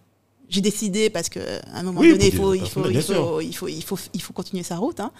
[0.50, 1.40] j'ai décidé parce que
[1.72, 3.98] à un moment Oui, donné, il faut, il faut, il faut, il faut, il faut,
[4.12, 5.00] il faut continuer sa route.
[5.00, 5.12] Hein.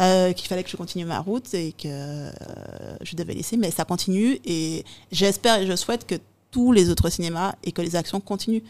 [0.00, 2.30] Euh, qu'il fallait que je continue ma route et que euh,
[3.02, 6.14] je devais laisser, mais ça continue et j'espère et je souhaite que
[6.50, 8.62] tous les autres cinémas et que les actions continuent.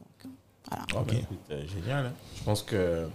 [0.00, 0.32] Donc,
[0.68, 0.84] voilà.
[0.96, 2.06] Ah bah, écoute, euh, génial.
[2.06, 2.12] hein.
[2.36, 3.06] Je pense que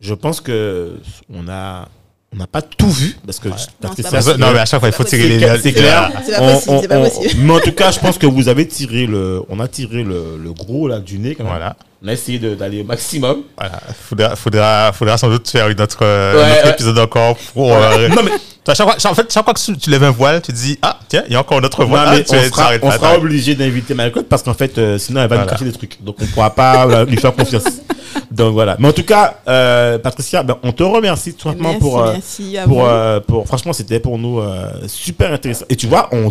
[0.00, 0.98] je pense que
[1.30, 1.88] on a
[2.32, 4.36] on n'a pas tout vu parce que parce Non, que ça.
[4.36, 6.10] Non, mais à chaque fois, il faut tirer les c'est clair.
[6.24, 7.42] C'est pas On- possible, on- c'est pas on- possible.
[7.42, 10.36] Mais en tout cas, je pense que vous avez tiré le, on a tiré le,
[10.42, 11.34] le gros là du nez.
[11.34, 11.52] Quand même.
[11.52, 11.76] Voilà.
[12.04, 13.42] On a essayé de- d'aller au maximum.
[13.56, 13.80] Voilà.
[14.08, 16.70] Faudra, faudra, faudra sans doute faire une autre, euh, Ouais, un autre ouais.
[16.72, 17.72] épisode encore pour.
[17.72, 18.32] euh, Non mais,
[18.66, 20.52] toi, chaque fois, chaque- en fait, chaque fois que tu tu lèves un voile, tu
[20.52, 22.08] te dis, ah, tiens, il y a encore un autre non, voile.
[22.10, 24.76] mais Ah, tu on tu sera, on pas, sera obligé d'inviter Malcolm parce qu'en fait,
[24.76, 26.02] euh, sinon elle va nous cacher des trucs.
[26.04, 27.62] Donc on pourra pas euh, lui faire confiance.
[28.30, 28.76] Donc voilà.
[28.78, 32.00] Mais en tout cas, euh, Patricia, ben, on te remercie tout simplement Merci, pour.
[32.02, 32.86] euh, merci à pour, vous.
[32.86, 36.30] euh, pour franchement c'était pour nous euh, super intéressant et tu vois on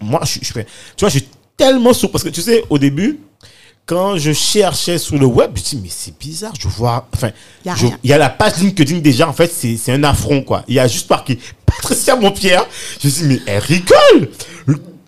[0.00, 0.64] moi je, je fais
[0.96, 3.18] tu vois je suis tellement sourd parce que tu sais au début
[3.86, 7.30] quand je cherchais sur le web je me dis mais c'est bizarre je vois enfin
[8.02, 10.62] il y a la page LinkedIn déjà en fait c'est c'est un affront quoi.
[10.68, 12.64] Il y a juste marqué Patricia Montpierre.
[13.00, 14.30] Je me dis mais elle rigole.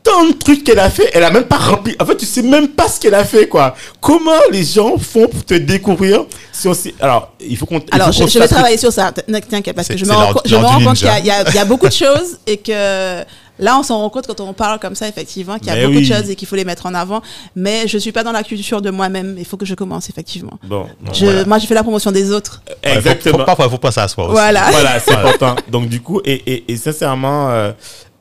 [0.03, 1.97] Tant de trucs qu'elle a fait elle a même pas rempli.
[1.99, 3.75] En fait tu sais même pas ce qu'elle a fait quoi.
[4.01, 8.15] Comment les gens font pour te découvrir si on sait alors il faut qu'on Alors,
[8.15, 11.27] faut je, vais travailler sur ça, t'inquiète, parce que je me rends, compte qu'il y,
[11.27, 13.23] y a- il y a beaucoup de choses et que
[13.59, 15.83] là, on s'en rend compte quand on parle comme ça, effectivement, qu'il y a Mais
[15.87, 16.09] beaucoup oui.
[16.09, 17.23] de choses et qu'il faut les mettre en avant.
[17.57, 19.37] Mais je suis pas dans la culture de moi-même.
[19.39, 20.59] Il faut que je commence, effectivement.
[20.65, 21.45] bon Je, voilà.
[21.47, 22.63] Moi, j'ai fait la promotion des autres.
[22.67, 24.33] Faut- exactement faut- Parfois, il faut penser à soi aussi.
[24.33, 24.69] Voilà.
[24.71, 25.57] voilà, c'est important.
[25.71, 27.73] Donc du coup, et, et, et sincèrement, euh,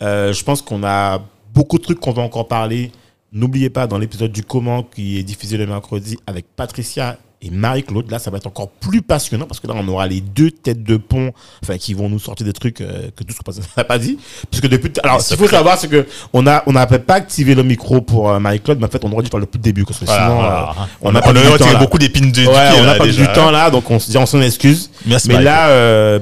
[0.01, 1.19] euh, je pense qu'on a
[1.53, 2.91] beaucoup de trucs qu'on va encore parler.
[3.31, 8.09] N'oubliez pas, dans l'épisode du comment qui est diffusé le mercredi avec Patricia et Marie-Claude,
[8.09, 10.83] là, ça va être encore plus passionnant parce que là, on aura les deux têtes
[10.83, 11.31] de pont,
[11.61, 14.17] enfin, qui vont nous sortir des trucs euh, que tout ce qu'on n'a pas dit.
[14.49, 17.15] Parce que depuis, alors, ce qu'il faut savoir, c'est que on a, on n'a pas
[17.15, 19.63] activé le micro pour euh, Marie-Claude, mais en fait, on aurait dû parler depuis le
[19.63, 20.69] début parce que Voilà, sinon, voilà.
[20.69, 21.79] euh, on, n'a a, pas on a là.
[21.79, 23.25] beaucoup d'épines de, du Ouais, pied, on là, n'a pas déjà.
[23.27, 24.89] du temps là, donc on, se dit, on s'en excuse.
[25.05, 26.19] Merci, Mais là, euh,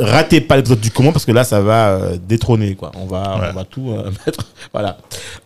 [0.00, 2.90] ratez pas l'épisode du comment parce que là, ça va euh, détrôner quoi.
[2.96, 3.46] On va, Ouais.
[3.50, 4.46] on va tout euh, mettre.
[4.72, 4.98] Voilà.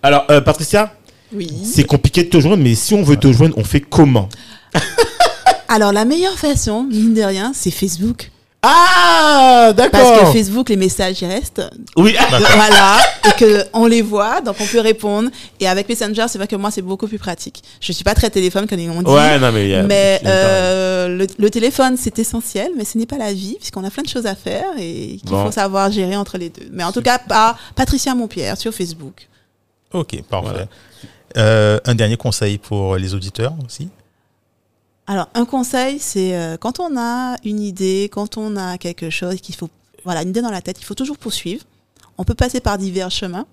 [0.03, 0.93] Alors, euh, Patricia,
[1.33, 1.51] Oui.
[1.65, 4.29] c'est compliqué de te joindre, mais si on veut te joindre, on fait comment?
[5.69, 8.31] Alors, la meilleure façon, mine de rien, c'est Facebook.
[8.67, 10.33] Ah, Parce que d'accord.
[10.33, 11.61] Facebook, les messages, ils restent.
[11.97, 12.17] Oui.
[12.31, 12.97] voilà.
[13.29, 15.29] Et que on les voit, donc on peut répondre.
[15.61, 17.63] Et avec Messenger, c'est vrai que moi, c'est beaucoup plus pratique.
[17.81, 19.11] Je suis pas très téléphone, comme ils m'ont dit.
[19.11, 19.65] Ouais, non mais.
[19.65, 23.35] il y a- Mais euh, le, le téléphone, c'est essentiel, mais ce n'est pas la
[23.35, 25.45] vie, puisqu'on a plein de choses à faire et qu'il Bon.
[25.47, 26.69] faut savoir gérer entre les deux.
[26.73, 29.29] Mais en tout cas, par Patricia Montpierre sur Facebook.
[29.93, 30.49] Ok, parfait.
[30.51, 30.67] Voilà.
[31.37, 33.89] Euh, un dernier conseil pour les auditeurs aussi.
[35.07, 39.41] Alors, un conseil, c'est euh, quand on a une idée, quand on a quelque chose
[39.41, 39.69] qu'il faut,
[40.05, 41.65] voilà, une idée dans la tête, il faut toujours poursuivre.
[42.17, 43.47] On peut passer par divers chemins,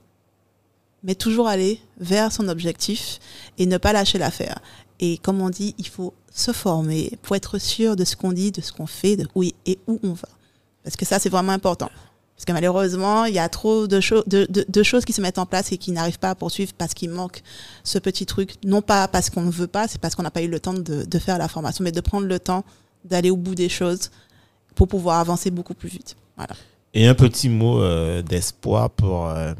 [1.04, 3.20] mais toujours aller vers son objectif
[3.58, 4.60] et ne pas lâcher l'affaire.
[5.02, 8.52] Et comme on dit, il faut se former pour être sûr de ce qu'on dit,
[8.52, 10.30] de ce qu'on fait, de où et où on va.
[10.84, 11.89] Parce que ça, c'est vraiment important.
[12.41, 15.21] Parce que malheureusement, il y a trop de, cho- de, de- de choses qui se
[15.21, 17.43] mettent en place et qui n'arrivent pas à poursuivre parce qu'il manque
[17.83, 18.55] ce petit truc.
[18.65, 20.73] Non pas parce qu'on ne veut pas, c'est parce qu'on n'a pas eu le temps
[20.73, 22.65] de, faire la formation, mais de prendre le temps
[23.05, 24.09] d'aller au bout des choses
[24.73, 26.15] pour pouvoir avancer beaucoup plus vite.
[26.35, 26.55] Voilà.
[26.95, 29.53] Et un petit mot euh, d'espoir pour euh,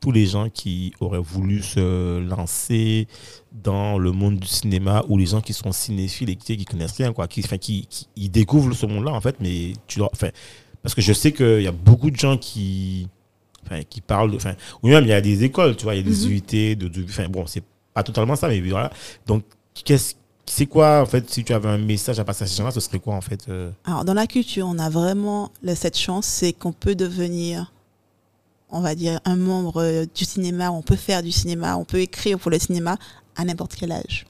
[0.00, 3.08] tous les gens qui auraient voulu se lancer
[3.50, 6.98] dans le monde du cinéma ou les gens qui sont cinéphiles et qui, qui connaissent
[6.98, 10.28] rien, quoi, qui, qui, qui découvrent ce monde-là, en fait, mais tu enfin,
[10.86, 13.08] parce que je sais qu'il y a beaucoup de gens qui,
[13.64, 15.98] enfin, qui parlent, de- enfin, ou même il y a des écoles, tu vois, il
[15.98, 18.92] y a des UIT, de, de- enfin, bon, c'est pas totalement ça, mais voilà.
[19.26, 19.42] Donc,
[19.74, 20.14] qu'est-ce,
[20.46, 22.78] c'est quoi, en fait, si tu avais un message à passer à ces gens-là, ce
[22.78, 26.52] serait quoi, en fait euh, Alors, dans la culture, on a vraiment cette chance, c'est
[26.52, 27.72] qu'on peut devenir,
[28.70, 32.38] on va dire, un membre du cinéma, on peut faire du cinéma, on peut écrire
[32.38, 32.96] pour le cinéma
[33.34, 34.24] à n'importe quel âge.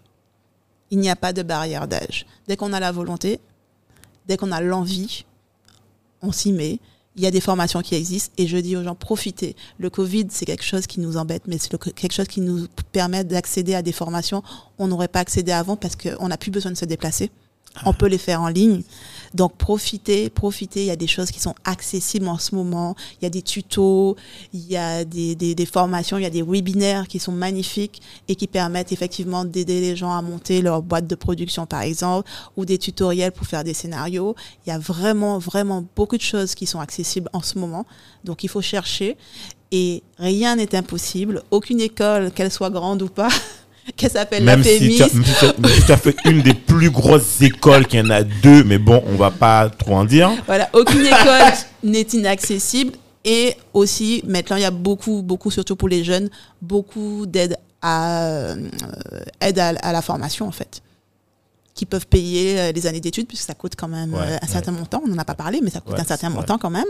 [0.90, 2.24] Il n'y a pas de barrière d'âge.
[2.48, 3.40] Dès qu'on a la volonté,
[4.26, 5.26] dès qu'on a l'envie,
[6.22, 6.78] on s'y met.
[7.16, 9.56] Il y a des formations qui existent et je dis aux gens, profitez.
[9.78, 13.24] Le Covid, c'est quelque chose qui nous embête, mais c'est quelque chose qui nous permet
[13.24, 14.42] d'accéder à des formations
[14.78, 17.30] on n'aurait pas accédé avant parce qu'on n'a plus besoin de se déplacer.
[17.84, 18.82] On peut les faire en ligne.
[19.36, 20.80] Donc profitez, profitez.
[20.80, 22.96] Il y a des choses qui sont accessibles en ce moment.
[23.20, 24.16] Il y a des tutos,
[24.54, 28.00] il y a des, des, des formations, il y a des webinaires qui sont magnifiques
[28.28, 32.28] et qui permettent effectivement d'aider les gens à monter leur boîte de production par exemple,
[32.56, 34.34] ou des tutoriels pour faire des scénarios.
[34.66, 37.84] Il y a vraiment, vraiment beaucoup de choses qui sont accessibles en ce moment.
[38.24, 39.18] Donc il faut chercher
[39.70, 41.42] et rien n'est impossible.
[41.50, 43.28] Aucune école, qu'elle soit grande ou pas,
[43.94, 48.00] qu'elle s'appelle la as, même si tu as- fait une des plus grosses écoles, qu'il
[48.00, 50.30] y en a deux, mais bon, on va pas trop en dire.
[50.46, 51.52] Voilà, aucune école
[51.84, 52.92] n'est inaccessible.
[53.24, 56.28] Et aussi, maintenant, il y a beaucoup, beaucoup, surtout pour les jeunes,
[56.62, 58.68] beaucoup d'aide à, euh,
[59.40, 60.80] aide à, à la formation, en fait,
[61.74, 64.46] qui peuvent payer euh, les années d'études, puisque ça coûte quand même Ouais, euh, un
[64.46, 65.02] certain montant.
[65.04, 66.84] On n'en a pas parlé, mais ça coûte Ouais, un certain montant quand même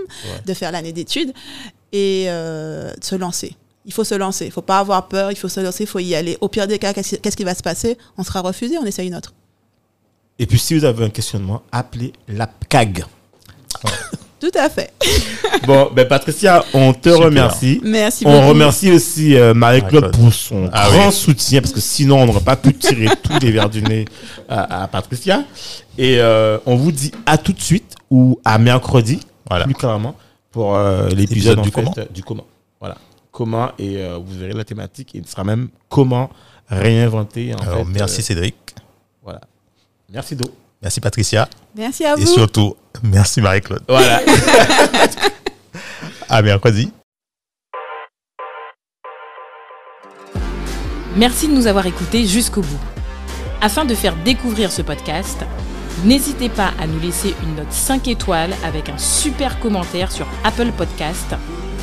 [0.44, 1.32] de faire l'année d'études
[1.92, 3.57] et de se lancer.
[3.87, 4.45] Il faut se lancer.
[4.47, 5.30] Il faut pas avoir peur.
[5.30, 5.84] Il faut se lancer.
[5.84, 6.37] Il faut y aller.
[6.41, 7.97] Au pire des cas, qu'est-ce qui va se passer?
[8.18, 8.76] On sera refusé.
[8.78, 9.32] On essaye une autre.
[10.39, 13.05] Et puis, si vous avez un questionnement, appelez l'APCAG.
[14.41, 14.93] Tout à fait.
[15.66, 17.24] Bon, ben Patricia, on te Super.
[17.24, 17.80] remercie.
[17.82, 18.37] Merci beaucoup.
[18.37, 21.12] On remercie aussi euh, Marie-Claude pour son Ah grand oui.
[21.12, 24.05] soutien, parce que sinon, on n'aurait pas pu tirer tous les verres du nez
[24.49, 25.43] à, à Patricia.
[25.99, 29.18] Et euh, on vous dit à tout de suite, ou à mercredi,
[29.49, 29.64] Voilà.
[29.64, 30.14] plus clairement,
[30.53, 31.70] pour euh, l'épisode du
[32.12, 32.47] du comment.
[32.78, 32.97] Voilà.
[33.37, 36.30] Comment, et euh, vous verrez la thématique, et il sera même comment
[36.70, 37.53] réinventer.
[37.55, 38.57] En Alors, fait, merci euh, Cédric.
[39.22, 39.43] voilà.
[40.11, 40.47] Merci Do.
[40.80, 41.47] Merci Patricia.
[41.76, 42.26] Merci à Et vous.
[42.26, 43.82] surtout, merci Marie-Claude.
[43.89, 44.20] Voilà.
[46.30, 46.91] À mercredi.
[51.14, 52.80] Merci de nous avoir écoutés jusqu'au bout.
[53.61, 55.45] Afin de faire découvrir ce podcast,
[56.05, 60.72] n'hésitez pas à nous laisser une note 5 étoiles avec un super commentaire sur Apple
[60.72, 61.34] Podcast